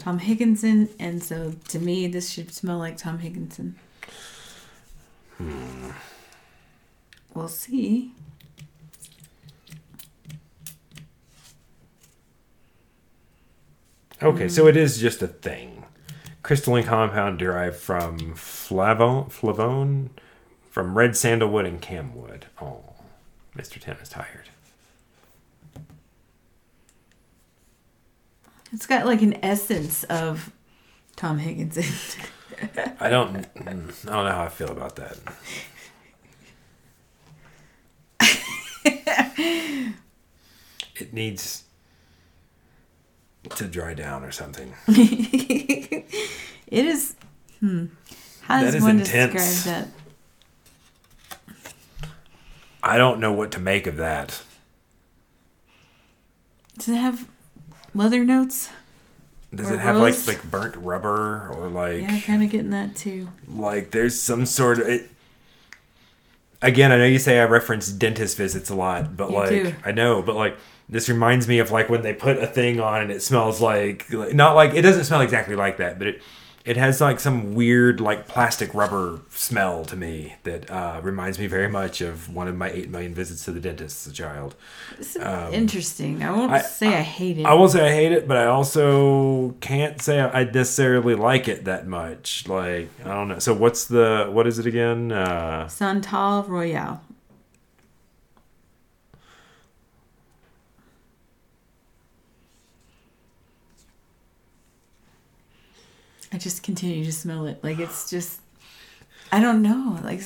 Tom 0.00 0.18
Higginson, 0.18 0.88
and 0.98 1.22
so 1.22 1.54
to 1.68 1.78
me, 1.78 2.08
this 2.08 2.30
should 2.30 2.52
smell 2.52 2.78
like 2.78 2.96
Tom 2.96 3.18
Higginson. 3.20 3.76
Hmm. 5.38 5.90
We'll 7.34 7.48
see. 7.48 8.12
Okay, 14.22 14.48
so 14.48 14.66
it 14.66 14.76
is 14.76 14.98
just 14.98 15.20
a 15.20 15.26
thing. 15.26 15.84
Crystalline 16.42 16.84
compound 16.84 17.38
derived 17.38 17.76
from 17.76 18.18
flavone, 18.34 19.30
flavone, 19.30 20.08
from 20.70 20.96
red 20.96 21.16
sandalwood 21.16 21.66
and 21.66 21.82
camwood. 21.82 22.44
Oh, 22.60 22.94
Mr. 23.54 23.78
Tim 23.80 23.96
is 24.00 24.08
tired. 24.08 24.48
It's 28.72 28.86
got 28.86 29.04
like 29.06 29.20
an 29.22 29.38
essence 29.44 30.04
of 30.04 30.50
Tom 31.14 31.38
Higginson. 31.38 31.84
I 33.00 33.10
don't, 33.10 33.54
mm, 33.54 34.08
I 34.08 34.12
don't 34.12 34.24
know 34.24 34.32
how 34.32 34.44
I 34.44 34.48
feel 34.48 34.70
about 34.70 34.96
that. 34.96 35.18
it 40.96 41.12
needs 41.12 41.65
to 43.50 43.64
dry 43.66 43.94
down 43.94 44.24
or 44.24 44.30
something. 44.32 44.72
it 44.88 46.04
is. 46.70 47.14
Hmm. 47.60 47.86
How 48.42 48.60
does 48.60 48.74
is 48.76 48.82
one 48.82 49.00
intense. 49.00 49.32
describe 49.34 49.88
that? 51.46 51.56
I 52.82 52.98
don't 52.98 53.18
know 53.20 53.32
what 53.32 53.50
to 53.52 53.60
make 53.60 53.86
of 53.86 53.96
that. 53.96 54.42
Does 56.78 56.88
it 56.88 56.96
have 56.96 57.28
leather 57.94 58.24
notes? 58.24 58.70
Does 59.54 59.70
Or 59.70 59.74
it 59.74 59.80
have 59.80 59.96
rose? 59.96 60.26
like 60.28 60.36
like 60.42 60.50
burnt 60.50 60.76
rubber 60.76 61.48
or 61.54 61.68
like 61.68 62.02
Yeah, 62.02 62.20
kind 62.20 62.42
of 62.42 62.50
getting 62.50 62.70
that 62.70 62.94
too. 62.94 63.28
like 63.48 63.90
there's 63.90 64.20
some 64.20 64.44
sort 64.44 64.78
of 64.80 64.86
it 64.88 65.08
again 66.60 66.90
i 66.90 66.98
know 66.98 67.06
you 67.06 67.18
say 67.18 67.38
i 67.38 67.44
reference 67.44 67.88
dentist 67.90 68.36
visits 68.36 68.68
a 68.70 68.74
lot 68.74 69.16
but 69.16 69.30
You 69.30 69.36
like 69.36 69.48
do. 69.50 69.74
i 69.84 69.92
know 69.92 70.20
but 70.20 70.34
like 70.34 70.56
this 70.88 71.08
reminds 71.08 71.48
me 71.48 71.58
of 71.58 71.70
like 71.70 71.88
when 71.88 72.02
they 72.02 72.12
put 72.14 72.36
a 72.38 72.46
thing 72.46 72.80
on 72.80 73.02
and 73.02 73.10
it 73.10 73.22
smells 73.22 73.60
like 73.60 74.10
not 74.12 74.54
like 74.54 74.74
it 74.74 74.82
doesn't 74.82 75.04
smell 75.04 75.20
exactly 75.20 75.54
like 75.56 75.76
that 75.78 75.98
but 75.98 76.06
it 76.08 76.22
it 76.64 76.76
has 76.76 77.00
like 77.00 77.20
some 77.20 77.54
weird 77.54 78.00
like 78.00 78.26
plastic 78.26 78.74
rubber 78.74 79.20
smell 79.30 79.84
to 79.84 79.94
me 79.94 80.34
that 80.42 80.68
uh, 80.68 80.98
reminds 81.00 81.38
me 81.38 81.46
very 81.46 81.68
much 81.68 82.00
of 82.00 82.28
one 82.34 82.48
of 82.48 82.56
my 82.56 82.68
8 82.68 82.90
million 82.90 83.14
visits 83.14 83.44
to 83.44 83.52
the 83.52 83.60
dentist 83.60 84.04
as 84.04 84.12
a 84.12 84.16
child 84.16 84.56
This 84.98 85.14
is 85.14 85.22
interesting. 85.54 86.24
I 86.24 86.30
won't 86.32 86.50
Um, 86.50 86.54
I- 86.56 86.62
say 86.62 86.88
I, 86.88 87.02
hate 87.02 87.38
it. 87.38 87.46
i 87.46 87.54
won't 87.54 87.70
say 87.70 87.86
i 87.86 87.92
hate 87.94 88.10
it 88.10 88.26
but 88.26 88.36
i 88.36 88.46
also 88.46 89.50
can't 89.60 90.02
say 90.02 90.18
i 90.20 90.42
necessarily 90.42 91.14
like 91.14 91.46
it 91.46 91.66
that 91.66 91.86
much 91.86 92.48
like 92.48 92.88
i 93.04 93.08
don't 93.14 93.28
know 93.28 93.38
so 93.38 93.54
what's 93.54 93.84
the 93.86 94.26
what 94.32 94.48
is 94.48 94.58
it 94.58 94.66
again 94.66 95.12
uh 95.12 95.68
Santal 95.68 96.42
Royale. 96.48 97.00
I 106.32 106.38
just 106.38 106.62
continue 106.62 107.04
to 107.04 107.12
smell 107.12 107.46
it. 107.46 107.62
Like 107.62 107.78
it's 107.78 108.10
just, 108.10 108.40
I 109.32 109.40
don't 109.40 109.62
know. 109.62 109.98
Like 110.02 110.20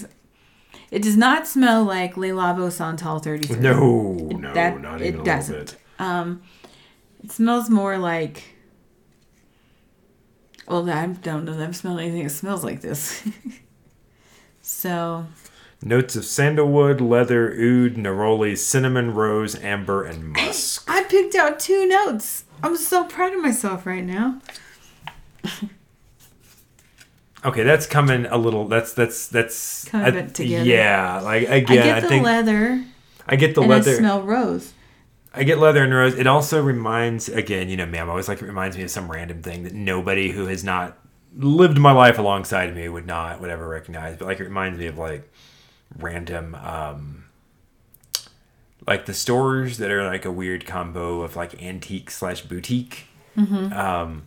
it 0.91 1.03
does 1.03 1.17
not 1.17 1.47
smell 1.47 1.85
like 1.85 2.17
Le 2.17 2.29
Labo 2.29 2.71
Santal 2.73 3.19
33. 3.19 3.57
No, 3.61 4.15
no, 4.15 4.55
that- 4.55 4.81
not 4.81 5.01
it 5.01 5.09
even 5.09 5.21
a 5.21 5.25
doesn't. 5.25 5.55
little 5.55 5.67
bit. 5.75 5.77
Um, 5.99 6.43
it 7.23 7.31
smells 7.33 7.69
more 7.71 7.99
like. 7.99 8.43
Well, 10.67 10.89
I 10.89 11.07
don't 11.07 11.45
know 11.45 11.61
I've 11.63 11.75
smelled 11.77 11.99
anything 11.99 12.23
that 12.23 12.31
smells 12.31 12.63
like 12.63 12.81
this. 12.81 13.27
so 14.63 15.27
Notes 15.83 16.15
of 16.15 16.25
sandalwood, 16.27 17.01
leather, 17.01 17.49
oud, 17.53 17.95
neroli, 17.97 18.57
cinnamon, 18.57 19.13
rose, 19.15 19.57
amber, 19.57 20.05
and 20.05 20.33
musk. 20.33 20.85
I 20.89 21.05
picked 21.05 21.35
out 21.35 21.59
two 21.59 21.87
notes. 21.89 22.45
I'm 22.63 22.77
so 22.77 23.05
proud 23.05 23.33
of 23.35 23.41
myself 23.41 23.87
right 23.87 24.05
now. 24.05 24.41
Okay, 27.45 27.63
that's 27.63 27.87
coming 27.87 28.27
a 28.27 28.37
little. 28.37 28.69
That's 28.69 28.93
that's 28.93 29.29
that's 29.29 29.93
I- 29.95 30.11
back 30.11 30.33
together. 30.35 30.65
Yeah, 30.65 31.21
like 31.21 31.49
again, 31.49 31.79
I 31.79 31.83
get 31.83 31.97
I, 31.97 32.01
the 32.01 32.09
think 32.09 32.25
leather 32.25 32.85
I 33.31 33.37
get 33.37 33.55
the 33.55 33.63
leather. 33.63 33.93
I 33.93 33.99
smell 33.99 34.23
rose. 34.23 34.73
I 35.33 35.45
get 35.45 35.59
leather 35.59 35.85
and 35.85 35.95
rose. 35.95 36.15
It 36.19 36.27
also 36.27 36.61
reminds, 36.61 37.29
again, 37.29 37.69
you 37.69 37.77
know, 37.77 37.87
me, 37.87 38.01
I'm 38.01 38.11
always 38.11 38.27
like, 38.27 38.43
it 38.43 38.47
reminds 38.47 38.77
me 38.77 38.83
of 38.83 38.91
some 38.91 39.11
random 39.11 39.43
thing 39.43 39.63
that 39.63 39.73
nobody 39.73 40.33
who 40.33 40.47
has 40.47 40.65
not 40.65 40.99
lived 41.37 41.79
my 41.79 41.93
life 41.93 42.19
alongside 42.19 42.75
me 42.75 42.89
would 42.89 43.07
not, 43.07 43.41
would 43.41 43.51
ever 43.51 43.69
recognize. 43.69 44.17
But 44.17 44.25
like, 44.27 44.41
it 44.41 44.45
reminds 44.45 44.81
me 44.81 44.87
of 44.87 44.99
like 44.99 45.31
random, 45.97 46.57
um, 46.57 47.27
like 48.89 49.07
the 49.07 49.15
stores 49.15 49.79
that 49.79 49.93
are 49.93 50.05
like 50.05 50.25
a 50.25 50.33
weird 50.33 50.67
combo 50.67 51.21
of 51.23 51.37
like 51.37 51.63
antique 51.63 52.11
slash 52.11 52.43
boutique. 52.43 53.07
Um, 53.73 54.27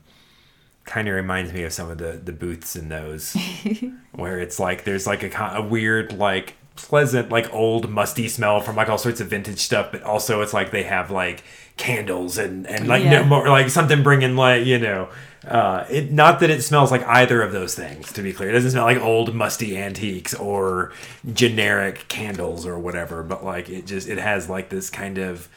kind 0.86 1.08
of 1.08 1.16
reminds 1.16 1.54
me 1.54 1.64
of 1.64 1.72
some 1.74 1.90
of 1.90 1.98
the 1.98 2.20
the 2.24 2.32
booths 2.34 2.76
in 2.76 2.90
those 2.90 3.36
where 4.12 4.40
it's 4.40 4.60
like 4.60 4.84
there's 4.84 5.08
like 5.08 5.24
a, 5.24 5.52
a 5.56 5.62
weird 5.62 6.14
like 6.14 6.56
pleasant 6.76 7.30
like 7.30 7.54
old 7.54 7.90
musty 7.90 8.28
smell 8.28 8.60
from 8.60 8.76
like 8.76 8.90
all 8.90 8.98
sorts 8.98 9.22
of 9.22 9.28
vintage 9.28 9.60
stuff 9.60 9.92
but 9.92 10.02
also 10.04 10.42
it's 10.42 10.54
like 10.54 10.72
they 10.72 10.84
have 10.84 11.12
like 11.12 11.44
candles 11.78 12.38
and 12.38 12.66
and 12.68 12.88
like 12.88 13.04
Yeah. 13.04 13.22
no 13.22 13.24
more 13.26 13.48
like 13.48 13.70
something 13.70 14.02
bringing 14.04 14.36
like 14.36 14.66
you 14.66 14.80
know 14.80 15.08
uh 15.48 15.86
it 15.90 16.12
not 16.12 16.40
that 16.40 16.50
it 16.50 16.64
smells 16.64 16.90
like 16.92 17.04
either 17.04 17.42
of 17.44 17.52
those 17.52 17.76
things 17.76 18.12
to 18.14 18.22
be 18.24 18.34
clear 18.34 18.50
it 18.50 18.54
doesn't 18.54 18.72
smell 18.72 18.86
like 18.86 19.00
old 19.00 19.36
musty 19.36 19.78
antiques 19.78 20.34
or 20.34 20.92
generic 21.34 22.08
candles 22.08 22.66
or 22.66 22.80
whatever 22.80 23.22
but 23.24 23.44
like 23.46 23.70
it 23.70 23.86
just 23.86 24.08
it 24.08 24.18
has 24.18 24.50
like 24.50 24.70
this 24.70 24.90
kind 24.90 25.18
of 25.18 25.48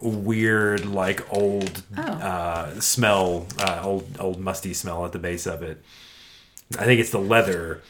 weird 0.00 0.84
like 0.86 1.32
old 1.32 1.82
Oh. 1.96 2.02
uh 2.02 2.80
smell 2.80 3.46
uh 3.58 3.80
old 3.84 4.16
old 4.20 4.38
musty 4.40 4.74
smell 4.74 5.04
at 5.06 5.12
the 5.12 5.18
base 5.18 5.46
of 5.46 5.62
it 5.62 5.82
i 6.78 6.84
think 6.84 7.00
it's 7.00 7.10
the 7.10 7.18
leather 7.20 7.80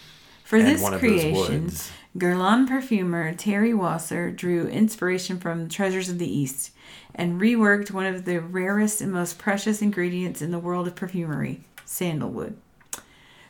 For 0.45 0.63
this 0.63 0.81
one 0.81 0.99
creation, 0.99 1.65
woods. 1.65 1.91
Guerlain 2.17 2.67
perfumer 2.67 3.35
Thierry 3.35 3.75
Wasser 3.75 4.31
drew 4.31 4.67
inspiration 4.69 5.39
from 5.39 5.69
Treasures 5.69 6.09
of 6.09 6.19
the 6.19 6.33
East 6.33 6.71
and 7.15 7.39
reworked 7.41 7.91
one 7.91 8.07
of 8.07 8.25
the 8.25 8.41
rarest 8.41 9.01
and 9.03 9.13
most 9.13 9.39
precious 9.39 9.83
ingredients 9.83 10.41
in 10.41 10.51
the 10.51 10.59
world 10.59 10.87
of 10.87 10.95
perfumery 10.95 11.61
sandalwood. 11.85 12.57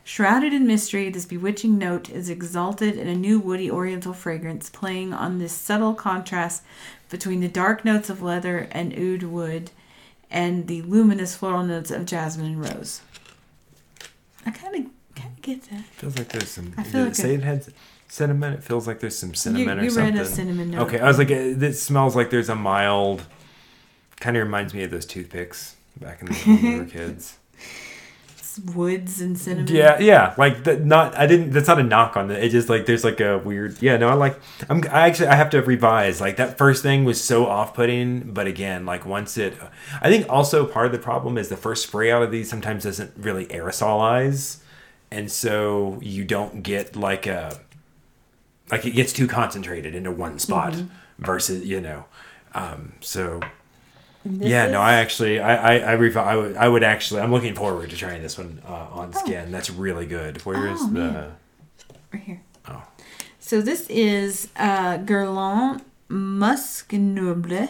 Shrouded 0.07 0.53
in 0.53 0.65
mystery, 0.65 1.09
this 1.09 1.25
bewitching 1.25 1.77
note 1.77 2.09
is 2.09 2.29
exalted 2.29 2.95
in 2.95 3.09
a 3.09 3.13
new 3.13 3.41
woody 3.41 3.69
oriental 3.69 4.13
fragrance, 4.13 4.69
playing 4.69 5.13
on 5.13 5.37
this 5.37 5.51
subtle 5.51 5.93
contrast 5.93 6.63
between 7.09 7.41
the 7.41 7.49
dark 7.49 7.83
notes 7.83 8.09
of 8.09 8.21
leather 8.21 8.69
and 8.71 8.97
oud 8.97 9.23
wood 9.23 9.69
and 10.31 10.67
the 10.67 10.81
luminous 10.83 11.35
floral 11.35 11.63
notes 11.65 11.91
of 11.91 12.05
jasmine 12.05 12.45
and 12.45 12.61
rose. 12.61 13.01
I 14.45 14.51
kind 14.51 14.75
of 14.75 14.91
kind 15.21 15.33
of 15.35 15.41
get 15.41 15.63
that. 15.63 15.83
feels 15.83 16.17
like 16.17 16.29
there's 16.29 16.47
some 16.47 16.73
I 16.77 16.83
feel 16.83 17.01
it 17.01 17.05
like 17.07 17.15
say 17.15 17.31
a- 17.31 17.39
it 17.39 17.43
had 17.43 17.65
cinnamon 18.07 18.53
it 18.53 18.63
feels 18.63 18.87
like 18.87 19.01
there's 19.01 19.17
some 19.17 19.33
cinnamon 19.35 19.77
or 19.77 19.83
you 19.83 19.89
something 19.89 20.15
read 20.15 20.21
a 20.23 20.25
cinnamon 20.25 20.71
note. 20.71 20.87
okay 20.87 20.99
i 21.01 21.07
was 21.09 21.17
like 21.17 21.29
uh, 21.29 21.33
it, 21.33 21.61
it 21.61 21.73
smells 21.73 22.15
like 22.15 22.29
there's 22.29 22.47
a 22.47 22.55
mild 22.55 23.23
kind 24.21 24.37
of 24.37 24.43
reminds 24.43 24.73
me 24.73 24.83
of 24.83 24.91
those 24.91 25.05
toothpicks 25.05 25.75
back 25.99 26.21
in 26.21 26.27
the 26.27 26.33
when 26.33 26.63
we 26.63 26.79
were 26.79 26.85
kids 26.99 27.35
woods 28.59 29.21
and 29.21 29.37
cinnamon. 29.37 29.73
Yeah, 29.73 29.99
yeah. 29.99 30.33
Like 30.37 30.63
that. 30.65 30.83
Not. 30.83 31.17
I 31.17 31.27
didn't. 31.27 31.51
That's 31.51 31.67
not 31.67 31.79
a 31.79 31.83
knock 31.83 32.17
on 32.17 32.31
it. 32.31 32.43
It 32.43 32.49
just 32.49 32.69
like 32.69 32.85
there's 32.85 33.03
like 33.03 33.19
a 33.19 33.37
weird. 33.37 33.81
Yeah. 33.81 33.97
No. 33.97 34.09
I 34.09 34.13
like. 34.13 34.39
I'm. 34.69 34.83
I 34.91 35.07
actually. 35.07 35.27
I 35.27 35.35
have 35.35 35.49
to 35.51 35.61
revise. 35.61 36.21
Like 36.21 36.37
that 36.37 36.57
first 36.57 36.83
thing 36.83 37.05
was 37.05 37.23
so 37.23 37.45
off-putting. 37.45 38.33
But 38.33 38.47
again, 38.47 38.85
like 38.85 39.05
once 39.05 39.37
it. 39.37 39.57
I 40.01 40.09
think 40.09 40.27
also 40.29 40.65
part 40.65 40.85
of 40.85 40.91
the 40.91 40.99
problem 40.99 41.37
is 41.37 41.49
the 41.49 41.57
first 41.57 41.87
spray 41.87 42.11
out 42.11 42.23
of 42.23 42.31
these 42.31 42.49
sometimes 42.49 42.83
doesn't 42.83 43.13
really 43.17 43.45
aerosolize, 43.47 44.57
and 45.11 45.31
so 45.31 45.99
you 46.01 46.23
don't 46.23 46.63
get 46.63 46.95
like 46.95 47.25
a. 47.27 47.59
Like 48.69 48.85
it 48.85 48.91
gets 48.91 49.13
too 49.13 49.27
concentrated 49.27 49.95
into 49.95 50.11
one 50.11 50.39
spot 50.39 50.75
versus 51.19 51.65
you 51.65 51.79
know, 51.79 52.05
um, 52.53 52.93
so 52.99 53.39
this 54.25 54.49
yeah, 54.49 54.67
no, 54.67 54.81
I 54.81 54.93
actually, 54.95 55.39
I, 55.39 55.77
I, 55.77 55.93
I, 55.93 55.93
I 55.93 56.35
would, 56.35 56.55
I 56.57 56.67
would 56.67 56.83
actually, 56.83 57.21
I'm 57.21 57.31
looking 57.31 57.55
forward 57.55 57.89
to 57.91 57.95
trying 57.95 58.21
this 58.21 58.37
one 58.37 58.61
uh, 58.67 58.87
on 58.91 59.13
skin. 59.13 59.51
That's 59.51 59.69
really 59.69 60.05
good. 60.05 60.37
Where 60.45 60.67
is 60.67 60.79
Oh, 60.81 60.87
the? 60.87 60.93
man. 60.93 61.31
right 62.13 62.23
here. 62.23 62.41
Oh. 62.67 62.83
So 63.39 63.61
this 63.61 63.87
is 63.89 64.49
uh, 64.57 64.97
Guerlain 64.97 65.81
Musk 66.09 66.91
Noble, 66.93 67.67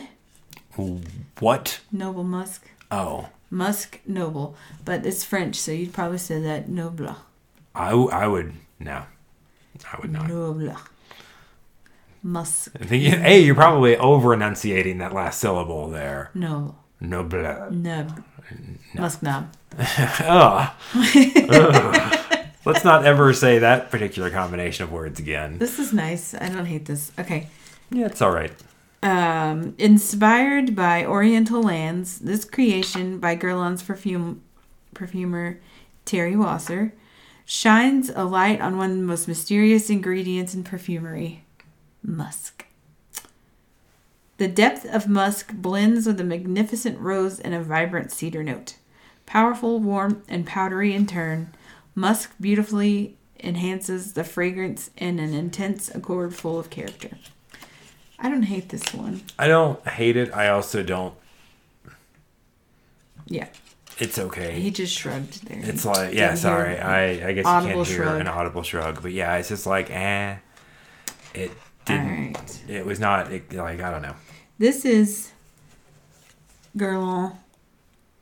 What? 1.39 1.79
Noble 1.91 2.23
Musk, 2.23 2.67
Oh, 2.89 3.29
Musk 3.49 3.99
Noble, 4.07 4.55
but 4.85 5.05
it's 5.05 5.23
French, 5.23 5.55
so 5.55 5.71
you'd 5.71 5.93
probably 5.93 6.17
say 6.17 6.41
that 6.41 6.69
Noble, 6.69 7.15
I, 7.75 7.89
w- 7.91 8.09
I 8.09 8.27
would 8.27 8.53
no, 8.79 9.03
I 9.93 9.99
would 10.01 10.11
not. 10.11 10.27
Noble, 10.27 10.75
Musk 12.23 12.71
think, 12.71 13.03
hey, 13.03 13.39
you're 13.39 13.55
probably 13.55 13.97
over 13.97 14.33
enunciating 14.33 14.97
that 14.99 15.13
last 15.13 15.39
syllable 15.39 15.89
there. 15.89 16.31
Noble, 16.33 16.77
Noble. 16.99 17.71
Nub, 17.71 18.23
Musk 18.95 19.23
Knob. 19.23 19.53
Ugh. 19.79 20.71
Ugh. 21.49 22.19
Let's 22.65 22.83
not 22.83 23.05
ever 23.05 23.33
say 23.33 23.59
that 23.59 23.91
particular 23.91 24.29
combination 24.29 24.83
of 24.83 24.91
words 24.91 25.19
again. 25.19 25.57
This 25.57 25.79
is 25.79 25.93
nice. 25.93 26.33
I 26.33 26.49
don't 26.49 26.65
hate 26.65 26.85
this. 26.85 27.11
Okay. 27.17 27.47
Yeah, 27.89 28.07
it's 28.07 28.21
all 28.21 28.31
right. 28.31 28.51
Um, 29.01 29.75
inspired 29.77 30.75
by 30.75 31.05
Oriental 31.05 31.63
lands, 31.63 32.19
this 32.19 32.43
creation 32.43 33.19
by 33.19 33.35
Guerlain's 33.35 33.83
perfume 33.83 34.41
perfumer 34.93 35.59
Thierry 36.05 36.35
Wasser 36.35 36.93
shines 37.45 38.09
a 38.09 38.25
light 38.25 38.59
on 38.59 38.77
one 38.77 38.91
of 38.91 38.97
the 38.97 39.03
most 39.03 39.27
mysterious 39.27 39.89
ingredients 39.89 40.53
in 40.53 40.63
perfumery, 40.63 41.45
musk. 42.03 42.65
The 44.37 44.47
depth 44.47 44.85
of 44.85 45.07
musk 45.07 45.53
blends 45.53 46.05
with 46.05 46.19
a 46.19 46.23
magnificent 46.23 46.99
rose 46.99 47.39
and 47.39 47.53
a 47.55 47.61
vibrant 47.61 48.11
cedar 48.11 48.43
note. 48.43 48.75
Powerful, 49.25 49.79
warm, 49.79 50.21
and 50.29 50.45
powdery 50.45 50.93
in 50.93 51.07
turn, 51.07 51.53
musk 51.95 52.33
beautifully 52.39 53.15
enhances 53.43 54.13
the 54.13 54.23
fragrance 54.23 54.89
in 54.97 55.19
an 55.19 55.33
intense 55.33 55.93
accord 55.93 56.35
full 56.35 56.59
of 56.59 56.69
character. 56.69 57.17
I 58.19 58.29
don't 58.29 58.43
hate 58.43 58.69
this 58.69 58.93
one. 58.93 59.21
I 59.37 59.47
don't 59.47 59.85
hate 59.87 60.17
it. 60.17 60.33
I 60.33 60.49
also 60.49 60.81
don't. 60.83 61.13
Yeah, 63.27 63.47
It's 63.99 64.17
okay. 64.17 64.59
he 64.59 64.71
just 64.71 64.93
shrugged 64.97 65.47
there. 65.47 65.59
It's 65.61 65.83
like, 65.83 66.11
didn't 66.11 66.17
yeah, 66.17 66.35
sorry. 66.35 66.77
I, 66.79 67.27
I 67.27 67.33
guess 67.33 67.37
you 67.39 67.43
can't 67.43 67.73
hear 67.73 67.83
shrug. 67.85 68.21
an 68.21 68.27
audible 68.27 68.63
shrug, 68.63 69.01
but 69.01 69.11
yeah, 69.11 69.35
it's 69.35 69.49
just 69.49 69.65
like, 69.65 69.91
eh. 69.91 70.37
It 71.33 71.51
didn't. 71.87 72.63
It 72.67 72.85
was 72.85 72.99
not 72.99 73.31
it, 73.31 73.51
like 73.53 73.81
I 73.81 73.89
don't 73.89 74.01
know. 74.01 74.15
This 74.57 74.85
is 74.85 75.31
Guerlain 76.77 77.35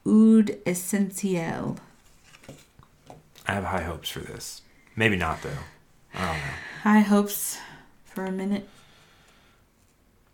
Oud 0.08 0.58
Essentiel. 0.66 1.78
I 3.48 3.54
have 3.54 3.64
high 3.66 3.84
hopes 3.84 4.10
for 4.10 4.20
this. 4.20 4.62
Maybe 4.96 5.16
not 5.16 5.42
though. 5.42 5.50
I 6.14 6.26
don't 6.26 6.38
know. 6.38 6.54
High 6.84 7.00
hopes 7.00 7.58
for 8.06 8.26
a 8.26 8.32
minute. 8.32 8.68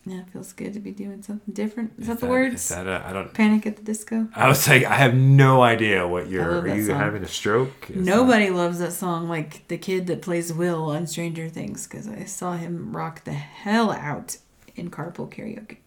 Yeah, 0.06 0.22
it 0.22 0.30
feels 0.30 0.52
good 0.54 0.74
to 0.74 0.80
be 0.80 0.92
doing 0.92 1.22
something 1.22 1.54
different. 1.54 1.94
Is, 2.00 2.08
that 2.08 2.20
the 2.20 2.26
words? 2.26 2.56
Is 2.56 2.70
that 2.70 2.88
a, 2.88 3.06
I 3.06 3.14
don't. 3.14 3.32
Panic 3.34 3.68
at 3.68 3.76
the 3.76 3.84
Disco? 3.84 4.28
I 4.36 4.48
was 4.48 4.68
like, 4.68 4.84
I 4.84 4.96
have 4.96 5.14
no 5.14 5.62
idea 5.62 6.08
what 6.08 6.28
you're. 6.28 6.62
Are 6.62 6.68
you 6.68 6.88
song. 6.88 6.98
having 6.98 7.24
a 7.24 7.28
stroke? 7.28 7.92
Is 7.92 8.04
Nobody 8.04 8.50
loves 8.50 8.80
that 8.80 8.94
song 8.94 9.30
like 9.30 9.68
the 9.68 9.78
kid 9.78 10.08
that 10.08 10.24
plays 10.24 10.52
Will 10.52 10.86
on 10.86 11.06
Stranger 11.06 11.50
Things 11.50 11.88
because 11.88 12.08
I 12.08 12.24
saw 12.24 12.54
him 12.54 12.96
rock 12.96 13.26
the 13.26 13.34
hell 13.34 13.92
out 13.92 14.38
in 14.76 14.90
carpool 14.90 15.32
karaoke. 15.32 15.78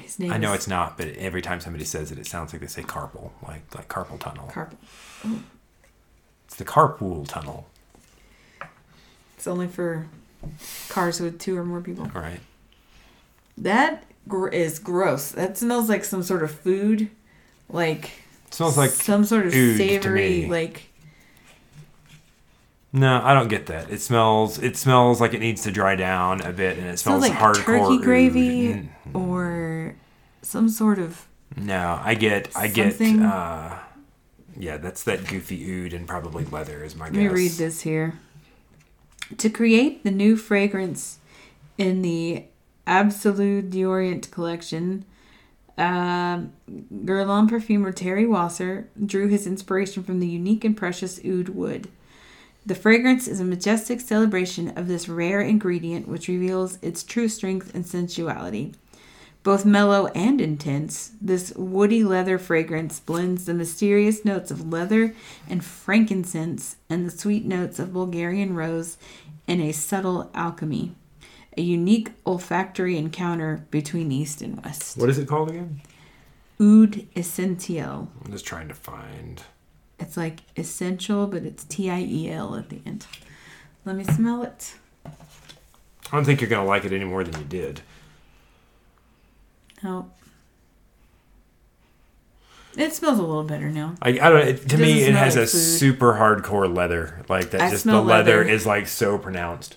His 0.00 0.18
name 0.18 0.32
I 0.32 0.38
know 0.38 0.52
is 0.52 0.60
it's 0.60 0.68
not, 0.68 0.96
but 0.96 1.08
every 1.08 1.42
time 1.42 1.60
somebody 1.60 1.84
says 1.84 2.10
it, 2.10 2.18
it 2.18 2.26
sounds 2.26 2.54
like 2.54 2.62
they 2.62 2.66
say 2.66 2.82
carpal, 2.82 3.30
like 3.46 3.74
like 3.74 3.88
carpal 3.88 4.18
tunnel. 4.18 4.48
carpool. 4.50 5.42
it's 6.46 6.56
the 6.56 6.64
carpool 6.64 7.28
tunnel, 7.28 7.66
It's 9.36 9.46
only 9.46 9.68
for 9.68 10.06
cars 10.88 11.20
with 11.20 11.38
two 11.38 11.56
or 11.56 11.64
more 11.64 11.80
people. 11.80 12.06
right? 12.14 12.40
That 13.58 14.04
gr- 14.28 14.48
is 14.48 14.78
gross. 14.78 15.30
That 15.32 15.56
smells 15.58 15.88
like 15.88 16.04
some 16.04 16.22
sort 16.22 16.42
of 16.42 16.50
food, 16.50 17.10
like 17.68 18.10
It 18.48 18.54
smells 18.54 18.76
like 18.78 18.90
some 18.90 19.24
sort 19.24 19.46
of 19.46 19.52
to 19.52 19.76
savory, 19.76 20.42
me. 20.42 20.46
like 20.50 20.88
No, 22.92 23.20
I 23.24 23.32
don't 23.34 23.48
get 23.48 23.66
that. 23.66 23.90
It 23.90 24.00
smells. 24.02 24.58
It 24.58 24.76
smells 24.76 25.20
like 25.20 25.32
it 25.34 25.40
needs 25.40 25.62
to 25.62 25.70
dry 25.70 25.96
down 25.96 26.42
a 26.42 26.52
bit, 26.52 26.76
and 26.78 26.86
it 26.86 26.98
smells 26.98 27.24
smells, 27.24 27.28
like 27.28 27.32
hardcore. 27.56 27.88
turkey 27.88 27.98
gravy 28.04 28.68
Mm, 28.74 28.88
or 29.14 29.94
some 30.42 30.68
sort 30.68 30.98
of. 30.98 31.26
No, 31.56 32.00
I 32.02 32.14
get. 32.14 32.48
I 32.56 32.66
get. 32.68 32.90
Something- 32.96 33.22
uh 33.22 33.78
Yeah, 34.58 34.76
that's 34.76 35.02
that 35.04 35.26
goofy 35.26 35.64
oud 35.86 35.94
and 35.94 36.06
probably 36.06 36.44
leather 36.44 36.84
is 36.84 36.94
my 36.94 37.06
Let 37.06 37.12
guess. 37.14 37.20
me 37.22 37.28
read 37.28 37.52
this 37.52 37.80
here. 37.80 38.18
To 39.38 39.50
create 39.50 40.04
the 40.04 40.10
new 40.10 40.36
fragrance 40.36 41.18
in 41.78 42.02
the 42.02 42.44
Absolute 42.86 43.70
d'Orient 43.70 44.30
collection, 44.30 45.04
um, 45.78 46.52
Guerlain 46.68 47.48
perfumer 47.48 47.92
Thierry 47.92 48.26
Wasser 48.26 48.88
drew 49.04 49.28
his 49.28 49.46
inspiration 49.46 50.02
from 50.02 50.20
the 50.20 50.26
unique 50.26 50.64
and 50.64 50.76
precious 50.76 51.18
oud 51.24 51.50
wood. 51.50 51.88
The 52.64 52.74
fragrance 52.74 53.26
is 53.26 53.40
a 53.40 53.44
majestic 53.44 54.00
celebration 54.00 54.76
of 54.76 54.86
this 54.86 55.08
rare 55.08 55.40
ingredient, 55.40 56.06
which 56.06 56.28
reveals 56.28 56.78
its 56.82 57.02
true 57.02 57.28
strength 57.28 57.74
and 57.74 57.84
sensuality. 57.86 58.74
Both 59.42 59.64
mellow 59.64 60.06
and 60.08 60.40
intense, 60.40 61.10
this 61.20 61.52
woody 61.56 62.04
leather 62.04 62.38
fragrance 62.38 63.00
blends 63.00 63.46
the 63.46 63.54
mysterious 63.54 64.24
notes 64.24 64.52
of 64.52 64.72
leather 64.72 65.16
and 65.48 65.64
frankincense 65.64 66.76
and 66.88 67.04
the 67.04 67.10
sweet 67.10 67.44
notes 67.44 67.80
of 67.80 67.92
Bulgarian 67.92 68.54
rose 68.54 68.98
in 69.46 69.60
a 69.60 69.72
subtle 69.72 70.30
alchemy. 70.34 70.94
A 71.56 71.62
unique 71.62 72.12
olfactory 72.24 72.96
encounter 72.96 73.66
between 73.70 74.10
East 74.10 74.40
and 74.40 74.64
West. 74.64 74.96
What 74.96 75.10
is 75.10 75.18
it 75.18 75.28
called 75.28 75.50
again? 75.50 75.82
Oud 76.60 77.06
Essentiel. 77.14 78.08
I'm 78.24 78.32
just 78.32 78.46
trying 78.46 78.68
to 78.68 78.74
find. 78.74 79.42
It's 79.98 80.16
like 80.16 80.40
essential, 80.56 81.26
but 81.26 81.42
it's 81.44 81.64
T 81.64 81.90
I 81.90 82.00
E 82.00 82.30
L 82.30 82.56
at 82.56 82.70
the 82.70 82.80
end. 82.86 83.06
Let 83.84 83.96
me 83.96 84.04
smell 84.04 84.42
it. 84.42 84.74
I 85.04 85.10
don't 86.12 86.24
think 86.24 86.40
you're 86.40 86.50
gonna 86.50 86.64
like 86.64 86.84
it 86.84 86.92
any 86.92 87.04
more 87.04 87.22
than 87.24 87.38
you 87.38 87.46
did. 87.46 87.82
Oh. 89.84 90.06
It 92.76 92.94
smells 92.94 93.18
a 93.18 93.22
little 93.22 93.44
better 93.44 93.70
now. 93.70 93.94
I, 94.00 94.10
I 94.10 94.30
don't. 94.30 94.48
It, 94.48 94.56
to 94.62 94.68
Doesn't 94.68 94.80
me, 94.80 95.02
it 95.02 95.14
has 95.14 95.36
like 95.36 95.44
a 95.44 95.46
food. 95.46 95.58
super 95.58 96.14
hardcore 96.14 96.74
leather. 96.74 97.22
Like 97.28 97.50
that. 97.50 97.60
I 97.60 97.70
just 97.70 97.84
the 97.84 98.00
leather, 98.00 98.38
leather. 98.38 98.42
is 98.42 98.64
like 98.64 98.86
so 98.86 99.18
pronounced. 99.18 99.76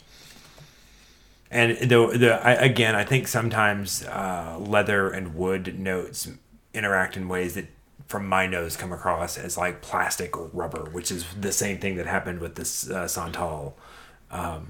And 1.52 1.78
the 1.78 2.08
the 2.18 2.34
I, 2.46 2.54
again, 2.54 2.96
I 2.96 3.04
think 3.04 3.28
sometimes 3.28 4.04
uh, 4.06 4.58
leather 4.60 5.10
and 5.10 5.36
wood 5.36 5.78
notes 5.80 6.30
interact 6.74 7.16
in 7.18 7.28
ways 7.28 7.56
that, 7.56 7.68
from 8.08 8.28
my 8.28 8.48
nose, 8.48 8.76
come 8.78 8.91
across 8.91 9.38
as 9.38 9.58
like 9.58 9.82
plastic 9.82 10.38
or 10.38 10.50
rubber, 10.54 10.89
which 10.91 11.12
is 11.12 11.26
the 11.39 11.52
same 11.52 11.80
thing 11.80 11.96
that 11.96 12.06
happened 12.08 12.39
with 12.39 12.56
this 12.56 12.89
uh, 12.89 13.08
Santal. 13.08 13.78
Um, 14.32 14.70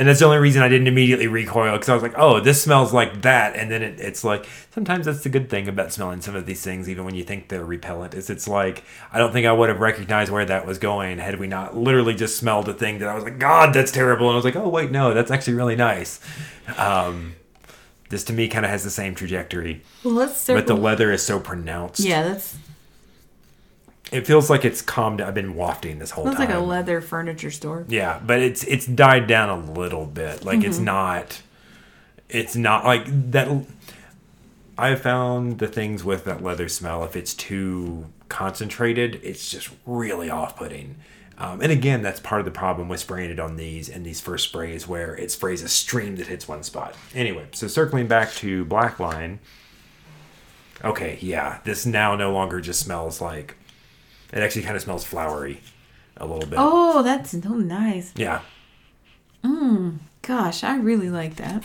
and 0.00 0.08
that's 0.08 0.18
the 0.20 0.24
only 0.24 0.38
reason 0.38 0.62
I 0.62 0.68
didn't 0.68 0.86
immediately 0.86 1.26
recoil 1.26 1.72
because 1.74 1.90
I 1.90 1.94
was 1.94 2.02
like, 2.02 2.14
"Oh, 2.16 2.40
this 2.40 2.62
smells 2.62 2.90
like 2.94 3.20
that," 3.20 3.54
and 3.54 3.70
then 3.70 3.82
it, 3.82 4.00
it's 4.00 4.24
like 4.24 4.48
sometimes 4.72 5.04
that's 5.04 5.22
the 5.22 5.28
good 5.28 5.50
thing 5.50 5.68
about 5.68 5.92
smelling 5.92 6.22
some 6.22 6.34
of 6.34 6.46
these 6.46 6.62
things, 6.64 6.88
even 6.88 7.04
when 7.04 7.14
you 7.14 7.22
think 7.22 7.48
they're 7.48 7.64
repellent. 7.66 8.14
Is 8.14 8.30
it's 8.30 8.48
like 8.48 8.82
I 9.12 9.18
don't 9.18 9.30
think 9.30 9.46
I 9.46 9.52
would 9.52 9.68
have 9.68 9.80
recognized 9.80 10.32
where 10.32 10.46
that 10.46 10.66
was 10.66 10.78
going 10.78 11.18
had 11.18 11.38
we 11.38 11.46
not 11.46 11.76
literally 11.76 12.14
just 12.14 12.38
smelled 12.38 12.66
a 12.70 12.72
thing 12.72 12.98
that 13.00 13.08
I 13.10 13.14
was 13.14 13.24
like, 13.24 13.38
"God, 13.38 13.74
that's 13.74 13.92
terrible," 13.92 14.26
and 14.28 14.32
I 14.32 14.36
was 14.36 14.44
like, 14.46 14.56
"Oh, 14.56 14.68
wait, 14.70 14.90
no, 14.90 15.12
that's 15.12 15.30
actually 15.30 15.54
really 15.54 15.76
nice." 15.76 16.18
Um, 16.78 17.34
this 18.08 18.24
to 18.24 18.32
me 18.32 18.48
kind 18.48 18.64
of 18.64 18.70
has 18.70 18.82
the 18.84 18.90
same 18.90 19.14
trajectory, 19.14 19.82
Well, 20.02 20.14
let's 20.14 20.46
but 20.46 20.66
the 20.66 20.74
leather 20.74 21.12
is 21.12 21.22
so 21.22 21.38
pronounced. 21.38 22.00
yeah, 22.00 22.22
that's 22.22 22.56
it 24.12 24.26
feels 24.26 24.50
like 24.50 24.64
it's 24.64 24.82
calmed. 24.82 25.20
I've 25.20 25.34
been 25.34 25.54
wafting 25.54 25.98
this 25.98 26.10
whole 26.12 26.24
smells 26.24 26.36
time. 26.36 26.48
like 26.48 26.54
a 26.56 26.60
leather 26.60 27.00
furniture 27.00 27.50
store. 27.50 27.84
Yeah, 27.88 28.20
but 28.24 28.40
it's 28.40 28.64
it's 28.64 28.86
died 28.86 29.26
down 29.26 29.48
a 29.48 29.72
little 29.72 30.06
bit. 30.06 30.44
Like 30.44 30.58
Mm-hmm. 30.60 30.68
it's 30.68 30.78
not 30.78 31.42
it's 32.28 32.56
not 32.56 32.84
like 32.84 33.04
that 33.32 33.48
I 34.78 34.94
found 34.94 35.58
the 35.58 35.68
things 35.68 36.02
with 36.04 36.24
that 36.24 36.42
leather 36.42 36.68
smell 36.68 37.04
if 37.04 37.14
it's 37.16 37.34
too 37.34 38.06
concentrated, 38.28 39.20
it's 39.22 39.50
just 39.50 39.68
really 39.84 40.30
off-putting. 40.30 40.96
Um, 41.36 41.60
and 41.62 41.72
again, 41.72 42.02
that's 42.02 42.20
part 42.20 42.40
of 42.40 42.44
the 42.44 42.50
problem 42.50 42.88
with 42.88 43.00
spraying 43.00 43.30
it 43.30 43.40
on 43.40 43.56
these 43.56 43.88
and 43.88 44.04
these 44.06 44.20
first 44.20 44.48
sprays, 44.48 44.86
where 44.86 45.14
it 45.16 45.30
sprays 45.30 45.62
a 45.62 45.68
stream 45.68 46.16
that 46.16 46.26
hits 46.28 46.46
one 46.46 46.62
spot. 46.62 46.94
Anyway, 47.14 47.46
so 47.52 47.66
circling 47.66 48.06
back 48.08 48.30
to 48.34 48.64
Blackline. 48.66 49.38
Okay, 50.84 51.18
yeah, 51.20 51.58
this 51.64 51.84
now 51.84 52.14
no 52.16 52.32
longer 52.32 52.60
just 52.60 52.80
smells 52.80 53.20
like. 53.20 53.56
It 54.32 54.38
actually 54.40 54.62
kind 54.62 54.76
of 54.76 54.82
smells 54.82 55.04
flowery, 55.04 55.60
a 56.16 56.26
little 56.26 56.48
bit. 56.48 56.58
Oh, 56.60 57.02
that's 57.02 57.30
so 57.30 57.48
nice. 57.54 58.12
Yeah, 58.16 58.40
Mmm. 59.44 59.98
Gosh, 60.22 60.62
I 60.62 60.76
really 60.76 61.08
like 61.10 61.36
that. 61.36 61.64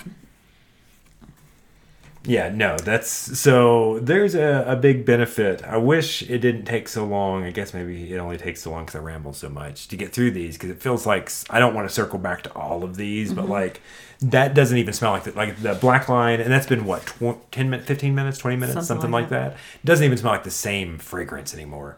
Yeah, 2.28 2.50
no, 2.50 2.76
that's 2.78 3.08
so 3.08 4.00
there's 4.00 4.34
a, 4.34 4.64
a 4.68 4.76
big 4.76 5.06
benefit. 5.06 5.62
I 5.64 5.78
wish 5.78 6.24
it 6.24 6.40
didn't 6.40 6.66
take 6.66 6.88
so 6.88 7.06
long. 7.06 7.44
I 7.44 7.52
guess 7.52 7.72
maybe 7.72 8.12
it 8.12 8.18
only 8.18 8.38
takes 8.38 8.64
so 8.64 8.72
long 8.72 8.86
because 8.86 8.96
I 8.96 9.04
ramble 9.04 9.34
so 9.34 9.48
much 9.48 9.88
to 9.90 9.96
get 9.96 10.12
through 10.12 10.32
these 10.32 10.56
because 10.58 10.72
it 10.72 10.82
feels 10.82 11.06
like 11.06 11.32
I 11.52 11.60
don't 11.60 11.76
want 11.76 11.88
to 11.88 11.94
circle 11.94 12.18
back 12.18 12.42
to 12.44 12.54
all 12.56 12.84
of 12.84 12.96
these, 12.96 13.28
Mm-hmm. 13.32 13.42
but 13.42 13.50
like 13.50 13.80
that 14.22 14.56
doesn't 14.56 14.78
even 14.80 14.94
smell 14.94 15.12
like 15.12 15.26
the, 15.26 15.34
like 15.34 15.62
the 15.62 15.76
black 15.76 16.10
line, 16.10 16.42
and 16.42 16.52
that's 16.52 16.66
been 16.66 16.86
what 16.86 17.06
tw- 17.06 17.52
10 17.52 17.70
minutes, 17.70 17.88
15 17.88 18.16
minutes, 18.16 18.40
20 18.40 18.56
minutes, 18.58 18.74
something, 18.74 18.88
Something 18.88 19.12
like, 19.12 19.24
like 19.26 19.30
that. 19.30 19.58
Doesn't 19.84 20.04
even 20.06 20.18
smell 20.18 20.32
like 20.34 20.44
the 20.44 20.50
same 20.50 20.98
fragrance 20.98 21.54
anymore. 21.54 21.98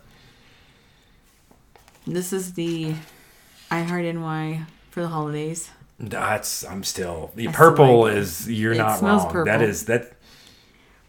This 2.07 2.31
is 2.33 2.53
the 2.53 2.95
I 3.69 3.81
Heart 3.83 4.05
NY 4.05 4.65
for 4.91 5.01
the 5.01 5.09
holidays. 5.09 5.69
That's 5.99 6.63
I'm 6.63 6.83
still 6.83 7.31
the 7.35 7.43
still 7.43 7.53
purple 7.53 8.01
like 8.03 8.13
it. 8.13 8.17
is 8.19 8.49
you're 8.49 8.73
It 8.73 8.77
not 8.77 8.99
smells 8.99 9.23
wrong. 9.25 9.45
That 9.45 9.59
purple. 9.59 9.69
is 9.69 9.85
that 9.85 10.13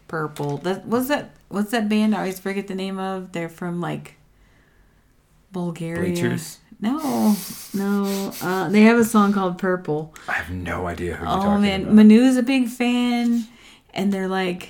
Purple. 0.07 0.57
That 0.57 0.87
was 0.87 1.07
that. 1.09 1.31
What's 1.49 1.71
that 1.71 1.87
band? 1.87 2.15
I 2.15 2.19
always 2.19 2.39
forget 2.39 2.67
the 2.67 2.75
name 2.75 2.97
of. 2.97 3.31
They're 3.31 3.47
from 3.49 3.79
like 3.79 4.15
Bulgaria. 5.51 6.01
Bleachers? 6.01 6.57
No, 6.81 7.35
no. 7.73 8.31
Uh, 8.41 8.69
they 8.69 8.81
have 8.81 8.97
a 8.97 9.03
song 9.03 9.33
called 9.33 9.57
Purple. 9.59 10.13
I 10.27 10.31
have 10.33 10.49
no 10.49 10.87
idea 10.87 11.15
who 11.15 11.25
you're 11.25 11.33
Oh 11.33 11.41
talking 11.41 11.61
man, 11.61 11.81
about. 11.83 11.93
Manu's 11.93 12.37
a 12.37 12.43
big 12.43 12.67
fan, 12.69 13.45
and 13.93 14.11
they're 14.11 14.27
like, 14.29 14.69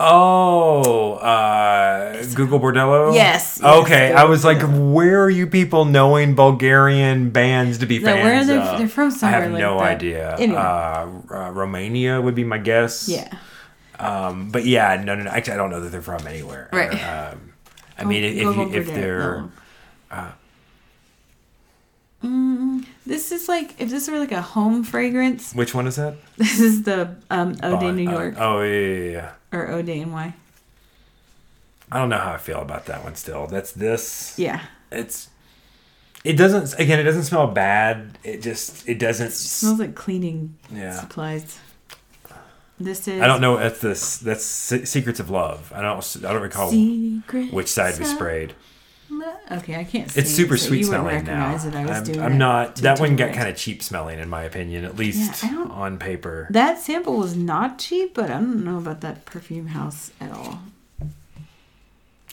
Oh, 0.00 1.14
uh, 1.14 2.22
Gogol 2.34 2.60
Bordello. 2.60 3.12
Yes, 3.14 3.58
yes, 3.60 3.62
Okay, 3.82 4.12
I 4.12 4.24
was 4.24 4.44
like, 4.44 4.58
where 4.62 5.24
are 5.24 5.30
you 5.30 5.46
people 5.48 5.84
knowing 5.84 6.36
Bulgarian 6.36 7.30
bands 7.30 7.78
to 7.78 7.86
be 7.86 7.98
No, 7.98 8.04
fans 8.12 8.24
where 8.24 8.44
they're- 8.44 8.60
of? 8.60 8.78
they're 8.78 8.88
from 8.88 9.10
somewhere. 9.10 9.40
I 9.40 9.42
have 9.42 9.52
like 9.52 9.60
no 9.60 9.78
that. 9.78 9.84
idea. 9.88 10.36
Anyway. 10.38 10.58
Uh, 10.58 11.06
uh, 11.34 11.50
Romania 11.50 12.20
would 12.20 12.36
be 12.36 12.44
my 12.44 12.58
guess. 12.58 13.08
yeah, 13.08 13.28
Um, 13.98 14.50
but 14.52 14.64
yeah, 14.64 15.02
no, 15.02 15.16
no, 15.16 15.24
no. 15.24 15.30
Actually, 15.30 15.54
I 15.54 15.56
don't 15.56 15.70
know 15.70 15.80
that 15.80 15.90
they're 15.90 16.00
from 16.02 16.24
anywhere. 16.28 16.68
Right. 16.72 16.94
Um, 16.94 17.52
I 17.98 18.04
mean, 18.04 18.22
if 18.22 18.46
over 18.46 18.76
if 18.76 18.86
they're 18.94 19.44
No. 20.12 20.28
Mm, 22.24 22.84
this 23.06 23.30
is 23.32 23.48
like 23.48 23.74
if 23.80 23.90
this 23.90 24.08
were 24.08 24.18
like 24.18 24.32
a 24.32 24.42
home 24.42 24.82
fragrance. 24.84 25.52
which 25.54 25.74
one 25.74 25.86
is 25.88 25.96
that? 25.96 26.14
This 26.36 26.58
is 26.60 26.82
the 26.82 27.16
um, 27.30 27.54
Ode 27.62 27.82
Oh, 27.82 27.90
New 27.92 28.08
uh, 28.08 28.12
York 28.12 28.34
oh 28.38 28.62
yeah, 28.62 28.78
yeah, 28.78 29.10
yeah. 29.10 29.30
Or 29.52 29.68
Ode 29.68 29.86
NY. 29.88 30.34
I 31.90 31.98
don't 31.98 32.08
know 32.10 32.18
how 32.18 32.32
I 32.32 32.38
feel 32.38 32.60
about 32.60 32.86
that 32.86 33.02
one. 33.02 33.14
Still, 33.14 33.46
that's 33.46 33.72
this. 33.72 34.34
Yeah, 34.38 34.60
It's. 34.92 35.30
It 36.24 36.32
doesn't. 36.34 36.78
Again, 36.80 36.98
it 36.98 37.04
doesn't 37.04 37.22
smell 37.24 37.46
bad. 37.46 38.18
It 38.24 38.42
just. 38.42 38.86
It 38.88 38.98
doesn't. 38.98 39.28
it 39.28 39.32
smells 39.32 39.78
like 39.78 39.94
cleaning 39.94 40.56
Yeah. 40.70 40.92
supplies. 40.92 41.58
This 42.80 43.08
is 43.08 43.20
I 43.22 43.26
don't 43.26 43.40
know. 43.40 43.56
That's 43.56 43.80
this. 43.80 44.18
That's 44.18 44.44
Secrets 44.44 45.20
of 45.20 45.30
Love. 45.30 45.72
I 45.74 45.80
don't. 45.80 46.16
I 46.24 46.32
don't 46.32 46.42
recall 46.42 46.70
Secret 46.70 47.52
which 47.52 47.68
side 47.68 47.98
we 47.98 48.04
sprayed. 48.04 48.54
Okay, 49.50 49.76
I 49.76 49.84
can't. 49.84 50.14
It's 50.16 50.30
super 50.30 50.54
it, 50.54 50.58
so 50.58 50.68
sweet 50.68 50.84
smelling 50.84 51.24
now. 51.24 51.54
recognize 51.54 51.64
It. 51.64 51.74
I 51.74 51.86
was 51.86 51.96
I'm, 51.98 52.04
doing 52.04 52.20
I'm 52.20 52.38
not. 52.38 52.76
That 52.76 53.00
one 53.00 53.16
got 53.16 53.32
kind 53.32 53.48
of 53.48 53.56
cheap 53.56 53.82
smelling, 53.82 54.18
in 54.18 54.28
my 54.28 54.42
opinion. 54.42 54.84
At 54.84 54.96
least 54.96 55.42
don't- 55.42 55.70
on 55.70 55.98
paper. 55.98 56.46
That 56.50 56.78
sample 56.78 57.16
was 57.16 57.34
not 57.34 57.78
cheap, 57.78 58.14
but 58.14 58.26
I 58.26 58.34
don't 58.34 58.64
know 58.64 58.78
about 58.78 59.00
that 59.00 59.24
perfume 59.24 59.68
house 59.68 60.10
at 60.20 60.30
all. 60.30 60.60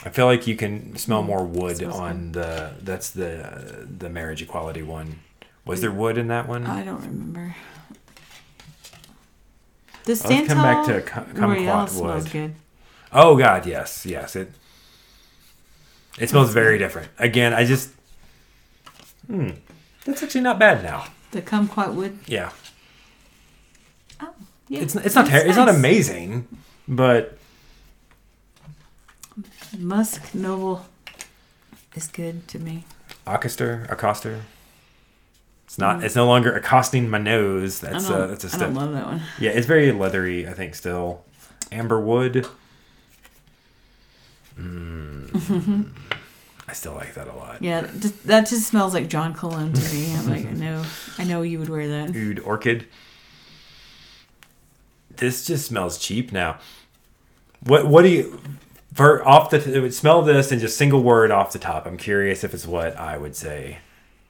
I 0.03 0.09
feel 0.09 0.25
like 0.25 0.45
you 0.45 0.55
can 0.55 0.97
smell 0.97 1.23
mm, 1.23 1.27
more 1.27 1.45
wood 1.45 1.81
on 1.83 2.33
the. 2.33 2.73
That's 2.81 3.09
the 3.09 3.87
the 3.97 4.09
marriage 4.09 4.41
equality 4.41 4.83
one. 4.83 5.19
Was 5.65 5.81
there 5.81 5.91
wood 5.91 6.17
in 6.17 6.27
that 6.27 6.47
one? 6.47 6.67
I 6.67 6.83
don't 6.83 7.01
remember. 7.01 7.55
The 10.03 10.11
Let's 10.11 10.21
come 10.21 10.57
back 10.61 10.85
to 10.85 11.01
Santal 11.01 11.23
cum- 11.33 11.51
Royale 11.51 11.87
kumquat 11.87 11.89
smells 11.89 12.23
wood. 12.25 12.31
good. 12.31 12.55
Oh 13.11 13.35
God, 13.37 13.65
yes, 13.65 14.05
yes. 14.05 14.35
It. 14.35 14.51
It 16.19 16.29
smells 16.29 16.53
very 16.53 16.77
different. 16.77 17.09
Again, 17.19 17.53
I 17.53 17.65
just. 17.65 17.91
Hmm. 19.27 19.51
That's 20.05 20.21
actually 20.23 20.41
not 20.41 20.59
bad 20.59 20.83
now. 20.83 21.05
The 21.31 21.41
kumquat 21.41 21.93
wood. 21.93 22.17
Yeah. 22.27 22.51
Oh, 24.21 24.33
yeah. 24.69 24.79
It's 24.81 24.95
it's 24.95 25.15
not 25.15 25.27
ter- 25.27 25.45
it's 25.45 25.57
not 25.57 25.67
amazing, 25.67 26.47
but 26.87 27.37
Musk 29.77 30.33
Noble 30.33 30.85
is 31.95 32.07
good 32.07 32.47
to 32.49 32.59
me. 32.59 32.85
Akaster, 33.27 33.87
Akaster. 33.89 34.41
It's 35.65 35.77
not. 35.79 36.03
It's 36.03 36.15
no 36.15 36.27
longer 36.27 36.53
accosting 36.55 37.09
my 37.09 37.17
nose. 37.17 37.79
That's 37.79 38.07
a 38.09 38.27
that's 38.27 38.43
a 38.43 38.47
I 38.47 38.49
step. 38.51 38.59
don't 38.61 38.75
love 38.75 38.93
that 38.93 39.05
one. 39.07 39.21
Yeah, 39.39 39.51
it's 39.51 39.67
very 39.67 39.91
leathery. 39.91 40.47
I 40.47 40.53
think 40.53 40.75
still. 40.75 41.23
Amber 41.71 41.99
wood. 41.99 42.45
Mm. 44.59 45.89
I 46.67 46.73
still 46.73 46.93
like 46.93 47.13
that 47.13 47.27
a 47.27 47.33
lot. 47.35 47.61
Yeah, 47.61 47.81
that 47.81 47.99
just, 47.99 48.27
that 48.27 48.47
just 48.47 48.67
smells 48.67 48.93
like 48.93 49.07
John 49.07 49.33
Cologne 49.33 49.73
to 49.73 49.93
me. 49.93 50.13
I'm 50.15 50.27
like, 50.29 50.45
I 50.47 50.51
know, 50.51 50.83
I 51.19 51.23
know 51.23 51.41
you 51.43 51.59
would 51.59 51.69
wear 51.69 51.87
that. 51.87 52.15
Oud 52.15 52.39
orchid. 52.39 52.87
This 55.17 55.45
just 55.45 55.67
smells 55.67 55.97
cheap 55.97 56.31
now. 56.31 56.57
What 57.61 57.87
what 57.87 58.01
do 58.03 58.09
you 58.09 58.39
for 58.93 59.25
off 59.27 59.49
the 59.49 59.57
it 59.75 59.79
would 59.79 59.93
smell 59.93 60.21
this 60.21 60.51
and 60.51 60.59
just 60.59 60.77
single 60.77 61.01
word 61.03 61.31
off 61.31 61.53
the 61.53 61.59
top? 61.59 61.85
I'm 61.85 61.97
curious 61.97 62.43
if 62.43 62.53
it's 62.53 62.67
what 62.67 62.97
I 62.97 63.17
would 63.17 63.35
say. 63.35 63.77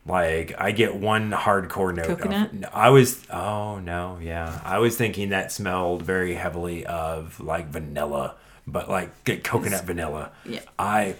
Like 0.06 0.54
I 0.60 0.72
get 0.72 0.96
one 0.96 1.32
hardcore 1.32 1.96
note. 1.96 2.08
of- 2.10 2.18
Coconut? 2.20 2.54
no, 2.54 2.70
I 2.72 2.90
was 2.90 3.26
oh 3.32 3.80
no 3.80 4.20
yeah 4.22 4.62
I 4.64 4.78
was 4.78 4.96
thinking 4.96 5.30
that 5.30 5.52
smelled 5.52 6.04
very 6.04 6.36
heavily 6.36 6.86
of 6.86 7.40
like 7.40 7.70
vanilla, 7.70 8.36
but 8.68 8.90
like 8.90 9.24
get 9.24 9.44
coconut 9.44 9.84
vanilla. 9.86 10.32
Yeah. 10.46 10.62
I. 10.80 11.16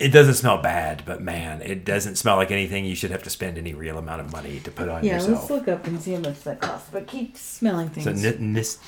It 0.00 0.08
doesn't 0.08 0.34
smell 0.34 0.58
bad, 0.60 1.04
but 1.06 1.22
man, 1.22 1.62
it 1.62 1.84
doesn't 1.84 2.16
smell 2.16 2.34
like 2.36 2.50
anything 2.50 2.84
you 2.84 2.96
should 2.96 3.12
have 3.12 3.22
to 3.22 3.30
spend 3.30 3.56
any 3.58 3.74
real 3.74 3.96
amount 3.96 4.20
of 4.22 4.32
money 4.32 4.58
to 4.60 4.70
put 4.72 4.88
on 4.88 5.04
Yeah, 5.04 5.14
yourself. 5.14 5.38
let's 5.38 5.50
look 5.50 5.68
up 5.68 5.86
and 5.86 6.02
see 6.02 6.14
how 6.14 6.20
much 6.20 6.40
that 6.42 6.60
costs. 6.60 6.88
But 6.90 7.06
keep 7.06 7.36
smelling 7.36 7.88
So 7.94 8.12
things. 8.12 8.22
Nis- 8.40 8.78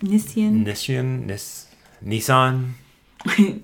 Nisean. 0.00 0.64
Nisean, 0.64 1.24
Nis- 1.26 1.66
Nisean. 2.04 2.72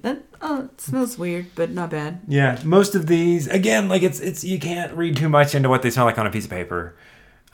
that 0.02 0.22
oh, 0.40 0.64
it 0.64 0.80
smells 0.80 1.16
weird, 1.16 1.46
but 1.54 1.70
not 1.70 1.90
bad. 1.90 2.20
Yeah, 2.26 2.58
most 2.64 2.96
of 2.96 3.06
these 3.06 3.46
again, 3.46 3.88
like 3.88 4.02
it's 4.02 4.18
it's 4.18 4.42
you 4.42 4.58
can't 4.58 4.92
read 4.94 5.16
too 5.16 5.28
much 5.28 5.54
into 5.54 5.68
what 5.68 5.82
they 5.82 5.90
smell 5.90 6.06
like 6.06 6.18
on 6.18 6.26
a 6.26 6.30
piece 6.32 6.44
of 6.46 6.50
paper. 6.50 6.96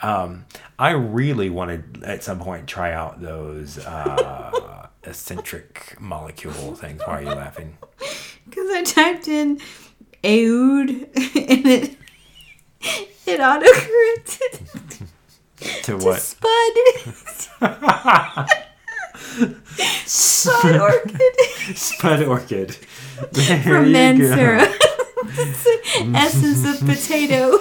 Um, 0.01 0.47
I 0.79 0.91
really 0.93 1.51
wanted 1.51 2.03
at 2.05 2.23
some 2.25 2.39
point 2.39 2.67
try 2.67 2.93
out 2.93 3.21
those 3.21 3.79
uh, 3.85 4.78
eccentric 5.05 5.97
molecule 6.01 6.75
things. 6.75 7.01
Why 7.07 7.19
are 7.19 7.23
you 7.23 7.29
laughing? 7.31 7.79
Because 8.49 8.71
I 8.71 8.83
typed 8.83 9.29
in 9.29 9.61
Aoud 10.25 10.89
and 10.91 11.67
it 11.67 11.97
it 13.27 13.41
autocorrected 13.41 15.07
To 15.59 15.83
to 15.83 15.97
what? 15.99 16.21
Spud. 16.23 16.75
Spud 20.07 20.77
Orchid 20.81 21.77
Spud 21.77 22.23
orchid. 22.23 22.77
There 23.33 23.63
from. 23.63 23.93
Mancera. 23.93 24.67
Essence 26.15 26.81
of 26.81 26.87
potato. 26.89 27.59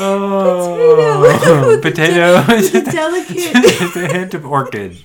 Oh, 0.00 1.78
potato. 1.82 2.42
Delicate. 2.90 3.36
it's 3.36 3.96
a 3.96 4.06
hint 4.06 4.34
of 4.34 4.44
orchid. 4.46 4.98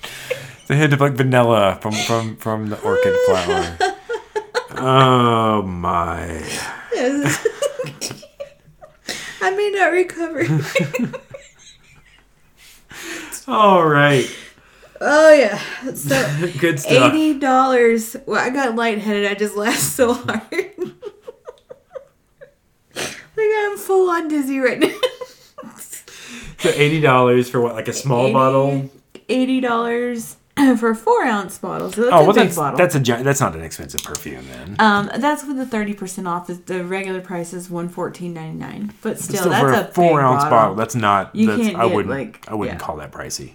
It's 0.60 0.70
a 0.70 0.74
hint 0.74 0.92
of 0.92 1.00
like 1.00 1.14
vanilla 1.14 1.78
from 1.80 1.92
from 1.92 2.36
from 2.36 2.68
the 2.70 2.80
orchid 2.80 3.14
flower. 3.26 3.76
Oh 4.76 5.62
my! 5.62 6.26
Yes. 6.92 7.46
I 9.40 9.50
may 9.50 9.70
not 9.70 9.92
recover. 9.92 10.44
All 13.46 13.86
right, 13.86 14.26
Oh 15.00 15.32
yeah. 15.34 15.60
So 15.94 16.50
good 16.58 16.80
stuff. 16.80 17.12
eighty 17.12 17.38
dollars. 17.38 18.16
Well, 18.26 18.42
I 18.42 18.48
got 18.50 18.74
lightheaded. 18.74 19.30
I 19.30 19.34
just 19.34 19.54
laughed 19.54 19.80
so 19.80 20.14
hard. 20.14 20.94
Like 23.36 23.50
I'm 23.56 23.76
full 23.78 24.10
on 24.10 24.28
dizzy 24.28 24.58
right 24.58 24.78
now. 24.80 24.90
So 26.58 26.70
eighty 26.70 27.00
dollars 27.00 27.50
for 27.50 27.60
what, 27.60 27.74
like 27.74 27.88
a 27.88 27.92
small 27.92 28.24
80 28.26 28.32
bottle? 28.32 28.90
Eighty 29.28 29.60
dollars 29.60 30.36
for 30.78 30.90
a 30.90 30.94
four 30.96 31.22
ounce 31.24 31.58
bottle. 31.58 31.92
So 31.92 32.02
that's 32.02 32.14
Oh 32.14 32.20
a 32.20 32.24
well, 32.24 32.32
big 32.32 32.44
that's 32.44 32.56
bottle. 32.56 32.78
that's 32.78 32.94
a 32.94 33.00
that's 33.22 33.40
not 33.40 33.54
an 33.54 33.62
expensive 33.62 34.02
perfume 34.02 34.46
then. 34.48 34.76
um, 34.78 35.10
that's 35.18 35.44
with 35.44 35.58
the 35.58 35.66
thirty 35.66 35.92
percent 35.92 36.26
off. 36.26 36.46
The 36.46 36.84
regular 36.84 37.20
price 37.20 37.52
is 37.52 37.68
one 37.68 37.88
fourteen 37.90 38.32
ninety 38.32 38.58
nine. 38.58 38.94
But 39.02 39.18
still, 39.20 39.40
Still, 39.40 39.50
that's 39.50 39.62
for 39.62 39.72
a, 39.90 40.08
four 40.08 40.20
ounce 40.22 40.44
bottle. 40.44 40.58
bottle. 40.58 40.74
That's 40.76 40.94
not. 40.94 41.34
You 41.36 41.48
that's, 41.48 41.62
can't 41.62 41.76
I 41.76 41.86
get, 41.86 41.94
wouldn't. 41.96 42.14
like- 42.14 42.44
I 42.48 42.54
wouldn't 42.54 42.80
yeah. 42.80 42.84
call 42.86 42.96
that 42.96 43.12
pricey. 43.12 43.54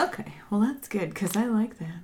Okay, 0.00 0.32
well 0.50 0.60
that's 0.60 0.88
good 0.88 1.10
because 1.10 1.36
I 1.36 1.44
like 1.46 1.78
that. 1.78 2.00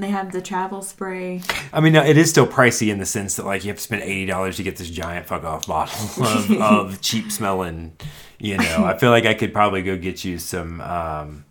They 0.00 0.10
have 0.10 0.32
the 0.32 0.40
travel 0.40 0.82
spray. 0.82 1.42
I 1.72 1.80
mean, 1.80 1.92
no, 1.92 2.02
it 2.04 2.16
is 2.16 2.30
still 2.30 2.46
pricey 2.46 2.90
in 2.90 2.98
the 2.98 3.06
sense 3.06 3.36
that 3.36 3.46
like 3.46 3.64
you 3.64 3.68
have 3.68 3.76
to 3.76 3.82
spend 3.82 4.02
eighty 4.02 4.26
dollars 4.26 4.56
to 4.56 4.62
get 4.62 4.76
this 4.76 4.90
giant 4.90 5.26
fuck 5.26 5.44
off 5.44 5.66
bottle 5.66 6.24
of, 6.24 6.50
of 6.50 7.00
cheap 7.00 7.30
smelling. 7.30 7.96
You 8.38 8.56
know, 8.58 8.84
I 8.84 8.96
feel 8.96 9.10
like 9.10 9.26
I 9.26 9.34
could 9.34 9.52
probably 9.52 9.82
go 9.82 9.96
get 9.96 10.24
you 10.24 10.38
some 10.38 10.80
um, 10.80 11.44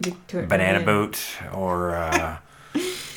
Victoria- 0.00 0.46
banana 0.46 0.84
boat 0.84 1.18
or 1.52 1.96
uh, 1.96 2.38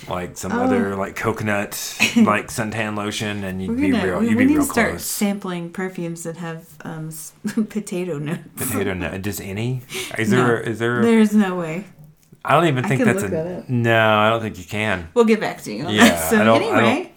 like 0.10 0.36
some 0.38 0.52
Oh. 0.52 0.64
other 0.64 0.96
like 0.96 1.16
coconut 1.16 1.72
like 2.16 2.48
suntan 2.48 2.98
lotion, 2.98 3.44
and 3.44 3.62
you'd 3.62 3.70
We're 3.70 3.76
be 3.76 3.92
gonna, 3.92 4.06
real. 4.06 4.24
You'd 4.24 4.30
we 4.38 4.44
be 4.44 4.46
need 4.46 4.56
real 4.58 4.66
to 4.66 4.72
start 4.72 4.90
close. 4.92 5.06
sampling 5.06 5.70
perfumes 5.72 6.24
that 6.24 6.38
have 6.38 6.66
um, 6.82 7.12
potato 7.70 8.18
notes. 8.18 8.40
Potato 8.56 8.96
nut. 8.96 9.22
Does 9.22 9.40
any? 9.40 9.82
Is 10.18 10.32
there? 10.32 10.64
No. 10.64 10.70
Is 10.72 10.80
there? 10.80 11.02
There's 11.04 11.36
no 11.36 11.56
way. 11.58 11.86
I 12.46 12.54
don't 12.56 12.68
even 12.68 12.84
think 12.86 13.04
that's 13.04 13.24
a. 13.24 13.28
that. 13.28 13.70
No, 13.70 14.08
I 14.08 14.30
don't 14.30 14.42
think 14.42 14.58
you 14.58 14.64
can. 14.66 15.10
We'll 15.14 15.26
get 15.26 15.40
back 15.40 15.62
to 15.64 15.74
you. 15.74 15.88
Yeah. 15.90 16.16
So 16.30 16.40
I 16.42 16.44
don't- 16.44 16.62
I 16.64 16.66
anyway, 16.66 17.12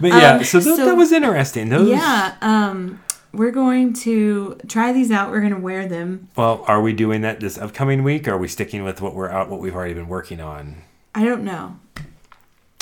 But 0.00 0.08
yeah, 0.08 0.36
Um, 0.36 0.44
so, 0.44 0.60
th- 0.60 0.76
so- 0.76 0.84
that 0.86 0.96
was 0.96 1.12
interesting. 1.12 1.68
Those, 1.70 1.88
yeah, 1.88 2.34
um, 2.42 3.00
we're 3.32 3.50
going 3.50 3.92
to 3.94 4.58
try 4.68 4.92
these 4.92 5.10
out. 5.10 5.30
We're 5.30 5.40
going 5.40 5.54
to 5.54 5.60
wear 5.60 5.86
them. 5.88 6.28
Well, 6.36 6.64
are 6.66 6.80
we 6.82 6.92
doing 6.92 7.20
that 7.22 7.40
this 7.40 7.56
upcoming 7.58 8.02
week? 8.02 8.26
Or 8.28 8.32
are 8.32 8.38
we 8.38 8.48
sticking 8.48 8.84
with 8.84 9.00
what 9.00 9.14
we're 9.14 9.30
out, 9.30 9.48
what 9.48 9.60
we've 9.60 9.74
already 9.74 9.94
been 9.94 10.08
working 10.08 10.40
on? 10.40 10.76
I 11.14 11.24
don't 11.24 11.42
know. 11.44 11.78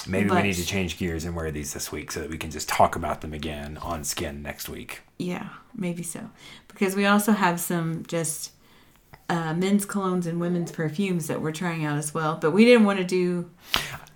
Maybe 0.06 0.28
we 0.28 0.42
need 0.42 0.54
to 0.56 0.66
change 0.66 0.98
gears 0.98 1.24
and 1.24 1.34
wear 1.34 1.50
these 1.50 1.72
this 1.72 1.90
week 1.90 2.12
so 2.12 2.20
that 2.20 2.28
we 2.30 2.36
can 2.36 2.50
just 2.50 2.68
talk 2.68 2.94
about 2.94 3.20
them 3.22 3.32
again 3.32 3.78
on 3.78 4.04
Skin 4.04 4.42
next 4.42 4.68
week. 4.68 5.00
Yeah, 5.18 5.48
maybe 5.74 6.02
so. 6.02 6.28
Because 6.68 6.94
we 6.94 7.06
also 7.06 7.32
have 7.32 7.58
some 7.58 8.04
just 8.06 8.50
uh, 9.28 9.54
men's 9.54 9.86
colognes 9.86 10.26
and 10.26 10.40
women's 10.40 10.72
perfumes 10.72 11.26
that 11.28 11.40
we're 11.40 11.52
trying 11.52 11.84
out 11.84 11.96
as 11.96 12.12
well. 12.12 12.36
But 12.40 12.50
we 12.52 12.64
didn't 12.64 12.84
want 12.84 12.98
to 12.98 13.04
do. 13.04 13.50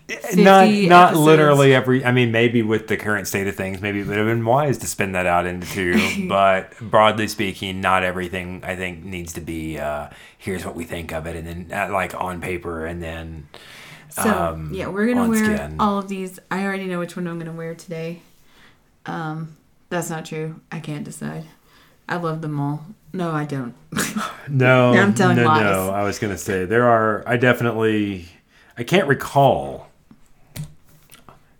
50 0.08 0.42
not 0.42 0.70
not 0.70 1.08
episodes. 1.08 1.26
literally 1.26 1.74
every. 1.74 2.02
I 2.04 2.12
mean, 2.12 2.32
maybe 2.32 2.62
with 2.62 2.88
the 2.88 2.96
current 2.96 3.26
state 3.26 3.46
of 3.46 3.56
things, 3.56 3.82
maybe 3.82 4.00
it 4.00 4.06
would 4.06 4.16
have 4.16 4.26
been 4.26 4.44
wise 4.44 4.78
to 4.78 4.86
spin 4.86 5.12
that 5.12 5.26
out 5.26 5.44
into 5.44 5.66
two. 5.66 6.28
but 6.28 6.72
broadly 6.80 7.28
speaking, 7.28 7.82
not 7.82 8.02
everything 8.04 8.62
I 8.64 8.74
think 8.74 9.04
needs 9.04 9.34
to 9.34 9.42
be. 9.42 9.78
Uh, 9.78 10.08
here's 10.38 10.64
what 10.64 10.74
we 10.74 10.84
think 10.84 11.12
of 11.12 11.26
it, 11.26 11.36
and 11.36 11.46
then 11.46 11.78
uh, 11.78 11.92
like 11.92 12.14
on 12.14 12.40
paper, 12.40 12.86
and 12.86 13.02
then. 13.02 13.48
So 14.08 14.22
um, 14.22 14.70
yeah, 14.72 14.88
we're 14.88 15.06
gonna 15.12 15.28
wear 15.28 15.56
Skin. 15.56 15.76
all 15.78 15.98
of 15.98 16.08
these. 16.08 16.38
I 16.50 16.64
already 16.64 16.86
know 16.86 16.98
which 17.00 17.14
one 17.14 17.26
I'm 17.26 17.38
gonna 17.38 17.52
wear 17.52 17.74
today. 17.74 18.22
Um, 19.04 19.58
that's 19.90 20.08
not 20.08 20.24
true. 20.24 20.60
I 20.72 20.80
can't 20.80 21.04
decide. 21.04 21.44
I 22.08 22.16
love 22.16 22.40
them 22.40 22.58
all. 22.58 22.86
No, 23.12 23.30
I 23.30 23.44
don't. 23.44 23.74
No, 24.50 24.92
I'm 24.94 25.12
telling 25.12 25.36
no, 25.36 25.44
lies. 25.44 25.60
no. 25.62 25.90
I 25.90 26.04
was 26.04 26.18
gonna 26.18 26.38
say 26.38 26.64
there 26.64 26.88
are. 26.88 27.22
I 27.26 27.36
definitely. 27.36 28.26
I 28.78 28.82
can't 28.82 29.06
recall. 29.06 29.88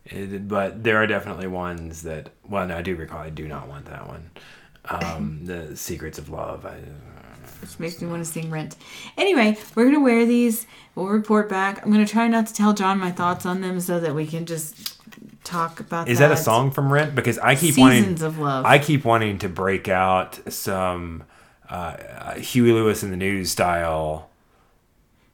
It, 0.07 0.49
but 0.49 0.82
there 0.82 0.96
are 0.96 1.07
definitely 1.07 1.49
ones 1.49 2.03
that. 2.05 2.30
Well, 2.49 2.66
no, 2.66 2.78
I 2.78 2.82
do 2.82 2.96
recall. 2.96 3.18
I 3.20 3.28
do 3.30 3.46
not 3.46 3.68
want 3.68 3.84
that 3.86 4.09
one. 4.09 4.30
Um, 4.86 5.40
the 5.44 5.76
Secrets 5.76 6.18
of 6.18 6.30
Love. 6.30 6.64
I, 6.64 6.78
Which 7.61 7.78
makes 7.78 8.01
me 8.01 8.09
want 8.09 8.24
to 8.24 8.30
sing 8.30 8.49
Rent. 8.51 8.76
Anyway, 9.18 9.59
we're 9.74 9.84
gonna 9.84 10.01
wear 10.01 10.24
these. 10.24 10.66
We'll 10.94 11.09
report 11.09 11.51
back. 11.51 11.84
I'm 11.84 11.92
gonna 11.92 12.07
try 12.07 12.26
not 12.26 12.46
to 12.46 12.55
tell 12.55 12.72
John 12.72 12.99
my 12.99 13.11
thoughts 13.11 13.44
on 13.44 13.61
them 13.61 13.80
so 13.80 14.01
that 14.01 14.14
we 14.14 14.26
can 14.26 14.46
just 14.46 14.96
talk 15.44 15.78
about. 15.80 16.09
is 16.09 16.20
that 16.20 16.32
a 16.32 16.36
song 16.38 16.70
from 16.70 16.90
Rent? 16.90 17.14
Because 17.14 17.38
I 17.38 17.55
keep 17.55 17.76
wanting 17.76 18.03
Seasons 18.05 18.22
wanting. 18.22 18.38
of 18.38 18.42
Love. 18.42 18.64
I 18.64 18.78
keep 18.78 19.05
wanting 19.05 19.38
to 19.40 19.49
break 19.51 19.88
out 19.88 20.38
some 20.51 21.24
uh, 21.70 21.74
uh, 21.74 22.34
Huey 22.36 22.72
Lewis 22.72 23.02
and 23.02 23.12
the 23.12 23.16
News 23.16 23.50
style. 23.50 24.28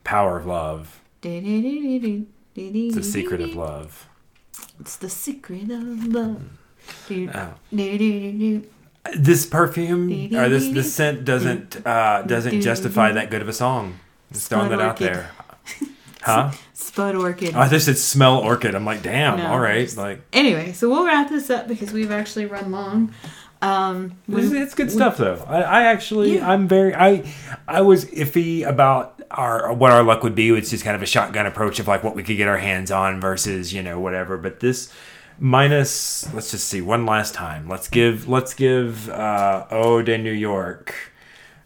Power 0.04 0.36
of 0.38 0.46
Love. 0.46 1.00
It's 1.22 2.94
The 2.94 3.02
Secret 3.02 3.40
of 3.40 3.54
Love. 3.56 4.08
It's 4.80 4.96
the 4.96 5.08
secret 5.08 5.70
of 5.70 6.06
love. 6.06 6.42
Oh. 7.10 7.54
This 9.16 9.46
perfume 9.46 10.10
or 10.34 10.48
this 10.48 10.68
this 10.70 10.92
scent 10.94 11.24
doesn't 11.24 11.86
uh, 11.86 12.22
doesn't 12.22 12.60
justify 12.60 13.12
that 13.12 13.30
good 13.30 13.42
of 13.42 13.48
a 13.48 13.52
song. 13.52 13.98
Just 14.32 14.48
throwing 14.48 14.70
that 14.70 14.80
out 14.80 14.96
there. 14.96 15.30
Huh? 16.22 16.50
Spud 16.72 17.14
Orchid. 17.14 17.54
Oh, 17.54 17.60
I 17.60 17.68
just 17.68 17.86
said 17.86 17.98
smell 17.98 18.38
orchid. 18.38 18.74
I'm 18.74 18.84
like, 18.84 19.02
damn. 19.02 19.38
No, 19.38 19.48
all 19.48 19.60
right. 19.60 19.84
just- 19.84 19.96
Like, 19.96 20.22
Anyway, 20.32 20.72
so 20.72 20.88
we'll 20.88 21.04
wrap 21.04 21.28
this 21.28 21.50
up 21.50 21.66
because 21.68 21.92
we've 21.92 22.10
actually 22.12 22.46
run 22.46 22.70
long. 22.70 23.12
Um, 23.64 24.16
it's, 24.28 24.50
we- 24.50 24.58
it's 24.60 24.74
good 24.74 24.90
stuff 24.90 25.16
though. 25.16 25.42
I, 25.48 25.60
I 25.62 25.82
actually, 25.84 26.36
Yeah. 26.36 26.50
I'm 26.50 26.68
very, 26.68 26.94
I, 26.94 27.24
I 27.66 27.80
was 27.80 28.04
iffy 28.06 28.66
about 28.66 29.22
our 29.30 29.72
what 29.72 29.90
our 29.90 30.02
luck 30.02 30.22
would 30.22 30.34
be. 30.34 30.50
It's 30.50 30.70
just 30.70 30.84
kind 30.84 30.94
of 30.96 31.02
a 31.02 31.06
shotgun 31.06 31.46
approach 31.46 31.78
of 31.80 31.88
like 31.88 32.04
what 32.04 32.14
we 32.14 32.22
could 32.22 32.36
get 32.36 32.46
our 32.48 32.58
hands 32.58 32.90
on 32.90 33.20
versus 33.20 33.72
you 33.72 33.82
know 33.82 33.98
whatever. 33.98 34.36
But 34.36 34.60
this 34.60 34.92
minus, 35.38 36.32
let's 36.34 36.50
just 36.50 36.68
see 36.68 36.80
one 36.80 37.06
last 37.06 37.34
time. 37.34 37.68
Let's 37.68 37.88
give 37.88 38.28
let's 38.28 38.54
give 38.54 39.08
uh, 39.08 39.66
Ode 39.70 40.08
in 40.08 40.22
New 40.22 40.30
York 40.32 40.94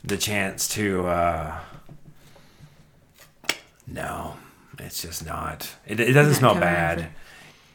the 0.05 0.17
chance 0.17 0.69
to. 0.69 1.07
Uh, 1.07 1.59
no, 3.87 4.37
it's 4.79 5.03
just 5.03 5.25
not. 5.27 5.75
It, 5.87 5.99
it 6.01 6.13
doesn't 6.13 6.41
Not 6.43 6.53
smell 6.53 6.61
bad. 6.61 6.99
over. 6.99 7.09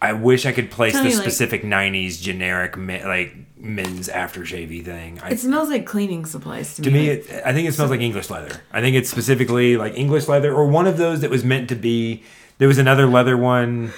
I 0.04 0.14
wish 0.14 0.46
I 0.46 0.52
could 0.52 0.70
place 0.70 0.94
the 0.94 1.00
you, 1.10 1.16
like- 1.16 1.22
specific 1.24 1.64
'90s 1.64 2.22
generic 2.22 2.78
men, 2.78 3.08
like 3.08 3.36
men's 3.58 4.10
aftershavey 4.10 4.84
thing. 4.84 5.20
I, 5.24 5.32
it 5.32 5.40
smells 5.40 5.70
like 5.70 5.86
cleaning 5.86 6.26
supplies 6.26 6.76
to, 6.76 6.82
me. 6.82 6.86
to 6.88 6.92
me, 6.94 7.08
it, 7.10 7.42
I 7.46 7.54
think 7.54 7.68
it 7.68 7.74
smells 7.74 7.90
like 7.92 8.02
English 8.02 8.30
leather. 8.30 8.62
I 8.72 8.82
think 8.82 8.96
it's 8.96 9.10
specifically 9.10 9.78
like 9.78 9.98
English 9.98 10.28
leather, 10.28 10.54
or 10.54 10.68
one 10.68 10.88
of 10.88 10.98
those 10.98 11.22
that 11.22 11.30
was 11.30 11.44
meant 11.44 11.70
to 11.70 11.76
be. 11.76 12.24
There 12.58 12.68
was 12.68 12.78
another 12.78 13.08
leather 13.08 13.36
one 13.38 13.92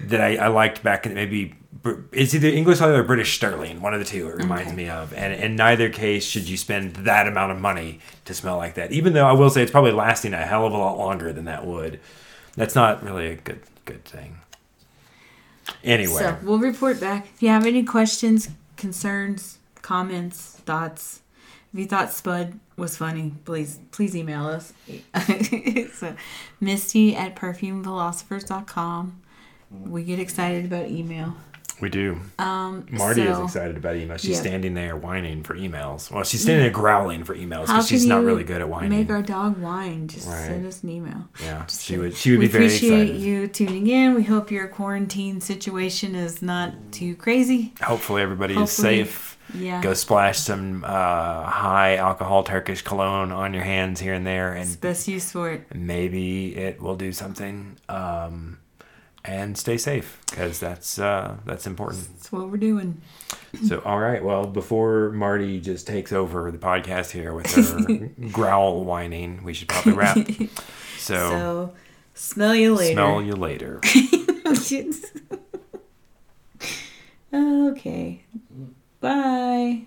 that 0.00 0.20
I, 0.20 0.36
I 0.36 0.46
liked 0.48 0.82
back 0.82 1.04
in 1.06 1.14
maybe. 1.14 1.54
It's 2.12 2.34
either 2.34 2.48
English 2.48 2.80
leather 2.80 3.00
or 3.00 3.02
British 3.04 3.34
sterling, 3.36 3.80
one 3.80 3.94
of 3.94 4.00
the 4.00 4.04
two. 4.06 4.28
It 4.28 4.36
reminds 4.36 4.68
Okay. 4.68 4.76
me 4.76 4.88
of, 4.88 5.12
and 5.14 5.32
in 5.32 5.56
neither 5.56 5.88
case 5.90 6.24
should 6.24 6.48
you 6.48 6.56
spend 6.56 6.96
that 6.96 7.26
amount 7.28 7.52
of 7.52 7.60
money 7.60 8.00
to 8.24 8.34
smell 8.34 8.56
like 8.56 8.74
that. 8.74 8.90
Even 8.92 9.12
though 9.12 9.26
I 9.26 9.32
will 9.32 9.48
say 9.50 9.62
it's 9.62 9.70
probably 9.70 9.92
lasting 9.92 10.34
a 10.34 10.44
hell 10.44 10.66
of 10.66 10.72
a 10.72 10.76
lot 10.76 10.98
longer 10.98 11.32
than 11.32 11.44
that 11.46 11.66
would. 11.66 12.00
That's 12.56 12.74
not 12.74 13.02
really 13.04 13.28
a 13.28 13.36
good 13.36 13.60
good 13.84 14.04
thing. 14.04 14.37
Anyway, 15.84 16.18
So 16.18 16.36
we'll 16.42 16.58
report 16.58 17.00
back. 17.00 17.26
If 17.34 17.42
you 17.42 17.48
have 17.48 17.66
any 17.66 17.82
questions, 17.82 18.48
concerns, 18.76 19.58
comments, 19.82 20.60
thoughts, 20.64 21.20
if 21.72 21.78
you 21.78 21.86
thought 21.86 22.12
Spud 22.12 22.58
was 22.76 22.96
funny, 22.96 23.34
please 23.44 23.78
please 23.90 24.16
email 24.16 24.46
us. 24.46 24.72
so, 25.94 26.16
Misty 26.60 27.14
at 27.14 27.36
perfumephilosophers.com. 27.36 29.20
We 29.84 30.02
get 30.04 30.18
excited 30.18 30.64
about 30.64 30.88
email. 30.88 31.36
We 31.80 31.88
do. 31.88 32.18
Um, 32.38 32.86
Marty 32.90 33.22
is 33.22 33.38
excited 33.38 33.76
about 33.76 33.96
emails. 33.96 34.20
She's 34.20 34.30
yeah. 34.30 34.40
standing 34.40 34.74
there 34.74 34.96
whining 34.96 35.42
for 35.42 35.54
emails. 35.54 36.10
Well, 36.10 36.24
she's 36.24 36.42
standing 36.42 36.62
there 36.64 36.72
growling 36.72 37.24
for 37.24 37.34
emails 37.34 37.66
because 37.66 37.88
she's 37.88 38.06
not 38.06 38.24
really 38.24 38.44
good 38.44 38.60
at 38.60 38.68
whining. 38.68 38.90
Make 38.90 39.10
our 39.10 39.22
dog 39.22 39.58
whine. 39.58 40.08
Just 40.08 40.28
Right. 40.28 40.46
send 40.46 40.66
us 40.66 40.82
an 40.82 40.90
email. 40.90 41.28
yeah, 41.42 41.64
Just 41.66 41.82
she 41.84 41.96
would. 41.98 42.14
She 42.14 42.30
would 42.32 42.40
be 42.40 42.46
very 42.48 42.66
excited. 42.66 42.90
We 42.90 43.00
appreciate 43.04 43.20
you 43.20 43.48
tuning 43.48 43.86
in. 43.86 44.14
We 44.14 44.24
hope 44.24 44.50
your 44.50 44.68
quarantine 44.68 45.40
situation 45.40 46.14
is 46.14 46.42
not 46.42 46.74
too 46.92 47.14
crazy. 47.16 47.72
Hopefully, 47.82 48.22
everybody 48.22 48.54
is 48.56 48.70
safe. 48.72 49.36
Yeah. 49.54 49.80
Go 49.80 49.94
splash 49.94 50.38
some 50.40 50.84
uh, 50.84 51.44
high 51.44 51.96
alcohol 51.96 52.42
Turkish 52.42 52.82
cologne 52.82 53.32
on 53.32 53.54
your 53.54 53.62
hands 53.62 53.98
here 53.98 54.12
and 54.12 54.26
there, 54.26 54.54
It's 54.54 54.72
and 54.72 54.80
best 54.82 55.08
use 55.08 55.32
for 55.32 55.50
it. 55.50 55.74
maybe 55.74 56.54
it 56.54 56.82
will 56.82 56.96
do 56.96 57.12
something. 57.12 57.78
Um, 57.88 58.58
and 59.24 59.56
stay 59.58 59.76
safe 59.76 60.20
because 60.30 60.58
that's 60.60 60.98
uh, 60.98 61.36
that's 61.44 61.66
important. 61.66 62.08
That's 62.16 62.30
what 62.32 62.48
we're 62.50 62.56
doing. 62.56 63.00
So, 63.66 63.80
all 63.84 63.98
right. 63.98 64.22
Well, 64.24 64.46
before 64.46 65.10
Marty 65.10 65.60
just 65.60 65.86
takes 65.86 66.12
over 66.12 66.50
the 66.50 66.58
podcast 66.58 67.10
here 67.10 67.32
with 67.32 67.46
her 67.54 68.10
growl 68.32 68.84
whining, 68.84 69.42
we 69.42 69.54
should 69.54 69.68
probably 69.68 69.92
wrap. 69.92 70.16
So, 70.98 71.14
So, 71.30 71.74
smell 72.14 72.54
you 72.54 72.74
later. 72.74 72.94
smell 72.94 73.22
you 73.22 73.32
later. 73.34 73.80
okay. 77.32 78.22
Bye. 79.00 79.86